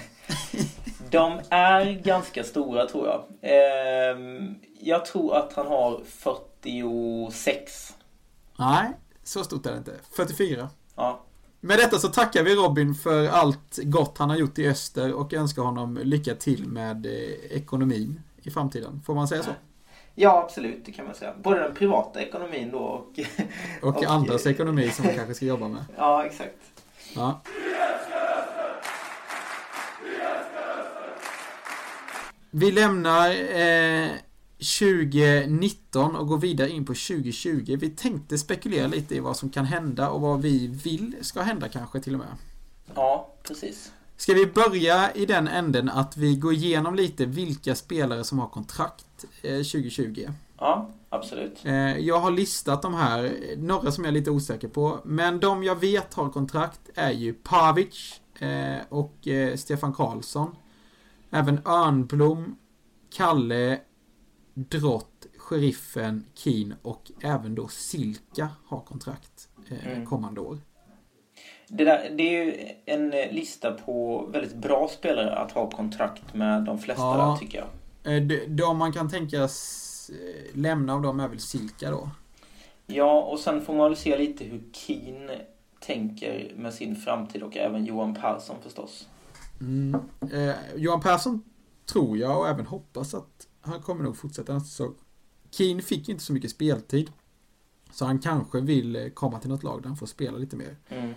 De 1.10 1.40
är 1.50 1.92
ganska 2.04 2.44
stora 2.44 2.88
tror 2.88 3.08
jag. 3.08 3.24
Ehm, 3.42 4.56
jag 4.80 5.06
tror 5.06 5.36
att 5.36 5.54
han 5.54 5.68
har 5.68 6.02
46. 6.06 7.94
Nej, 8.60 8.92
så 9.24 9.44
stort 9.44 9.66
är 9.66 9.72
det 9.72 9.78
inte. 9.78 10.00
44. 10.12 10.70
Ja. 10.96 11.26
Med 11.60 11.78
detta 11.78 12.00
så 12.00 12.08
tackar 12.08 12.44
vi 12.44 12.56
Robin 12.56 12.96
för 12.96 13.28
allt 13.28 13.80
gott 13.84 14.18
han 14.18 14.30
har 14.30 14.38
gjort 14.38 14.60
i 14.60 14.68
öster 14.68 15.14
och 15.14 15.34
önskar 15.34 15.62
honom 15.62 16.00
lycka 16.04 16.36
till 16.36 16.68
med 16.68 17.06
eh, 17.06 17.12
ekonomin 17.58 18.22
i 18.44 18.52
framtiden. 18.52 19.02
Får 19.06 19.16
man 19.16 19.28
säga 19.28 19.44
så? 19.44 19.52
Ja, 20.16 20.44
absolut. 20.44 20.86
Det 20.86 20.92
kan 20.92 21.06
man 21.06 21.16
säga. 21.16 21.34
Både 21.44 21.60
den 21.60 21.76
privata 21.76 22.22
ekonomin 22.22 22.72
då 22.72 22.78
och... 22.78 23.20
Och, 23.82 23.98
Och- 23.98 24.04
andras 24.04 24.48
ekonomi 24.48 24.90
som 24.90 25.06
man 25.06 25.16
kanske 25.16 25.34
ska 25.34 25.46
jobba 25.46 25.68
med. 25.68 25.86
ja, 25.98 26.26
exakt. 26.26 26.58
Ja. 27.16 27.42
Vi 32.52 32.72
lämnar 32.72 33.30
eh, 33.30 34.10
2019 34.80 36.16
och 36.16 36.28
går 36.28 36.38
vidare 36.38 36.70
in 36.70 36.86
på 36.86 36.94
2020. 36.94 37.78
Vi 37.80 37.90
tänkte 37.90 38.38
spekulera 38.38 38.88
lite 38.88 39.16
i 39.16 39.20
vad 39.20 39.38
som 39.38 39.50
kan 39.50 39.66
hända 39.66 40.10
och 40.10 40.22
vad 40.22 40.42
vi 40.42 40.68
vill 40.68 41.16
ska 41.22 41.42
hända 41.42 41.70
kanske 41.70 42.00
till 42.00 42.14
och 42.14 42.20
med. 42.20 42.28
Ja, 42.96 43.34
precis. 43.44 43.92
Ska 44.22 44.34
vi 44.34 44.46
börja 44.46 45.12
i 45.12 45.26
den 45.26 45.48
änden 45.48 45.90
att 45.90 46.18
vi 46.18 46.36
går 46.36 46.54
igenom 46.54 46.96
lite 46.96 47.26
vilka 47.26 47.76
spelare 47.76 48.24
som 48.24 48.40
har 48.40 48.48
kontrakt 48.48 49.26
eh, 49.42 49.50
2020? 49.58 50.28
Ja, 50.58 50.90
absolut. 51.10 51.60
Eh, 51.64 51.98
jag 51.98 52.20
har 52.20 52.32
listat 52.32 52.82
de 52.82 52.94
här, 52.94 53.36
några 53.58 53.92
som 53.92 54.04
jag 54.04 54.10
är 54.10 54.14
lite 54.20 54.32
osäker 54.32 54.68
på. 54.68 55.00
Men 55.04 55.40
de 55.40 55.64
jag 55.64 55.76
vet 55.80 56.14
har 56.14 56.30
kontrakt 56.30 56.90
är 56.96 57.12
ju 57.12 57.34
Pavic 57.34 58.22
eh, 58.40 58.76
och 58.90 59.28
eh, 59.28 59.56
Stefan 59.56 59.94
Karlsson. 59.94 60.56
Även 61.32 61.60
Örnblom, 61.66 62.56
Kalle, 63.14 63.80
Drott, 64.54 65.26
Sheriffen, 65.38 66.26
Keen 66.34 66.74
och 66.82 67.12
även 67.22 67.56
då 67.56 67.68
Silka 67.68 68.50
har 68.66 68.80
kontrakt 68.80 69.48
eh, 69.70 69.88
Mm. 69.88 70.06
kommande 70.06 70.42
år. 70.42 70.60
Det, 71.74 71.84
där, 71.84 72.10
det 72.18 72.24
är 72.24 72.46
ju 72.46 72.68
en 72.86 73.14
eh, 73.14 73.32
lista 73.32 73.72
på 73.72 74.26
väldigt 74.34 74.56
bra 74.56 74.88
spelare 74.88 75.36
att 75.36 75.52
ha 75.52 75.70
kontrakt 75.70 76.34
med 76.34 76.64
de 76.64 76.80
flesta 76.80 77.04
Ja. 77.04 77.38
tycker 77.40 77.58
jag. 77.58 78.16
Eh, 78.16 78.22
de, 78.22 78.46
de 78.48 78.78
man 78.78 78.94
kan 78.94 79.10
tänkas 79.10 80.12
eh, 80.14 80.58
lämna 80.58 80.94
av 80.94 81.02
dem 81.02 81.20
är 81.20 81.28
väl 81.28 81.40
Silka 81.40 81.92
då. 81.92 82.10
Ja, 82.88 83.22
och 83.22 83.40
sen 83.40 83.62
får 83.62 83.74
man 83.76 83.90
väl 83.90 83.98
se 83.98 84.18
lite 84.18 84.44
hur 84.44 84.64
Keen 84.74 85.32
tänker 85.80 86.54
med 86.56 86.74
sin 86.74 86.96
framtid 86.96 87.44
och 87.44 87.58
även 87.58 87.86
Johan 87.86 88.14
Persson 88.14 88.56
förstås. 88.64 89.08
Mm. 89.62 90.02
Eh, 90.34 90.56
Johan 90.76 91.02
Persson 91.02 91.44
tror 91.86 92.18
jag 92.18 92.40
och 92.40 92.48
även 92.48 92.66
hoppas 92.66 93.14
att 93.14 93.48
han 93.62 93.82
kommer 93.82 94.04
nog 94.04 94.18
fortsätta 94.18 94.54
nästa 94.54 94.68
säsong. 94.70 94.96
Keen 95.52 95.82
fick 95.82 96.10
inte 96.10 96.24
så 96.24 96.34
mycket 96.34 96.52
speltid. 96.52 97.12
Så 97.92 98.06
han 98.06 98.20
kanske 98.20 98.62
vill 98.62 99.12
komma 99.14 99.40
till 99.40 99.50
något 99.50 99.64
lag 99.64 99.82
där 99.82 99.88
han 99.88 99.98
får 99.98 100.06
spela 100.06 100.38
lite 100.38 100.56
mer. 100.56 100.76
Mm. 100.90 101.14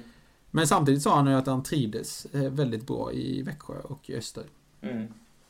Men 0.55 0.67
samtidigt 0.67 1.03
sa 1.03 1.17
han 1.17 1.27
ju 1.27 1.35
att 1.35 1.47
han 1.47 1.63
trivdes 1.63 2.27
väldigt 2.33 2.87
bra 2.87 3.13
i 3.13 3.43
Växjö 3.43 3.75
och 3.85 4.11
i 4.11 4.17
Öster. 4.17 4.45
Mm. 4.83 5.07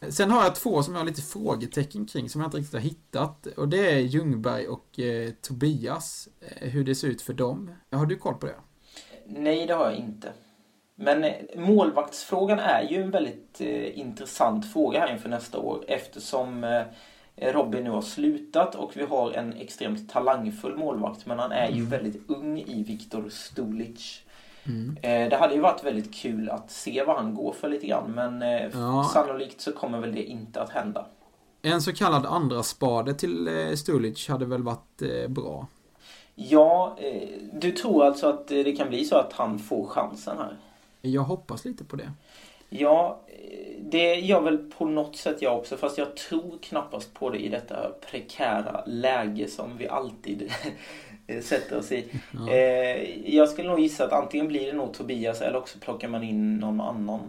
Sen 0.08 0.30
har 0.30 0.42
jag 0.42 0.54
två 0.54 0.82
som 0.82 0.94
jag 0.94 1.00
har 1.00 1.06
lite 1.06 1.22
frågetecken 1.22 2.06
kring 2.06 2.28
som 2.28 2.40
jag 2.40 2.48
inte 2.48 2.56
riktigt 2.56 2.72
har 2.72 2.80
hittat. 2.80 3.46
Och 3.46 3.68
det 3.68 3.90
är 3.92 3.98
Ljungberg 3.98 4.68
och 4.68 5.00
eh, 5.00 5.30
Tobias. 5.40 6.28
Eh, 6.40 6.68
hur 6.68 6.84
det 6.84 6.94
ser 6.94 7.08
ut 7.08 7.22
för 7.22 7.32
dem. 7.32 7.70
Har 7.90 8.06
du 8.06 8.16
koll 8.16 8.34
på 8.34 8.46
det? 8.46 8.54
Nej, 9.26 9.66
det 9.66 9.74
har 9.74 9.84
jag 9.90 9.98
inte. 9.98 10.32
Men 10.94 11.24
eh, 11.24 11.32
målvaktsfrågan 11.56 12.58
är 12.58 12.82
ju 12.90 13.02
en 13.02 13.10
väldigt 13.10 13.60
eh, 13.60 13.98
intressant 13.98 14.72
fråga 14.72 15.00
här 15.00 15.12
inför 15.12 15.28
nästa 15.28 15.58
år 15.58 15.84
eftersom 15.88 16.64
eh, 16.64 16.82
Robin 17.52 17.84
nu 17.84 17.90
har 17.90 18.02
slutat 18.02 18.74
och 18.74 18.96
vi 18.96 19.02
har 19.02 19.32
en 19.32 19.52
extremt 19.52 20.10
talangfull 20.10 20.76
målvakt 20.76 21.26
men 21.26 21.38
han 21.38 21.52
är 21.52 21.68
ju 21.68 21.76
Mm. 21.78 21.88
väldigt 21.90 22.30
ung 22.30 22.58
i 22.58 22.82
Viktor 22.82 23.28
Stulic. 23.30 24.20
Mm. 24.66 24.96
Eh, 25.02 25.28
det 25.30 25.36
hade 25.36 25.54
ju 25.54 25.60
varit 25.60 25.84
väldigt 25.84 26.14
kul 26.14 26.50
att 26.50 26.70
se 26.70 27.04
vad 27.06 27.16
han 27.16 27.34
går 27.34 27.52
för 27.52 27.68
lite 27.68 27.86
grann 27.86 28.10
men 28.14 28.42
eh, 28.42 28.68
Ja. 28.72 29.10
sannolikt 29.14 29.60
så 29.60 29.72
kommer 29.72 29.98
väl 30.00 30.14
det 30.14 30.22
inte 30.22 30.62
att 30.62 30.70
hända. 30.70 31.06
En 31.62 31.82
så 31.82 31.92
kallad 31.92 32.26
andra 32.26 32.62
spade 32.62 33.14
till 33.14 33.48
eh, 33.48 33.74
Stulic 33.74 34.28
hade 34.28 34.44
väl 34.44 34.62
varit 34.62 35.02
bra. 35.28 35.66
Ja, 36.34 36.96
du 37.52 37.72
tror 37.72 38.04
alltså 38.04 38.28
att 38.28 38.48
det 38.48 38.72
kan 38.76 38.88
bli 38.88 39.04
så 39.04 39.16
att 39.16 39.32
han 39.32 39.58
får 39.58 39.86
chansen 39.86 40.36
här? 40.38 40.56
Jag 41.00 41.22
hoppas 41.22 41.64
lite 41.64 41.84
på 41.84 41.96
det. 41.96 42.10
Ja, 42.68 43.20
det 43.80 44.14
gör 44.14 44.40
väl 44.40 44.58
på 44.58 44.86
något 44.86 45.16
sätt 45.16 45.42
jag 45.42 45.58
också. 45.58 45.76
Fast 45.76 45.98
jag 45.98 46.16
tror 46.16 46.58
knappast 46.62 47.14
på 47.14 47.30
det 47.30 47.38
i 47.38 47.48
detta 47.48 47.90
prekära 48.10 48.84
läge 48.86 49.48
som 49.48 49.76
vi 49.76 49.88
alltid 49.88 50.52
sätter 51.42 51.78
oss 51.78 51.92
i. 51.92 52.04
Ja. 52.32 52.50
Eh, 52.50 53.34
jag 53.34 53.48
skulle 53.48 53.68
nog 53.68 53.80
gissa 53.80 54.04
att 54.04 54.12
antingen 54.12 54.48
blir 54.48 54.66
det 54.66 54.72
nog 54.72 54.94
Tobias 54.94 55.40
eller 55.40 55.56
också 55.56 55.78
plockar 55.78 56.08
man 56.08 56.22
in 56.22 56.56
någon 56.56 56.80
annan. 56.80 57.20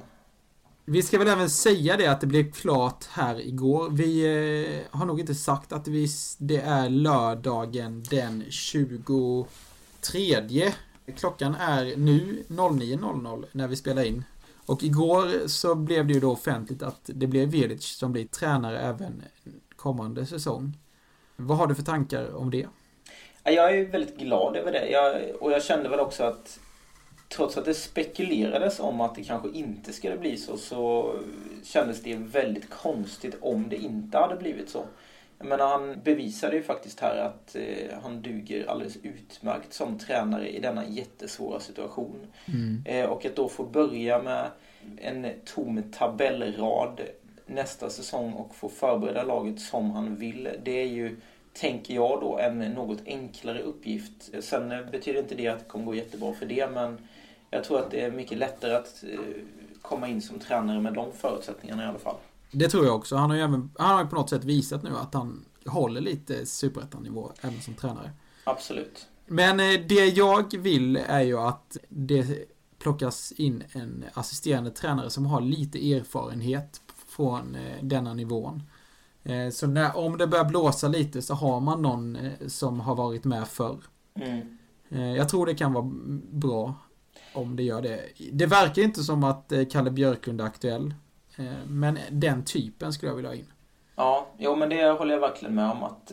Vi 0.87 1.01
ska 1.01 1.19
väl 1.19 1.27
även 1.27 1.49
säga 1.49 1.97
det 1.97 2.07
att 2.07 2.21
det 2.21 2.27
blev 2.27 2.51
klart 2.51 3.05
här 3.05 3.47
igår. 3.47 3.89
Vi 3.89 4.25
eh, 4.25 4.97
har 4.99 5.05
nog 5.05 5.19
inte 5.19 5.35
sagt 5.35 5.73
att 5.73 5.87
vi, 5.87 6.07
det 6.37 6.57
är 6.57 6.89
lördagen 6.89 8.03
den 8.09 8.43
23. 8.49 10.71
Klockan 11.17 11.55
är 11.55 11.97
nu 11.97 12.43
09.00 12.47 13.45
när 13.51 13.67
vi 13.67 13.75
spelar 13.75 14.03
in. 14.03 14.23
Och 14.65 14.83
igår 14.83 15.47
så 15.47 15.75
blev 15.75 16.07
det 16.07 16.13
ju 16.13 16.19
då 16.19 16.31
offentligt 16.31 16.83
att 16.83 17.01
det 17.03 17.27
blev 17.27 17.49
Velic 17.49 17.83
som 17.83 18.11
blir 18.11 18.25
tränare 18.25 18.79
även 18.79 19.23
kommande 19.75 20.25
säsong. 20.25 20.77
Vad 21.35 21.57
har 21.57 21.67
du 21.67 21.75
för 21.75 21.83
tankar 21.83 22.35
om 22.35 22.51
det? 22.51 22.67
Ja, 23.47 23.51
Jag 23.51 23.77
är 23.77 23.85
väldigt 23.85 24.17
glad 24.17 24.55
över 24.55 24.71
det. 24.71 24.89
Jag, 24.89 25.21
och 25.39 25.51
jag 25.51 25.63
kände 25.63 25.89
väl 25.89 25.99
också 25.99 26.23
att 26.23 26.59
trots 27.29 27.57
att 27.57 27.65
det 27.65 27.73
spekulerades 27.73 28.79
om 28.79 29.01
att 29.01 29.15
det 29.15 29.23
kanske 29.23 29.49
inte 29.49 29.93
skulle 29.93 30.17
bli 30.17 30.37
så 30.37 30.57
så 30.57 31.15
kändes 31.63 32.03
det 32.03 32.15
väldigt 32.15 32.69
konstigt 32.69 33.35
om 33.41 33.69
det 33.69 33.75
inte 33.75 34.17
hade 34.17 34.35
blivit 34.35 34.69
så. 34.69 34.85
Jag 35.37 35.47
menar, 35.47 35.67
han 35.67 36.01
bevisade 36.03 36.55
ju 36.55 36.63
faktiskt 36.63 36.99
här 36.99 37.17
att 37.17 37.55
eh, 37.55 37.97
han 38.03 38.21
duger 38.21 38.69
alldeles 38.69 38.97
utmärkt 39.03 39.73
som 39.73 39.99
tränare 39.99 40.49
i 40.49 40.59
denna 40.59 40.87
jättesvåra 40.87 41.59
situation. 41.59 42.27
Eh, 42.85 43.05
och 43.05 43.25
att 43.25 43.35
då 43.35 43.49
få 43.49 43.63
börja 43.63 44.21
med 44.21 44.49
en 44.97 45.27
tom 45.45 45.83
tabellrad 45.91 47.01
nästa 47.45 47.89
säsong 47.89 48.33
och 48.33 48.55
få 48.55 48.69
förbereda 48.69 49.23
laget 49.23 49.59
som 49.59 49.91
han 49.91 50.15
vill. 50.15 50.49
Det 50.63 50.81
är 50.81 50.87
ju, 50.87 51.17
tänker 51.55 51.93
jag 51.93 52.21
då, 52.21 52.37
en 52.39 52.59
något 52.59 52.99
enklare 53.05 53.61
uppgift. 53.61 54.29
Sen 54.39 54.71
eh, 54.71 54.85
betyder 54.91 55.19
inte 55.19 55.35
det 55.35 55.47
att 55.47 55.59
det 55.59 55.65
kommer 55.65 55.85
gå 55.85 55.95
jättebra 55.95 56.33
för 56.33 56.45
det, 56.45 56.69
men 56.71 56.97
jag 57.49 57.63
tror 57.63 57.79
att 57.79 57.91
det 57.91 58.01
är 58.01 58.11
mycket 58.11 58.37
lättare 58.37 58.75
att 58.75 59.03
eh, 59.03 59.19
komma 59.81 60.07
in 60.07 60.21
som 60.21 60.39
tränare 60.39 60.81
med 60.81 60.93
de 60.93 61.11
förutsättningarna 61.13 61.83
i 61.83 61.87
alla 61.87 61.99
fall. 61.99 62.15
Det 62.51 62.69
tror 62.69 62.85
jag 62.85 62.95
också. 62.95 63.15
Han 63.15 63.29
har 63.29 63.37
ju 63.37 63.43
även, 63.43 63.71
han 63.77 63.97
har 63.97 64.05
på 64.05 64.15
något 64.15 64.29
sätt 64.29 64.43
visat 64.43 64.83
nu 64.83 64.89
att 64.89 65.13
han 65.13 65.45
håller 65.65 66.01
lite 66.01 66.45
superettan-nivå 66.45 67.31
även 67.41 67.61
som 67.61 67.73
tränare. 67.73 68.11
Absolut. 68.43 69.07
Men 69.25 69.59
eh, 69.59 69.81
det 69.87 70.05
jag 70.05 70.57
vill 70.57 70.99
är 71.07 71.21
ju 71.21 71.37
att 71.37 71.77
det 71.89 72.49
plockas 72.79 73.31
in 73.31 73.63
en 73.71 74.05
assisterande 74.13 74.71
tränare 74.71 75.09
som 75.09 75.25
har 75.25 75.41
lite 75.41 75.93
erfarenhet 75.93 76.81
från 77.07 77.57
denna 77.81 78.13
nivån. 78.13 78.63
Eh, 79.25 79.49
Så 79.49 79.67
när, 79.67 79.97
om 79.97 80.17
det 80.17 80.27
börjar 80.27 80.45
blåsa 80.45 80.87
lite 80.87 81.21
så 81.21 81.33
har 81.33 81.59
man 81.59 81.81
någon 81.81 82.15
eh, 82.15 82.47
som 82.47 82.79
har 82.79 82.95
varit 82.95 83.23
med 83.25 83.47
förr. 83.47 83.77
Mm. 84.15 84.57
Eh, 84.89 85.15
Jag 85.15 85.29
tror 85.29 85.45
det 85.45 85.55
kan 85.55 85.73
vara 85.73 85.91
bra 86.31 86.73
om 87.33 87.55
det 87.55 87.63
gör 87.63 87.81
det. 87.81 88.01
Det 88.31 88.45
verkar 88.45 88.81
inte 88.81 89.03
som 89.03 89.23
att 89.23 89.53
Kalle 89.71 89.91
Björklund 89.91 90.41
är 90.41 90.45
aktuell. 90.45 90.93
Men 91.67 91.99
den 92.11 92.43
typen 92.43 92.93
skulle 92.93 93.09
jag 93.09 93.15
vilja 93.15 93.29
ha 93.31 93.35
in. 93.35 93.51
Ja, 93.95 94.27
jo, 94.37 94.55
men 94.55 94.69
det 94.69 94.89
håller 94.91 95.13
jag 95.13 95.21
verkligen 95.21 95.55
med 95.55 95.71
om 95.71 95.83
att 95.83 96.07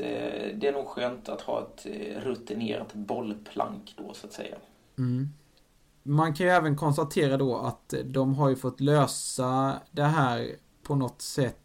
det 0.55 0.67
är 0.69 0.73
nog 0.73 0.87
skönt 0.87 1.29
att 1.29 1.41
ha 1.41 1.61
ett 1.63 1.87
rutinerat 2.25 2.95
bollplank 2.95 3.95
då 3.97 4.15
så 4.15 4.27
att 4.27 4.33
säga. 4.33 4.57
Mm. 4.99 5.29
Man 6.03 6.35
kan 6.35 6.47
ju 6.47 6.53
även 6.53 6.77
konstatera 6.77 7.37
då 7.37 7.57
att 7.57 7.95
de 8.05 8.35
har 8.35 8.49
ju 8.49 8.57
fått 8.57 8.81
lösa 8.81 9.75
det 9.91 10.03
här 10.03 10.51
på 10.83 10.95
något 10.95 11.23
sätt 11.23 11.59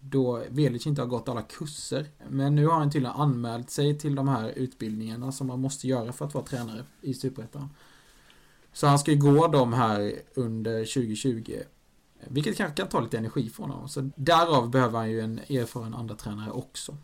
då 0.00 0.42
Velic 0.48 0.86
inte 0.86 1.02
har 1.02 1.06
gått 1.08 1.28
alla 1.28 1.42
kurser. 1.42 2.06
Men 2.28 2.54
nu 2.54 2.66
har 2.66 2.74
han 2.74 2.90
tydligen 2.90 3.16
anmält 3.16 3.70
sig 3.70 3.98
till 3.98 4.14
de 4.14 4.28
här 4.28 4.48
utbildningarna 4.48 5.32
som 5.32 5.46
man 5.46 5.60
måste 5.60 5.88
göra 5.88 6.12
för 6.12 6.24
att 6.24 6.34
vara 6.34 6.44
tränare 6.44 6.84
i 7.00 7.14
Superettan. 7.14 7.68
Så 8.72 8.86
han 8.86 8.98
ska 8.98 9.10
ju 9.10 9.18
gå 9.18 9.46
de 9.46 9.72
här 9.72 10.12
under 10.34 10.84
2020. 10.84 11.58
Vilket 12.28 12.56
kanske 12.56 12.76
kan 12.76 12.88
ta 12.88 13.00
lite 13.00 13.18
energi 13.18 13.50
från 13.50 13.70
honom. 13.70 13.88
Så 13.88 14.10
därav 14.16 14.70
behöver 14.70 14.98
han 14.98 15.10
ju 15.10 15.20
en 15.20 15.38
erfaren 15.38 15.94
andra 15.94 16.14
tränare 16.14 16.50
också. 16.50 16.96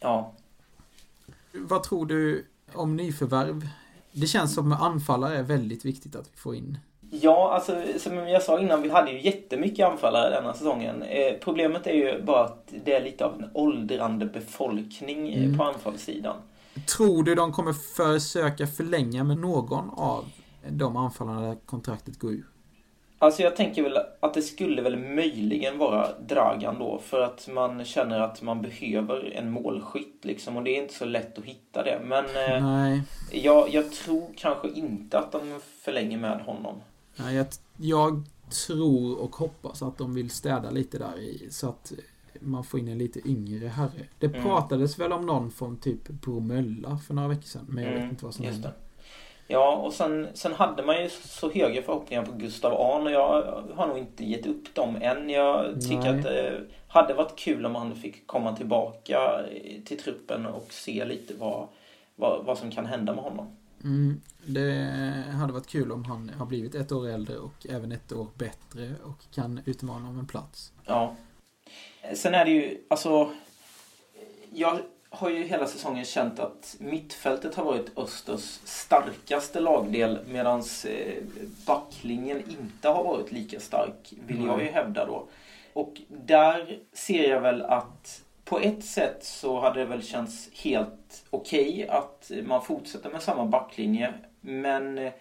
Ja, 0.00 0.34
Vad 1.52 1.82
tror 1.82 2.06
du 2.06 2.46
om 2.72 2.96
nyförvärv? 2.96 3.68
Det 4.12 4.26
känns 4.26 4.54
som 4.54 4.72
anfallare 4.72 5.38
är 5.38 5.42
väldigt 5.42 5.84
viktigt 5.84 6.16
att 6.16 6.30
vi 6.32 6.36
får 6.36 6.54
in. 6.54 6.78
Ja, 7.22 7.52
alltså 7.54 7.82
som 7.98 8.28
jag 8.28 8.42
sa 8.42 8.60
innan, 8.60 8.82
vi 8.82 8.88
hade 8.88 9.10
ju 9.10 9.20
jättemycket 9.20 9.86
anfallare 9.88 10.30
denna 10.30 10.54
säsongen. 10.54 11.02
Eh, 11.02 11.34
problemet 11.40 11.86
är 11.86 11.92
ju 11.94 12.22
bara 12.22 12.44
att 12.44 12.72
det 12.84 12.92
är 12.92 13.02
lite 13.04 13.24
av 13.24 13.34
en 13.42 13.50
åldrande 13.54 14.26
befolkning 14.26 15.28
eh, 15.32 15.44
Mm. 15.44 15.58
på 15.58 15.64
anfallssidan. 15.64 16.36
Tror 16.96 17.22
du 17.22 17.34
de 17.34 17.52
kommer 17.52 17.72
försöka 17.72 18.66
förlänga 18.66 19.24
med 19.24 19.38
någon 19.38 19.90
av 19.90 20.24
de 20.68 20.96
anfallarna 20.96 21.40
där 21.40 21.56
kontraktet 21.66 22.18
går 22.18 22.30
ur? 22.32 22.46
Alltså 23.18 23.42
jag 23.42 23.56
tänker 23.56 23.82
väl 23.82 23.98
att 24.20 24.34
det 24.34 24.42
skulle 24.42 24.82
väl 24.82 24.96
möjligen 24.98 25.78
vara 25.78 26.08
Dragan 26.28 26.78
då 26.78 26.98
för 26.98 27.20
att 27.20 27.48
man 27.48 27.84
känner 27.84 28.20
att 28.20 28.42
man 28.42 28.62
behöver 28.62 29.32
en 29.34 29.50
målskytt 29.50 30.24
liksom 30.24 30.56
och 30.56 30.62
det 30.62 30.70
är 30.78 30.82
inte 30.82 30.94
så 30.94 31.04
lätt 31.04 31.38
att 31.38 31.44
hitta 31.44 31.82
det. 31.82 32.00
Men 32.04 32.24
eh, 32.24 32.66
Nej. 32.66 33.02
jag, 33.32 33.68
jag 33.74 33.92
tror 33.92 34.26
kanske 34.36 34.68
inte 34.68 35.18
att 35.18 35.32
de 35.32 35.60
förlänger 35.82 36.18
med 36.18 36.40
honom. 36.40 36.74
Nej, 37.16 37.34
jag, 37.36 37.46
jag 37.76 38.22
tror 38.66 39.18
och 39.20 39.36
hoppas 39.36 39.82
att 39.82 39.98
de 39.98 40.14
vill 40.14 40.30
städa 40.30 40.70
lite 40.70 40.98
där 40.98 41.18
i 41.18 41.48
så 41.50 41.68
att 41.68 41.92
man 42.40 42.64
får 42.64 42.80
in 42.80 42.88
en 42.88 42.98
lite 42.98 43.28
yngre 43.28 43.68
herre. 43.68 44.06
Det 44.18 44.26
Mm. 44.26 44.42
pratades 44.42 44.98
väl 44.98 45.12
om 45.12 45.26
någon 45.26 45.50
från 45.50 45.76
typ 45.76 46.08
Bromölla 46.08 46.98
för 47.06 47.14
några 47.14 47.28
veckor 47.28 47.42
sedan, 47.42 47.66
men 47.68 47.84
jag 47.84 47.92
Mm, 47.92 48.02
vet 48.02 48.10
inte 48.12 48.24
vad 48.24 48.34
som 48.34 48.44
hände. 48.44 48.72
Ja, 49.48 49.76
och 49.76 49.92
sen, 49.92 50.28
sen 50.34 50.52
hade 50.52 50.82
man 50.82 51.02
ju 51.02 51.08
så 51.10 51.50
höga 51.50 51.82
förhoppningar 51.82 52.24
på 52.24 52.32
Gustav 52.32 52.72
Ahn 52.80 53.06
och 53.06 53.12
jag 53.12 53.62
har 53.74 53.86
nog 53.86 53.98
inte 53.98 54.24
gett 54.24 54.46
upp 54.46 54.74
dem 54.74 54.96
än. 55.00 55.30
Jag 55.30 55.80
tycker 55.80 55.96
Nej. 55.98 56.08
att 56.18 56.22
det 56.22 56.60
hade 56.88 57.14
varit 57.14 57.36
kul 57.38 57.66
om 57.66 57.74
han 57.74 57.94
fick 57.96 58.26
komma 58.26 58.56
tillbaka 58.56 59.40
till 59.84 59.98
truppen 59.98 60.46
och 60.46 60.66
se 60.70 61.04
lite 61.04 61.34
vad, 61.34 61.68
vad, 62.16 62.44
vad 62.44 62.58
som 62.58 62.70
kan 62.70 62.86
hända 62.86 63.14
med 63.14 63.24
honom. 63.24 63.46
Mm, 63.86 64.20
det 64.46 65.32
hade 65.32 65.52
varit 65.52 65.66
kul 65.66 65.92
om 65.92 66.04
han 66.04 66.30
har 66.38 66.46
blivit 66.46 66.74
ett 66.74 66.92
år 66.92 67.08
äldre 67.08 67.38
och 67.38 67.66
även 67.68 67.92
ett 67.92 68.12
år 68.12 68.26
bättre 68.34 68.94
och 69.04 69.34
kan 69.34 69.60
utmana 69.64 70.08
om 70.08 70.18
en 70.18 70.26
plats. 70.26 70.72
Ja. 70.84 71.16
Sen 72.14 72.34
är 72.34 72.44
det 72.44 72.50
ju, 72.50 72.78
alltså... 72.88 73.30
Jag 74.52 74.80
har 75.10 75.30
ju 75.30 75.44
hela 75.44 75.66
säsongen 75.66 76.04
känt 76.04 76.38
att 76.38 76.76
mittfältet 76.78 77.54
har 77.54 77.64
varit 77.64 77.98
Östers 77.98 78.60
starkaste 78.64 79.60
lagdel 79.60 80.18
medan 80.28 80.62
eh, 80.86 81.22
backlinjen 81.66 82.42
inte 82.50 82.88
har 82.88 83.04
varit 83.04 83.32
lika 83.32 83.60
stark, 83.60 84.12
vill 84.26 84.44
jag 84.44 84.62
ju 84.62 84.68
hävda 84.68 85.06
då. 85.06 85.28
Och 85.72 86.00
där 86.08 86.78
ser 86.92 87.30
jag 87.30 87.40
väl 87.40 87.62
att 87.62 88.22
på 88.46 88.58
ett 88.58 88.84
sätt 88.84 89.24
så 89.24 89.60
hade 89.60 89.80
det 89.80 89.86
väl 89.86 90.02
känts 90.02 90.50
helt 90.52 91.24
okej 91.30 91.88
att 91.88 92.30
man 92.44 92.62
fortsätter 92.64 93.10
med 93.10 93.22
samma 93.22 93.46
backlinje. 93.46 94.14
Men 94.40 94.98
eh, 94.98 95.12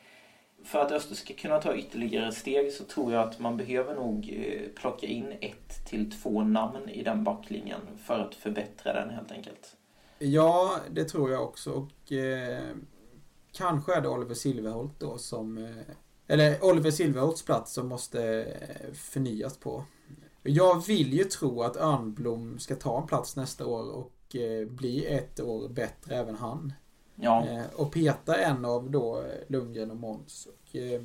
för 0.63 0.79
att 0.79 0.91
Öster 0.91 1.15
ska 1.15 1.33
kunna 1.33 1.61
ta 1.61 1.75
ytterligare 1.75 2.31
steg 2.31 2.73
så 2.73 2.83
tror 2.83 3.13
jag 3.13 3.27
att 3.27 3.39
man 3.39 3.57
behöver 3.57 3.95
nog 3.95 4.45
eh, 4.45 4.81
plocka 4.81 5.07
in 5.07 5.33
ett 5.41 5.85
till 5.85 6.11
två 6.11 6.43
namn 6.43 6.89
i 6.89 7.03
den 7.03 7.23
backlinjen 7.23 7.81
för 8.03 8.19
att 8.19 8.35
förbättra 8.35 8.93
den 8.93 9.09
helt 9.09 9.31
enkelt. 9.31 9.75
Ja, 10.19 10.79
det 10.91 11.03
tror 11.03 11.31
jag 11.31 11.43
också 11.43 11.71
och 11.71 12.11
eh, 12.11 12.63
kanske 13.51 13.95
är 13.95 14.01
det 14.01 14.09
Oliver 14.09 14.33
Silverholt 14.33 14.99
då 14.99 15.17
som 15.17 15.57
eh, 15.57 15.95
eller 16.27 16.65
Oliver 16.65 16.91
Silverholts 16.91 17.45
plats 17.45 17.73
som 17.73 17.87
måste 17.87 18.43
eh, 18.43 18.93
förnyas 18.93 19.57
på. 19.57 19.83
Jag 20.47 20.85
vill 20.85 21.13
ju 21.13 21.23
tro 21.23 21.61
att 21.61 21.77
Örnblom 21.77 22.59
ska 22.59 22.75
ta 22.75 23.01
en 23.01 23.07
plats 23.07 23.35
nästa 23.35 23.65
år 23.65 23.91
och 23.91 24.35
eh, 24.35 24.67
bli 24.67 25.05
ett 25.05 25.39
år 25.39 25.69
bättre 25.69 26.15
även 26.15 26.35
han. 26.35 26.73
Ja, 27.15 27.45
Eh, 27.47 27.65
och 27.75 27.91
peta 27.91 28.37
en 28.37 28.65
av 28.65 28.91
då 28.91 29.17
eh, 29.17 29.23
Lundgren 29.47 29.91
och 29.91 29.97
Måns. 29.97 30.47
Och, 30.47 30.75
eh, 30.75 31.01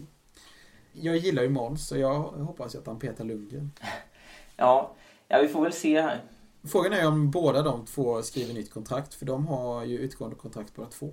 jag 0.93 1.17
gillar 1.17 1.43
ju 1.43 1.49
Måns 1.49 1.93
och 1.93 1.99
jag 1.99 2.19
hoppas 2.23 2.75
ju 2.75 2.79
att 2.79 2.87
han 2.87 2.99
petar 2.99 3.25
Lundgren. 3.25 3.71
ja, 4.57 4.95
ja, 5.29 5.39
vi 5.43 5.49
får 5.49 5.63
väl 5.63 5.73
se 5.73 6.01
här. 6.01 6.25
Frågan 6.63 6.93
är 6.93 7.09
om 7.09 7.31
båda 7.31 7.63
de 7.63 7.87
två 7.87 8.23
skriver 8.23 8.55
nytt 8.55 8.71
kontrakt 8.71 9.15
för 9.15 9.27
de 9.27 9.47
har 9.47 9.85
ju 9.85 9.99
utgående 9.99 10.37
kontrakt 10.37 10.77
båda 10.77 10.89
två. 10.89 11.11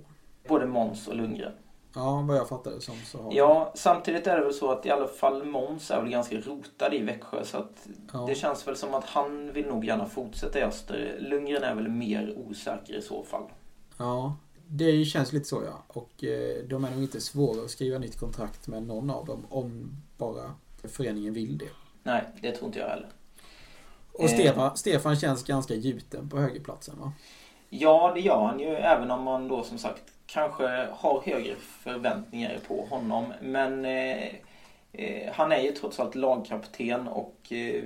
Både 0.48 0.66
Måns 0.66 1.08
och 1.08 1.16
Lundgren. 1.16 1.52
Ja, 1.94 2.24
vad 2.28 2.36
jag 2.36 2.48
fattade 2.48 2.80
som 2.80 2.94
så 3.06 3.22
har 3.22 3.32
Ja, 3.34 3.72
samtidigt 3.74 4.26
är 4.26 4.36
det 4.36 4.44
väl 4.44 4.54
så 4.54 4.70
att 4.72 4.86
i 4.86 4.90
alla 4.90 5.08
fall 5.08 5.44
Måns 5.44 5.90
är 5.90 6.00
väl 6.00 6.10
ganska 6.10 6.36
rotad 6.40 6.94
i 6.94 6.98
Växjö 7.02 7.44
så 7.44 7.56
att 7.56 7.86
Ja. 8.12 8.24
det 8.28 8.34
känns 8.34 8.68
väl 8.68 8.76
som 8.76 8.94
att 8.94 9.04
han 9.04 9.52
vill 9.52 9.66
nog 9.66 9.84
gärna 9.84 10.06
fortsätta 10.06 10.58
i 10.58 10.62
Öster. 10.62 11.16
Lundgren 11.20 11.62
är 11.62 11.74
väl 11.74 11.88
mer 11.88 12.34
osäker 12.38 12.94
i 12.94 13.02
så 13.02 13.22
fall. 13.24 13.42
Ja, 13.98 14.36
det 14.66 15.04
känns 15.04 15.32
lite 15.32 15.44
så 15.48 15.62
ja. 15.64 15.82
Och 16.00 16.24
eh, 16.24 16.64
de 16.64 16.84
är 16.84 16.90
nog 16.90 17.02
inte 17.02 17.20
svåra 17.20 17.64
att 17.64 17.70
skriva 17.70 17.98
nytt 17.98 18.18
kontrakt 18.20 18.66
med 18.68 18.82
någon 18.82 19.10
av 19.10 19.26
dem 19.26 19.46
om 19.48 19.90
bara 20.16 20.54
föreningen 20.84 21.34
vill 21.34 21.58
det. 21.58 21.68
Nej, 22.02 22.24
det 22.42 22.52
tror 22.52 22.66
inte 22.66 22.78
jag 22.78 22.88
heller. 22.88 23.08
Och 24.12 24.24
Eh. 24.24 24.30
Stefan, 24.30 24.76
Stefan 24.76 25.16
känns 25.16 25.44
ganska 25.44 25.74
gjuten 25.74 26.28
på 26.28 26.38
högerplatsen 26.38 27.00
va? 27.00 27.12
Ja, 27.68 28.12
det 28.14 28.20
gör 28.20 28.44
han 28.44 28.60
ju. 28.60 28.66
Även 28.66 29.10
om 29.10 29.22
man 29.22 29.48
då 29.48 29.62
som 29.62 29.78
sagt 29.78 30.02
kanske 30.28 30.88
har 30.92 31.22
högre 31.26 31.54
förväntningar 31.56 32.58
på 32.68 32.86
honom. 32.90 33.32
Men 33.40 33.84
eh, 33.84 34.34
eh, 34.92 35.32
han 35.32 35.52
är 35.52 35.60
ju 35.60 35.72
trots 35.72 36.00
allt 36.00 36.14
lagkapten 36.14 37.08
och 37.08 37.52
eh, 37.52 37.82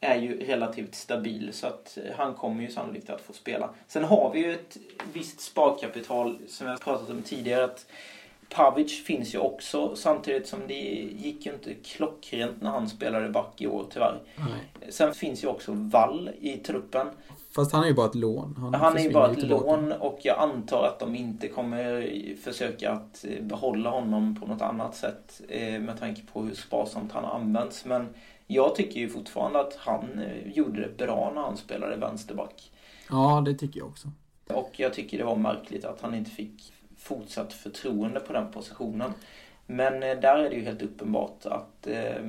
är 0.00 0.16
ju 0.16 0.46
relativt 0.46 0.94
stabil. 0.94 1.50
Så 1.52 1.66
att 1.66 1.98
han 2.16 2.34
kommer 2.34 2.62
ju 2.62 2.70
sannolikt 2.70 3.10
att 3.10 3.20
få 3.20 3.32
spela. 3.32 3.70
Sen 3.86 4.04
har 4.04 4.30
vi 4.34 4.40
ju 4.40 4.52
ett 4.52 4.76
visst 5.12 5.40
sparkapital 5.40 6.38
som 6.48 6.66
jag 6.66 6.80
pratat 6.80 7.10
om 7.10 7.22
tidigare. 7.22 7.64
att 7.64 7.86
Pavic 8.48 9.04
finns 9.04 9.34
ju 9.34 9.38
också 9.38 9.96
samtidigt 9.96 10.48
som 10.48 10.60
det 10.66 10.74
gick 11.18 11.46
ju 11.46 11.52
inte 11.52 11.74
klockrent 11.74 12.62
när 12.62 12.70
han 12.70 12.88
spelade 12.88 13.28
back 13.28 13.60
i 13.60 13.66
år 13.66 13.86
tyvärr. 13.90 14.20
Nej. 14.36 14.92
Sen 14.92 15.14
finns 15.14 15.44
ju 15.44 15.48
också 15.48 15.72
Wall 15.72 16.30
i 16.40 16.56
truppen. 16.56 17.06
Fast 17.58 17.72
han 17.72 17.82
är 17.84 17.88
ju 17.88 17.94
bara 17.94 18.06
ett 18.06 18.14
lån. 18.14 18.54
Han, 18.58 18.74
Han 18.74 18.96
är 18.96 19.00
ju 19.02 19.12
bara 19.12 19.30
ett 19.30 19.38
tillbaka. 19.38 19.64
lån 19.76 19.92
och 19.92 20.18
jag 20.22 20.38
antar 20.38 20.84
att 20.86 20.98
de 20.98 21.14
inte 21.14 21.48
kommer 21.48 22.10
försöka 22.42 22.90
att 22.92 23.24
eh, 23.28 23.44
behålla 23.44 23.90
honom 23.90 24.36
på 24.40 24.46
något 24.46 24.62
annat 24.62 24.96
sätt 24.96 25.40
eh, 25.48 25.80
med 25.80 25.98
tanke 25.98 26.22
på 26.32 26.42
hur 26.42 26.54
sparsamt 26.54 27.12
han 27.12 27.24
har 27.24 27.30
använts. 27.34 27.84
Men 27.84 28.08
jag 28.46 28.74
tycker 28.74 29.00
ju 29.00 29.08
fortfarande 29.08 29.60
att 29.60 29.76
han 29.76 30.18
eh, 30.18 30.52
gjorde 30.52 30.80
det 30.80 30.96
bra 31.06 31.32
när 31.34 31.42
han 31.42 31.56
spelade 31.56 31.96
vänsterback. 31.96 32.72
Ja, 33.10 33.42
det 33.46 33.54
tycker 33.54 33.80
jag 33.80 33.88
också. 33.88 34.08
Och 34.46 34.70
jag 34.76 34.94
tycker 34.94 35.18
det 35.18 35.24
var 35.24 35.36
märkligt 35.36 35.84
att 35.84 36.00
han 36.00 36.14
inte 36.14 36.30
fick 36.30 36.72
fortsatt 36.98 37.52
förtroende 37.52 38.20
på 38.20 38.32
den 38.32 38.52
positionen. 38.52 39.12
Men 39.66 40.00
där 40.00 40.36
är 40.38 40.50
det 40.50 40.56
ju 40.56 40.64
helt 40.64 40.82
uppenbart 40.82 41.46
att 41.46 41.86
eh, 41.86 42.22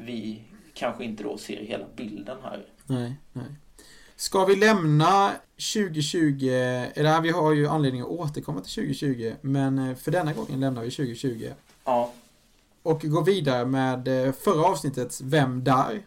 vi 0.00 0.42
kanske 0.74 1.04
inte 1.04 1.22
då 1.22 1.38
ser 1.38 1.62
hela 1.64 1.84
bilden 1.96 2.36
här. 2.42 2.64
Nej, 2.86 3.14
nej. 3.32 3.44
Ska 4.20 4.44
vi 4.44 4.56
lämna 4.56 5.32
2020, 5.74 6.46
eller 6.94 7.20
vi 7.20 7.30
har 7.30 7.52
ju 7.52 7.68
anledning 7.68 8.02
att 8.02 8.08
återkomma 8.08 8.60
till 8.60 8.74
2020, 8.74 9.32
men 9.40 9.78
eh, 9.78 9.96
för 9.96 10.10
denna 10.10 10.32
gången 10.32 10.60
lämnar 10.60 10.82
vi 10.82 10.90
2020 10.90 11.48
Ja, 11.84 12.12
och 12.82 13.02
går 13.02 13.24
vidare 13.24 13.64
med 13.64 14.26
eh, 14.26 14.32
förra 14.32 14.66
avsnittets 14.66 15.20
Vem 15.20 15.64
där? 15.64 16.02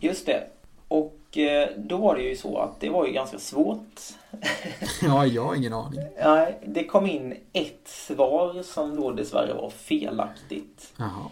Just 0.00 0.26
det. 0.26 0.46
Och 0.88 1.38
eh, 1.38 1.68
då 1.76 1.96
var 1.96 2.16
det 2.16 2.22
ju 2.22 2.36
så 2.36 2.58
att 2.58 2.80
det 2.80 2.90
var 2.90 3.06
ju 3.06 3.12
ganska 3.12 3.38
svårt. 3.38 4.00
Ja, 5.02 5.26
jag 5.26 5.44
har 5.44 5.54
ingen 5.54 5.72
aning. 5.72 6.00
Nej, 6.24 6.58
det 6.66 6.84
kom 6.84 7.06
in 7.06 7.36
ett 7.52 7.88
svar 7.88 8.62
som 8.62 8.96
då 8.96 9.10
dessvärre 9.10 9.54
var 9.54 9.70
felaktigt. 9.70 10.92
Jaha. 10.96 11.30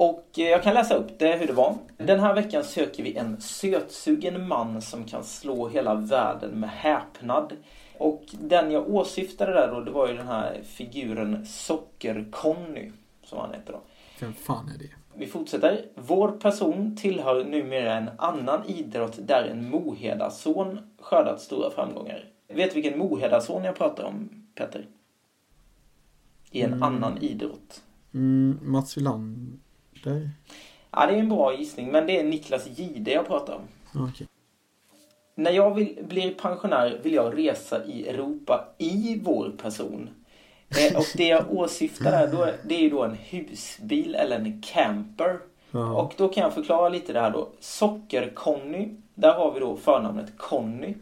Och 0.00 0.38
eh, 0.38 0.44
jag 0.48 0.62
kan 0.62 0.74
läsa 0.74 0.94
upp 0.94 1.18
det 1.18 1.36
hur 1.36 1.46
det 1.46 1.52
var. 1.52 1.74
Den 1.96 2.20
här 2.20 2.34
veckan 2.34 2.64
söker 2.64 3.02
vi 3.02 3.16
en 3.16 3.40
sötsugen 3.40 4.48
man 4.48 4.82
som 4.82 5.04
kan 5.04 5.24
slå 5.24 5.68
hela 5.68 5.94
världen 5.94 6.50
med 6.60 6.70
häpnad. 6.70 7.52
Och 7.98 8.22
den 8.40 8.70
jag 8.70 8.88
åsyftade 8.90 9.52
där 9.52 9.68
då, 9.74 9.80
det 9.80 9.90
var 9.90 10.08
ju 10.08 10.16
den 10.16 10.26
här 10.26 10.60
figuren 10.64 11.44
Socker-Conny, 11.46 12.92
som 13.24 13.38
han 13.38 13.54
heter 13.54 13.72
då. 13.72 13.80
Vem 14.20 14.32
fan 14.32 14.68
är 14.74 14.78
det? 14.78 14.90
Vi 15.14 15.26
fortsätter. 15.26 15.86
Vår 15.94 16.28
person 16.28 16.96
tillhör 16.96 17.44
numera 17.44 17.94
en 17.94 18.10
annan 18.18 18.66
idrott 18.66 19.18
där 19.26 19.44
en 19.44 19.70
Mohedason 19.70 20.78
skördat 21.00 21.40
stora 21.40 21.70
framgångar. 21.70 22.24
Vet 22.48 22.74
du 22.74 22.80
vilken 22.80 22.98
Mohedason 22.98 23.64
jag 23.64 23.76
pratar 23.76 24.04
om, 24.04 24.28
Petter? 24.54 24.86
I 26.50 26.62
en 26.62 26.72
Mm. 26.72 26.82
annan 26.82 27.18
idrott. 27.18 27.82
Mm, 28.14 28.58
Mats 28.62 28.96
Wilander? 28.96 29.58
Ja, 30.90 31.06
det 31.06 31.12
är 31.12 31.18
en 31.18 31.28
bra 31.28 31.56
gissning, 31.58 31.92
men 31.92 32.06
det 32.06 32.20
är 32.20 32.24
Niklas 32.24 32.66
Gide 32.78 33.12
jag 33.12 33.26
pratar 33.26 33.54
om. 33.54 33.62
Okej. 34.08 34.26
När 35.34 35.50
jag 35.50 35.74
vill, 35.74 35.98
blir 36.08 36.34
pensionär 36.34 37.00
vill 37.02 37.14
jag 37.14 37.38
resa 37.38 37.84
i 37.84 38.08
Europa 38.08 38.68
i 38.78 39.20
vår 39.22 39.50
person. 39.62 40.10
Eh, 40.68 40.96
och 40.96 41.06
det 41.16 41.28
jag 41.28 41.52
åsyftar 41.52 42.10
här, 42.10 42.26
då, 42.26 42.48
det 42.64 42.74
är 42.74 42.80
ju 42.80 42.90
då 42.90 43.04
en 43.04 43.14
husbil 43.14 44.14
eller 44.14 44.36
en 44.36 44.62
camper. 44.62 45.38
Ja. 45.70 46.02
Och 46.02 46.14
då 46.16 46.28
kan 46.28 46.42
jag 46.42 46.54
förklara 46.54 46.88
lite 46.88 47.12
det 47.12 47.20
här 47.20 47.30
då. 47.30 47.48
Socker-Conny, 47.60 48.96
där 49.14 49.34
har 49.34 49.52
vi 49.52 49.60
då 49.60 49.76
förnamnet 49.76 50.32
Conny. 50.36 50.94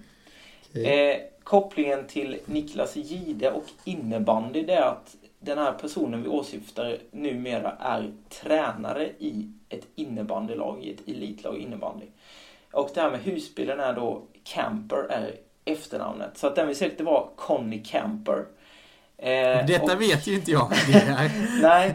Okej. 0.70 1.10
Eh, 1.10 1.16
kopplingen 1.42 2.06
till 2.06 2.38
Niklas 2.46 2.96
Gide 2.96 3.50
och 3.50 3.64
innebandy 3.84 4.62
det 4.62 4.74
är 4.74 4.82
att 4.82 5.16
den 5.40 5.58
här 5.58 5.72
personen 5.72 6.22
vi 6.22 6.28
åsyftar 6.28 6.98
numera 7.10 7.72
är 7.80 8.12
tränare 8.28 9.08
i 9.18 9.48
ett 9.68 9.86
innebandylag, 9.94 10.84
i 10.84 10.92
ett 10.92 11.08
elitlag 11.08 11.58
innebandy. 11.58 12.06
Och 12.72 12.90
det 12.94 13.00
här 13.00 13.10
med 13.10 13.20
husbilen 13.20 13.80
är 13.80 13.92
då 13.92 14.22
Camper 14.44 15.06
är 15.10 15.34
efternamnet. 15.64 16.38
Så 16.38 16.46
att 16.46 16.56
den 16.56 16.68
vi 16.68 16.74
sökte 16.74 17.04
var 17.04 17.28
Conny 17.36 17.82
Camper. 17.82 18.44
Eh, 19.16 19.66
Detta 19.66 19.94
och, 19.94 20.00
vet 20.00 20.26
ju 20.26 20.34
inte 20.34 20.50
jag 20.50 20.70
det 20.92 21.30
nej, 21.62 21.88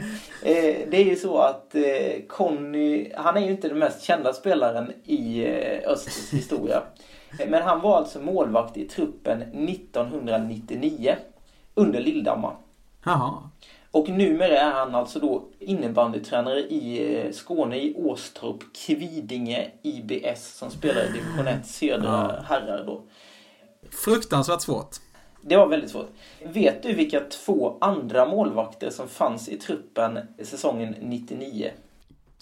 eh, 0.43 0.89
det 0.89 0.97
är 0.97 1.05
ju 1.05 1.15
så 1.15 1.37
att 1.37 1.75
eh, 1.75 1.81
Conny, 2.27 3.11
han 3.15 3.37
är 3.37 3.41
ju 3.41 3.51
inte 3.51 3.67
den 3.67 3.79
mest 3.79 4.03
kända 4.03 4.33
spelaren 4.33 4.93
i 5.03 5.45
eh, 5.45 5.91
Östers 5.91 6.33
historia. 6.33 6.83
Men 7.47 7.63
han 7.63 7.81
var 7.81 7.97
alltså 7.97 8.19
målvakt 8.19 8.77
i 8.77 8.85
truppen 8.85 9.41
1999 9.41 11.15
under 11.75 11.99
Lilldamma. 11.99 12.55
Jaha. 13.03 13.49
Och 13.91 14.09
numera 14.09 14.57
är 14.57 14.71
han 14.71 14.95
alltså 14.95 15.19
då 15.19 15.45
innebandytränare 15.59 16.59
i 16.59 17.15
eh, 17.25 17.31
Skåne 17.31 17.77
i 17.77 17.95
Åstorp, 17.97 18.63
Kvidinge 18.85 19.71
IBS 19.81 20.57
som 20.57 20.71
spelar 20.71 21.03
i 21.03 21.07
division 21.07 21.47
1 21.47 21.67
södra 21.67 22.35
ja. 22.37 22.45
herrar 22.47 22.83
då. 22.85 23.01
Fruktansvärt 23.89 24.61
svårt. 24.61 24.95
Det 25.41 25.57
var 25.57 25.67
väldigt 25.67 25.91
svårt. 25.91 26.09
Vet 26.43 26.83
du 26.83 26.93
vilka 26.93 27.19
två 27.19 27.77
andra 27.81 28.25
målvakter 28.25 28.89
som 28.89 29.07
fanns 29.07 29.49
i 29.49 29.57
truppen 29.57 30.19
säsongen 30.43 30.95
99? 31.01 31.71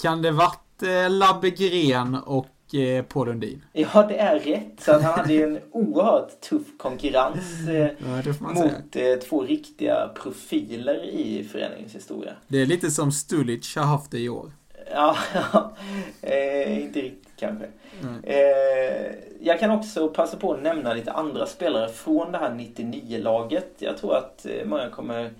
Kan 0.01 0.21
det 0.21 0.31
varit 0.31 0.83
eh, 0.83 1.09
Labbe 1.09 1.49
Gren 1.49 2.15
och 2.15 2.47
eh, 2.75 3.03
Paul 3.03 3.27
Lundin. 3.27 3.65
Ja, 3.73 4.05
det 4.09 4.17
är 4.17 4.39
rätt. 4.39 4.79
Så 4.79 4.91
han 4.91 5.03
hade 5.03 5.33
ju 5.33 5.43
en 5.43 5.59
oerhört 5.71 6.41
tuff 6.41 6.67
konkurrens 6.77 7.67
eh, 7.67 7.89
ja, 7.97 8.33
mot 8.39 8.95
eh, 8.95 9.15
två 9.29 9.43
riktiga 9.43 10.09
profiler 10.15 11.05
i 11.05 11.43
föreningens 11.51 11.95
historia. 11.95 12.33
Det 12.47 12.61
är 12.61 12.65
lite 12.65 12.91
som 12.91 13.11
Stulic 13.11 13.75
har 13.75 13.83
haft 13.83 14.11
det 14.11 14.19
i 14.19 14.29
år. 14.29 14.51
Ja, 14.91 15.17
eh, 16.21 16.83
inte 16.83 17.01
riktigt 17.01 17.33
kanske. 17.35 17.67
Mm. 18.01 18.23
Eh, 18.23 19.11
jag 19.41 19.59
kan 19.59 19.71
också 19.71 20.07
passa 20.07 20.37
på 20.37 20.53
att 20.53 20.63
nämna 20.63 20.93
lite 20.93 21.11
andra 21.11 21.45
spelare 21.45 21.89
från 21.89 22.31
det 22.31 22.37
här 22.37 22.49
99-laget. 22.49 23.75
Jag 23.77 23.97
tror 23.97 24.15
att 24.15 24.45
eh, 24.45 24.65
många 24.65 24.89
kommer 24.89 25.31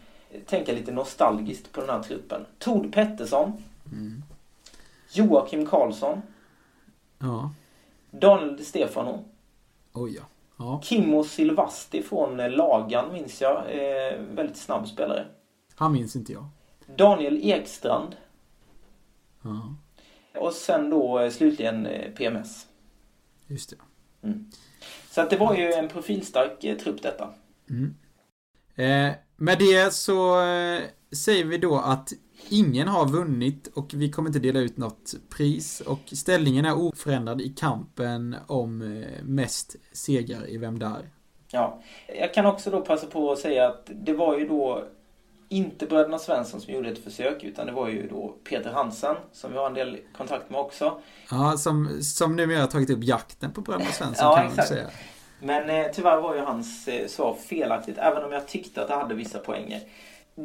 tänka 0.46 0.74
lite 0.74 0.92
nostalgiskt 0.92 1.72
på 1.72 1.82
den 1.82 1.90
här 1.90 2.04
truppen. 2.04 2.46
Tord 2.60 2.94
Pettersson. 2.94 3.64
Mm. 3.92 4.24
Joakim 5.12 5.66
Karlsson. 5.66 6.22
Ja. 7.22 7.52
Daniel 8.12 8.58
Di 8.58 8.64
Stefano. 8.64 9.24
Oj 9.94 10.16
ja. 10.16 10.24
ja. 10.58 10.82
Kimmo 10.84 11.24
Silvasti 11.24 12.02
från 12.02 12.38
Lagan 12.38 13.14
minns 13.14 13.42
jag. 13.42 13.58
Eh, 13.58 14.20
väldigt 14.20 14.58
snabb 14.58 14.88
spelare. 14.88 15.26
Han 15.76 15.92
minns 15.92 16.16
inte 16.16 16.34
jag. 16.34 16.46
Daniel 16.96 17.40
Ekstrand. 17.44 18.16
Ja. 19.42 19.76
Och 20.40 20.54
sen 20.54 20.90
då 20.90 21.20
eh, 21.20 21.30
slutligen 21.30 21.86
eh, 21.86 22.12
PMS. 22.12 22.68
Just 23.48 23.70
det. 23.70 23.76
Mm. 24.28 24.52
Så 25.10 25.22
att 25.22 25.30
det 25.30 25.38
var 25.38 25.56
ju 25.56 25.74
en 25.74 25.88
profilstark 25.88 26.64
eh, 26.64 26.78
trupp 26.78 27.02
detta. 27.02 27.34
Mm. 27.70 27.96
Eh, 28.76 29.16
med 29.36 29.60
det 29.60 29.94
så 29.94 30.42
eh, 30.42 30.82
säger 31.12 31.46
vi 31.46 31.58
då 31.58 31.76
att 31.78 32.14
ingen 32.50 32.88
har 32.88 33.08
vunnit 33.08 33.68
och 33.68 33.94
vi 33.94 34.12
kommer 34.12 34.30
inte 34.30 34.40
dela 34.40 34.60
ut 34.60 34.78
något 34.78 35.14
pris 35.38 35.82
och 35.82 36.02
ställningen 36.06 36.66
är 36.66 36.78
oförändrad 36.78 37.42
i 37.42 37.50
kampen 37.50 38.36
om 38.48 38.82
eh, 38.82 39.24
mest 39.24 39.76
segrar 39.92 40.50
i 40.50 40.58
Vem 40.58 40.80
Där? 40.80 41.10
Ja, 41.52 41.82
jag 42.20 42.34
kan 42.34 42.46
också 42.46 42.72
då 42.72 42.82
passa 42.82 43.08
på 43.08 43.32
att 43.32 43.40
säga 43.40 43.68
att 43.68 43.90
det 43.94 44.14
var 44.14 44.38
ju 44.38 44.48
då 44.48 44.84
inte 45.50 45.86
bröderna 45.86 46.20
Svensson 46.20 46.62
som 46.62 46.74
gjorde 46.74 46.90
ett 46.90 47.04
försök 47.04 47.44
utan 47.44 47.66
det 47.66 47.72
var 47.72 47.90
ju 47.90 48.08
då 48.08 48.36
Peter 48.50 48.72
Hansen 48.72 49.16
som 49.32 49.52
vi 49.52 49.58
har 49.58 49.66
en 49.66 49.74
del 49.74 49.98
kontakt 50.18 50.50
med 50.50 50.60
också. 50.60 51.02
Ja, 51.32 51.58
som, 51.58 52.02
som 52.02 52.36
numera 52.36 52.60
har 52.60 52.68
tagit 52.68 52.90
upp 52.90 53.04
jakten 53.04 53.52
på 53.52 53.62
bröderna 53.62 53.92
Svensson 53.92 54.28
ja, 54.28 54.36
kan 54.36 54.56
man 54.56 54.66
säga. 54.66 54.88
Men 55.40 55.70
eh, 55.70 55.92
tyvärr 55.94 56.22
var 56.22 56.36
ju 56.36 56.42
hans 56.42 56.88
eh, 56.88 57.08
svar 57.08 57.36
felaktigt 57.36 57.98
även 57.98 58.24
om 58.24 58.32
jag 58.32 58.48
tyckte 58.48 58.82
att 58.82 58.88
det 58.88 58.94
hade 58.94 59.16
vissa 59.16 59.40
poänger. 59.40 59.82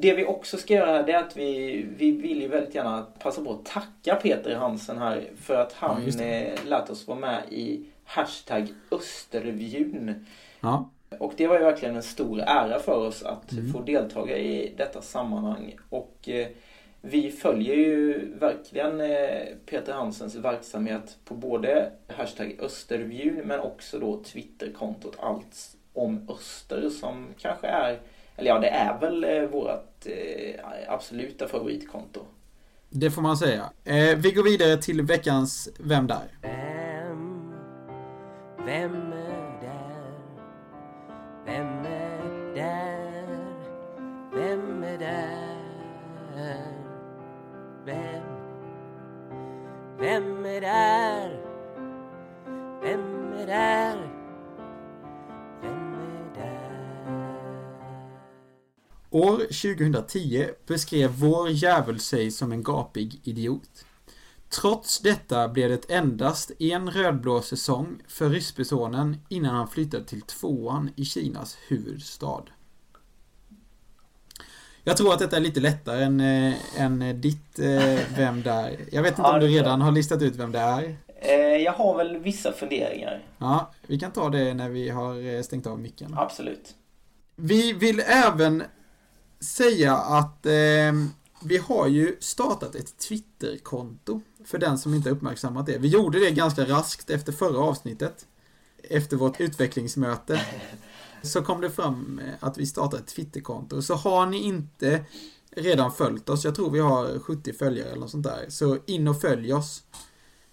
Det 0.00 0.14
vi 0.14 0.24
också 0.24 0.56
ska 0.56 0.74
göra 0.74 0.92
här 0.92 1.08
är 1.08 1.18
att 1.18 1.36
vi, 1.36 1.82
vi 1.96 2.10
vill 2.10 2.42
ju 2.42 2.48
väldigt 2.48 2.74
gärna 2.74 3.06
passa 3.18 3.44
på 3.44 3.52
att 3.52 3.64
tacka 3.64 4.14
Peter 4.14 4.54
Hansen 4.54 4.98
här 4.98 5.30
för 5.40 5.54
att 5.54 5.72
han 5.72 6.02
ja, 6.06 6.24
eh, 6.24 6.64
lät 6.66 6.90
oss 6.90 7.06
vara 7.08 7.18
med 7.18 7.42
i 7.50 7.84
hashtag 8.04 8.68
Östervjun. 8.90 10.26
Ja. 10.60 10.90
Och 11.18 11.32
det 11.36 11.46
var 11.46 11.58
ju 11.58 11.64
verkligen 11.64 11.96
en 11.96 12.02
stor 12.02 12.40
ära 12.40 12.78
för 12.78 13.06
oss 13.06 13.22
att 13.22 13.52
mm. 13.52 13.72
få 13.72 13.80
deltaga 13.80 14.38
i 14.38 14.74
detta 14.76 15.02
sammanhang. 15.02 15.74
Och 15.90 16.28
eh, 16.28 16.48
vi 17.00 17.30
följer 17.30 17.74
ju 17.74 18.28
verkligen 18.38 19.00
eh, 19.00 19.46
Peter 19.66 19.92
Hansens 19.92 20.34
verksamhet 20.34 21.16
på 21.24 21.34
både 21.34 21.92
hashtag 22.08 22.56
Östervjun 22.60 23.42
men 23.44 23.60
också 23.60 23.98
då 23.98 24.22
Twitterkontot 24.22 25.16
Allt 25.20 25.76
om 25.92 26.28
Öster 26.28 26.90
som 26.90 27.26
kanske 27.38 27.66
är, 27.66 27.98
eller 28.36 28.50
ja 28.50 28.58
det 28.58 28.68
är 28.68 28.98
väl 29.00 29.24
eh, 29.24 29.42
vårt 29.42 30.06
eh, 30.06 30.64
absoluta 30.88 31.48
favoritkonto. 31.48 32.20
Det 32.90 33.10
får 33.10 33.22
man 33.22 33.36
säga. 33.36 33.70
Eh, 33.84 34.16
vi 34.16 34.32
går 34.32 34.42
vidare 34.42 34.76
till 34.76 35.02
veckans 35.02 35.68
Vem 35.78 36.06
där? 36.06 36.38
Vem? 36.42 37.52
Vem 38.66 39.25
År 59.16 59.38
2010 59.38 60.46
beskrev 60.66 61.10
vår 61.10 61.50
djävul 61.50 62.00
sig 62.00 62.30
som 62.30 62.52
en 62.52 62.62
gapig 62.62 63.20
idiot. 63.24 63.84
Trots 64.48 65.00
detta 65.00 65.48
blev 65.48 65.70
det 65.70 65.90
endast 65.90 66.52
en 66.58 66.90
rödblå 66.90 67.42
säsong 67.42 68.02
för 68.08 68.28
Ryssbysonen 68.28 69.16
innan 69.28 69.54
han 69.54 69.68
flyttade 69.68 70.04
till 70.04 70.22
tvåan 70.22 70.90
i 70.96 71.04
Kinas 71.04 71.58
huvudstad. 71.68 72.42
Jag 74.84 74.96
tror 74.96 75.12
att 75.12 75.18
detta 75.18 75.36
är 75.36 75.40
lite 75.40 75.60
lättare 75.60 76.04
än, 76.04 76.20
äh, 76.20 76.54
än 76.76 77.20
ditt 77.20 77.58
äh, 77.58 77.98
Vem 78.16 78.42
där? 78.42 78.76
Jag 78.92 79.02
vet 79.02 79.18
inte 79.18 79.30
om 79.30 79.40
du 79.40 79.46
redan 79.46 79.80
har 79.80 79.92
listat 79.92 80.22
ut 80.22 80.36
vem 80.36 80.52
det 80.52 80.58
är? 80.58 80.96
Eh, 81.20 81.34
jag 81.36 81.72
har 81.72 81.96
väl 81.96 82.16
vissa 82.16 82.52
funderingar. 82.52 83.22
Ja, 83.38 83.72
vi 83.86 83.98
kan 83.98 84.12
ta 84.12 84.28
det 84.28 84.54
när 84.54 84.68
vi 84.68 84.88
har 84.88 85.42
stängt 85.42 85.66
av 85.66 85.78
micken. 85.78 86.14
Absolut. 86.16 86.74
Vi 87.36 87.72
vill 87.72 88.00
även 88.00 88.62
säga 89.40 89.96
att 89.96 90.46
eh, 90.46 90.92
vi 91.42 91.56
har 91.56 91.86
ju 91.86 92.16
startat 92.20 92.74
ett 92.74 92.98
Twitterkonto 92.98 94.20
för 94.44 94.58
den 94.58 94.78
som 94.78 94.94
inte 94.94 95.10
uppmärksammat 95.10 95.66
det. 95.66 95.78
Vi 95.78 95.88
gjorde 95.88 96.18
det 96.20 96.30
ganska 96.30 96.64
raskt 96.64 97.10
efter 97.10 97.32
förra 97.32 97.58
avsnittet. 97.58 98.26
Efter 98.82 99.16
vårt 99.16 99.40
utvecklingsmöte. 99.40 100.40
Så 101.22 101.42
kom 101.42 101.60
det 101.60 101.70
fram 101.70 102.20
eh, 102.24 102.34
att 102.40 102.58
vi 102.58 102.66
startade 102.66 103.02
ett 103.02 103.08
Twitterkonto. 103.08 103.82
Så 103.82 103.94
har 103.94 104.26
ni 104.26 104.42
inte 104.42 105.04
redan 105.50 105.92
följt 105.92 106.28
oss, 106.28 106.44
jag 106.44 106.54
tror 106.54 106.70
vi 106.70 106.78
har 106.78 107.18
70 107.18 107.52
följare 107.52 107.88
eller 107.88 108.00
något 108.00 108.10
sånt 108.10 108.24
där. 108.24 108.46
Så 108.48 108.78
in 108.86 109.08
och 109.08 109.20
följ 109.20 109.52
oss 109.52 109.82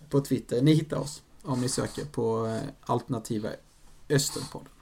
på 0.10 0.22
Twitter. 0.22 0.62
Ni 0.62 0.74
hittar 0.74 0.98
oss 0.98 1.22
om 1.42 1.62
ni 1.62 1.70
söker 1.70 2.06
på 2.06 2.48
eh, 2.48 2.70
alternativa 2.82 3.50
Östernpodden. 4.10 4.73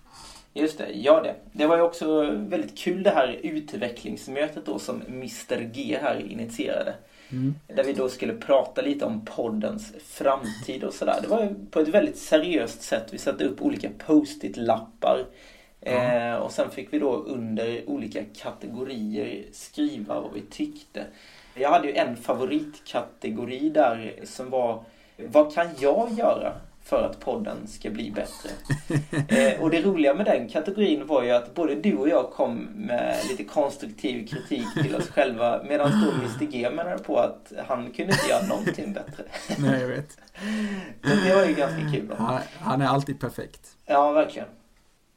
Just 0.54 0.78
det, 0.78 0.92
ja 0.94 1.22
det. 1.22 1.36
Det 1.52 1.66
var 1.66 1.76
ju 1.76 1.82
också 1.82 2.22
väldigt 2.32 2.78
kul 2.78 3.04
det 3.04 3.10
här 3.10 3.40
utvecklingsmötet 3.44 4.66
då 4.66 4.80
som 4.80 5.02
Mr 5.08 5.72
G 5.74 5.98
här 6.02 6.32
initierade. 6.32 6.94
Mm. 7.32 7.56
Där 7.68 7.84
vi 7.84 7.94
då 7.94 8.10
skulle 8.10 8.34
prata 8.34 8.82
lite 8.82 9.06
om 9.06 9.26
poddens 9.26 9.94
framtid 10.04 10.84
och 10.84 10.94
sådär. 10.94 11.20
Det 11.22 11.28
var 11.28 11.56
på 11.72 11.80
ett 11.80 11.88
väldigt 11.88 12.18
seriöst 12.18 12.82
sätt. 12.82 13.08
Vi 13.12 13.18
satte 13.18 13.44
upp 13.44 13.62
olika 13.62 13.90
post-it-lappar. 14.08 15.26
Mm. 15.82 16.34
Eh, 16.34 16.40
och 16.40 16.52
sen 16.52 16.70
fick 16.70 16.94
vi 16.94 17.00
då 17.00 17.14
under 17.14 17.90
olika 17.90 18.24
kategorier 18.36 19.44
skriva 19.52 20.22
vad 20.22 20.34
vi 20.34 20.42
tyckte. 20.42 21.06
Jag 21.56 21.70
hade 21.70 21.88
ju 21.88 21.94
en 21.94 22.18
favoritkategori 22.18 23.70
där 23.70 24.14
som 24.24 24.50
var 24.50 24.84
Vad 25.18 25.54
kan 25.54 25.68
jag 25.80 26.12
göra? 26.12 26.54
För 26.92 27.04
att 27.04 27.20
podden 27.20 27.68
ska 27.68 27.90
bli 27.90 28.12
bättre. 28.12 28.50
Eh, 29.28 29.62
och 29.62 29.70
det 29.70 29.82
roliga 29.82 30.14
med 30.14 30.26
den 30.26 30.50
kategorin 30.50 31.08
var 31.08 31.24
ju 31.24 31.32
att 31.32 31.56
både 31.56 31.76
du 31.76 31.98
och 31.98 32.10
jag 32.10 32.32
kom 32.32 32.56
med 32.76 33.18
lite 33.30 33.44
konstruktiv 33.44 34.28
kritik 34.28 34.68
till 34.84 34.96
oss 34.96 35.08
själva 35.08 35.64
medan 35.64 35.92
då 35.92 36.12
Mr 36.12 36.52
G 36.52 36.70
menade 36.70 36.98
på 36.98 37.18
att 37.18 37.54
han 37.68 37.92
kunde 37.92 38.14
inte 38.14 38.28
göra 38.30 38.48
någonting 38.48 38.94
bättre. 38.94 39.24
Nej, 39.58 39.82
jag 39.82 39.88
vet. 39.88 40.12
Så 41.04 41.26
det 41.26 41.36
var 41.36 41.46
ju 41.46 41.54
ganska 41.54 41.92
kul. 41.92 42.16
Han, 42.18 42.40
han 42.60 42.82
är 42.82 42.88
alltid 42.88 43.20
perfekt. 43.20 43.78
Ja, 43.86 44.12
verkligen. 44.12 44.48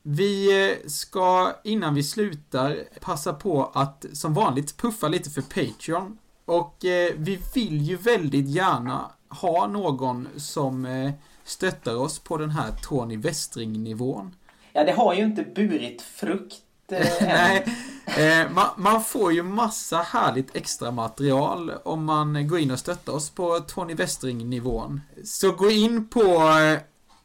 Vi 0.02 0.68
eh, 0.70 0.76
ska 0.86 1.52
innan 1.64 1.94
vi 1.94 2.02
slutar 2.02 2.76
passa 3.00 3.32
på 3.32 3.70
att 3.74 4.06
som 4.12 4.34
vanligt 4.34 4.76
puffa 4.76 5.08
lite 5.08 5.30
för 5.30 5.42
Patreon. 5.42 6.18
Och 6.44 6.84
eh, 6.84 7.12
vi 7.16 7.38
vill 7.54 7.82
ju 7.82 7.96
väldigt 7.96 8.48
gärna 8.48 9.10
ha 9.28 9.66
någon 9.66 10.28
som 10.36 10.84
eh, 10.84 11.12
stöttar 11.44 11.96
oss 11.96 12.18
på 12.18 12.36
den 12.36 12.50
här 12.50 12.72
Tony 12.82 13.16
Westring-nivån. 13.16 14.34
Ja, 14.72 14.84
det 14.84 14.92
har 14.92 15.14
ju 15.14 15.24
inte 15.24 15.42
burit 15.42 16.02
frukt 16.02 16.62
eh. 16.90 17.06
Nej, 17.20 17.64
eh, 18.06 18.50
man, 18.50 18.66
man 18.76 19.04
får 19.04 19.32
ju 19.32 19.42
massa 19.42 19.96
härligt 19.96 20.56
extra 20.56 20.90
material 20.90 21.72
om 21.84 22.04
man 22.04 22.48
går 22.48 22.58
in 22.58 22.70
och 22.70 22.78
stöttar 22.78 23.12
oss 23.12 23.30
på 23.30 23.60
Tony 23.60 23.94
Westring-nivån. 23.94 25.00
Så 25.24 25.52
gå 25.52 25.70
in 25.70 26.08
på 26.08 26.20
eh, 26.20 26.78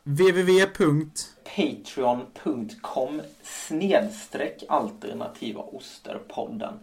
www. 0.03 1.05
Patreon.com 1.55 3.21
snedstreck 3.43 4.63
alternativa 4.69 5.61
osterpodden. 5.61 6.73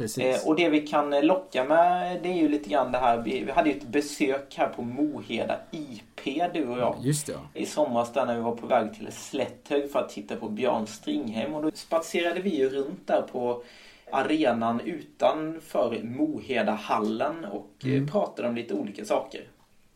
Precis. 0.00 0.24
Eh, 0.42 0.48
och 0.48 0.56
det 0.56 0.68
vi 0.68 0.80
kan 0.86 1.12
eh, 1.12 1.22
locka 1.22 1.64
med 1.64 2.22
det 2.22 2.28
är 2.28 2.36
ju 2.36 2.48
lite 2.48 2.70
grann 2.70 2.92
det 2.92 2.98
här. 2.98 3.22
Vi, 3.22 3.50
hade 3.50 3.70
ju 3.70 3.76
ett 3.76 3.88
besök 3.88 4.54
här 4.56 4.68
på 4.68 4.82
Moheda 4.82 5.56
IP 5.70 6.52
du 6.54 6.66
och 6.68 6.78
jag. 6.78 6.96
Just 7.00 7.26
det. 7.26 7.38
I 7.54 7.66
somras 7.66 8.12
där 8.12 8.26
när 8.26 8.36
vi 8.36 8.40
var 8.42 8.56
på 8.56 8.66
väg 8.66 8.94
till 8.94 9.08
Slätthög 9.12 9.90
för 9.90 9.98
att 9.98 10.08
titta 10.08 10.36
på 10.36 10.48
Björn 10.48 10.86
Stringhem. 10.86 11.54
Och 11.54 11.62
då 11.62 11.70
spatserade 11.74 12.40
vi 12.40 12.56
ju 12.56 12.68
runt 12.68 13.06
där 13.06 13.22
på 13.22 13.62
arenan 14.12 14.80
utanför 14.80 16.00
Mohedahallen 16.02 17.44
och 17.44 17.70
eh, 17.84 17.90
Mm. 17.90 18.08
pratade 18.08 18.48
om 18.48 18.54
lite 18.54 18.74
olika 18.74 19.04
saker. 19.04 19.40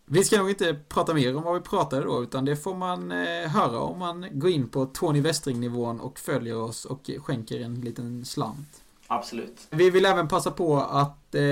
Vi 0.07 0.25
ska 0.25 0.39
nog 0.39 0.51
inte 0.51 0.77
prata 0.89 1.15
mer 1.15 1.37
om 1.37 1.43
vad 1.43 1.55
vi 1.55 1.61
pratade 1.61 2.03
då, 2.05 2.23
utan 2.23 2.45
det 2.45 2.57
får 2.57 2.75
man 2.75 3.13
eh, 3.13 3.49
höra 3.49 3.79
om 3.79 3.99
man 3.99 4.27
går 4.33 4.51
in 4.51 4.69
på 4.69 4.87
Tony 4.87 5.21
Westring-nivån 5.21 6.01
och 6.01 6.19
följer 6.19 6.57
oss 6.63 6.85
och 6.85 7.11
skänker 7.19 7.61
en 7.61 7.75
liten 7.81 8.25
slant. 8.25 8.84
Absolut. 9.07 9.67
Vi 9.71 9.91
vill 9.91 10.05
även 10.05 10.29
passa 10.29 10.51
på 10.51 10.77
att 10.77 11.35
eh, 11.35 11.43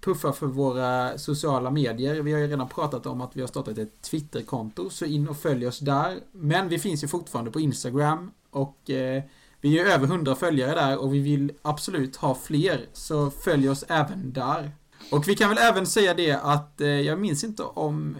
puffa 0.00 0.32
för 0.32 0.46
våra 0.46 1.18
sociala 1.18 1.70
medier. 1.70 2.14
Vi 2.22 2.32
har 2.32 2.40
ju 2.40 2.46
redan 2.46 2.68
pratat 2.68 3.06
om 3.06 3.20
att 3.20 3.36
vi 3.36 3.40
har 3.40 3.48
startat 3.48 3.78
ett 3.78 4.02
Twitterkonto, 4.02 4.90
så 4.90 5.04
in 5.04 5.28
och 5.28 5.36
följ 5.36 5.66
oss 5.66 5.78
där. 5.78 6.20
Men 6.32 6.68
vi 6.68 6.78
finns 6.78 7.04
ju 7.04 7.08
fortfarande 7.08 7.50
på 7.50 7.60
Instagram 7.60 8.30
och 8.50 8.90
eh, 8.90 9.22
vi 9.60 9.78
är 9.78 9.84
över 9.84 10.06
100 10.06 10.34
följare 10.34 10.74
där 10.74 10.98
och 10.98 11.14
vi 11.14 11.18
vill 11.18 11.52
absolut 11.62 12.16
ha 12.16 12.34
fler, 12.34 12.86
så 12.92 13.30
följ 13.30 13.68
oss 13.68 13.84
även 13.88 14.32
där. 14.32 14.72
Och 15.10 15.28
vi 15.28 15.36
kan 15.36 15.48
väl 15.48 15.58
även 15.58 15.86
säga 15.86 16.14
det 16.14 16.32
att 16.32 16.80
eh, 16.80 16.88
jag 16.88 17.20
minns 17.20 17.44
inte 17.44 17.62
om 17.62 18.16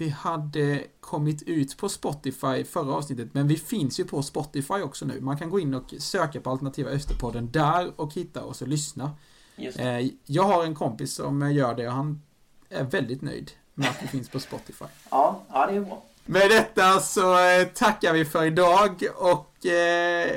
vi 0.00 0.08
hade 0.08 0.84
kommit 1.00 1.42
ut 1.42 1.76
på 1.76 1.88
Spotify 1.88 2.64
förra 2.64 2.94
avsnittet, 2.94 3.28
men 3.32 3.48
vi 3.48 3.56
finns 3.56 4.00
ju 4.00 4.04
på 4.04 4.22
Spotify 4.22 4.74
också 4.74 5.04
nu. 5.04 5.20
Man 5.20 5.38
kan 5.38 5.50
gå 5.50 5.60
in 5.60 5.74
och 5.74 5.94
söka 5.98 6.40
på 6.40 6.50
Alternativa 6.50 6.90
Österpodden 6.90 7.50
där 7.50 7.92
och 7.96 8.14
hitta 8.14 8.44
oss 8.44 8.62
och 8.62 8.68
lyssna. 8.68 9.10
Eh, 9.56 10.06
jag 10.26 10.42
har 10.42 10.64
en 10.64 10.74
kompis 10.74 11.14
som 11.14 11.52
gör 11.52 11.74
det 11.74 11.86
och 11.86 11.94
han 11.94 12.22
är 12.68 12.84
väldigt 12.84 13.22
nöjd 13.22 13.50
med 13.74 13.88
att 13.88 14.02
vi 14.02 14.06
finns 14.06 14.28
på 14.28 14.40
Spotify. 14.40 14.84
Ja, 15.10 15.42
ja, 15.48 15.66
det 15.66 15.76
är 15.76 15.80
bra. 15.80 16.02
Med 16.24 16.50
detta 16.50 17.00
så 17.00 17.48
eh, 17.48 17.66
tackar 17.66 18.12
vi 18.12 18.24
för 18.24 18.44
idag 18.44 19.02
och 19.16 19.66
eh, 19.66 20.30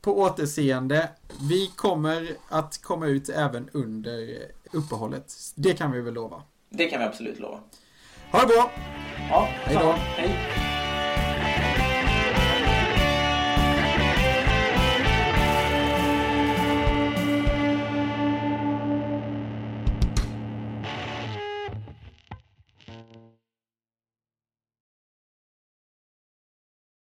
på 0.00 0.18
återseende. 0.18 1.08
Vi 1.48 1.66
kommer 1.66 2.36
att 2.48 2.82
komma 2.82 3.06
ut 3.06 3.28
även 3.28 3.68
under 3.72 4.38
uppehållet. 4.72 5.34
Det 5.54 5.72
kan 5.74 5.92
vi 5.92 6.00
väl 6.00 6.14
lova. 6.14 6.42
Det 6.70 6.86
kan 6.86 7.00
vi 7.00 7.06
absolut 7.06 7.38
lova. 7.38 7.60
Ha 8.36 8.42
det 8.42 8.46
bra! 8.48 8.70
Ja, 9.30 9.48
Hej 9.64 9.74
då. 9.74 9.80
samma. 9.80 9.94
Hej. 10.16 10.65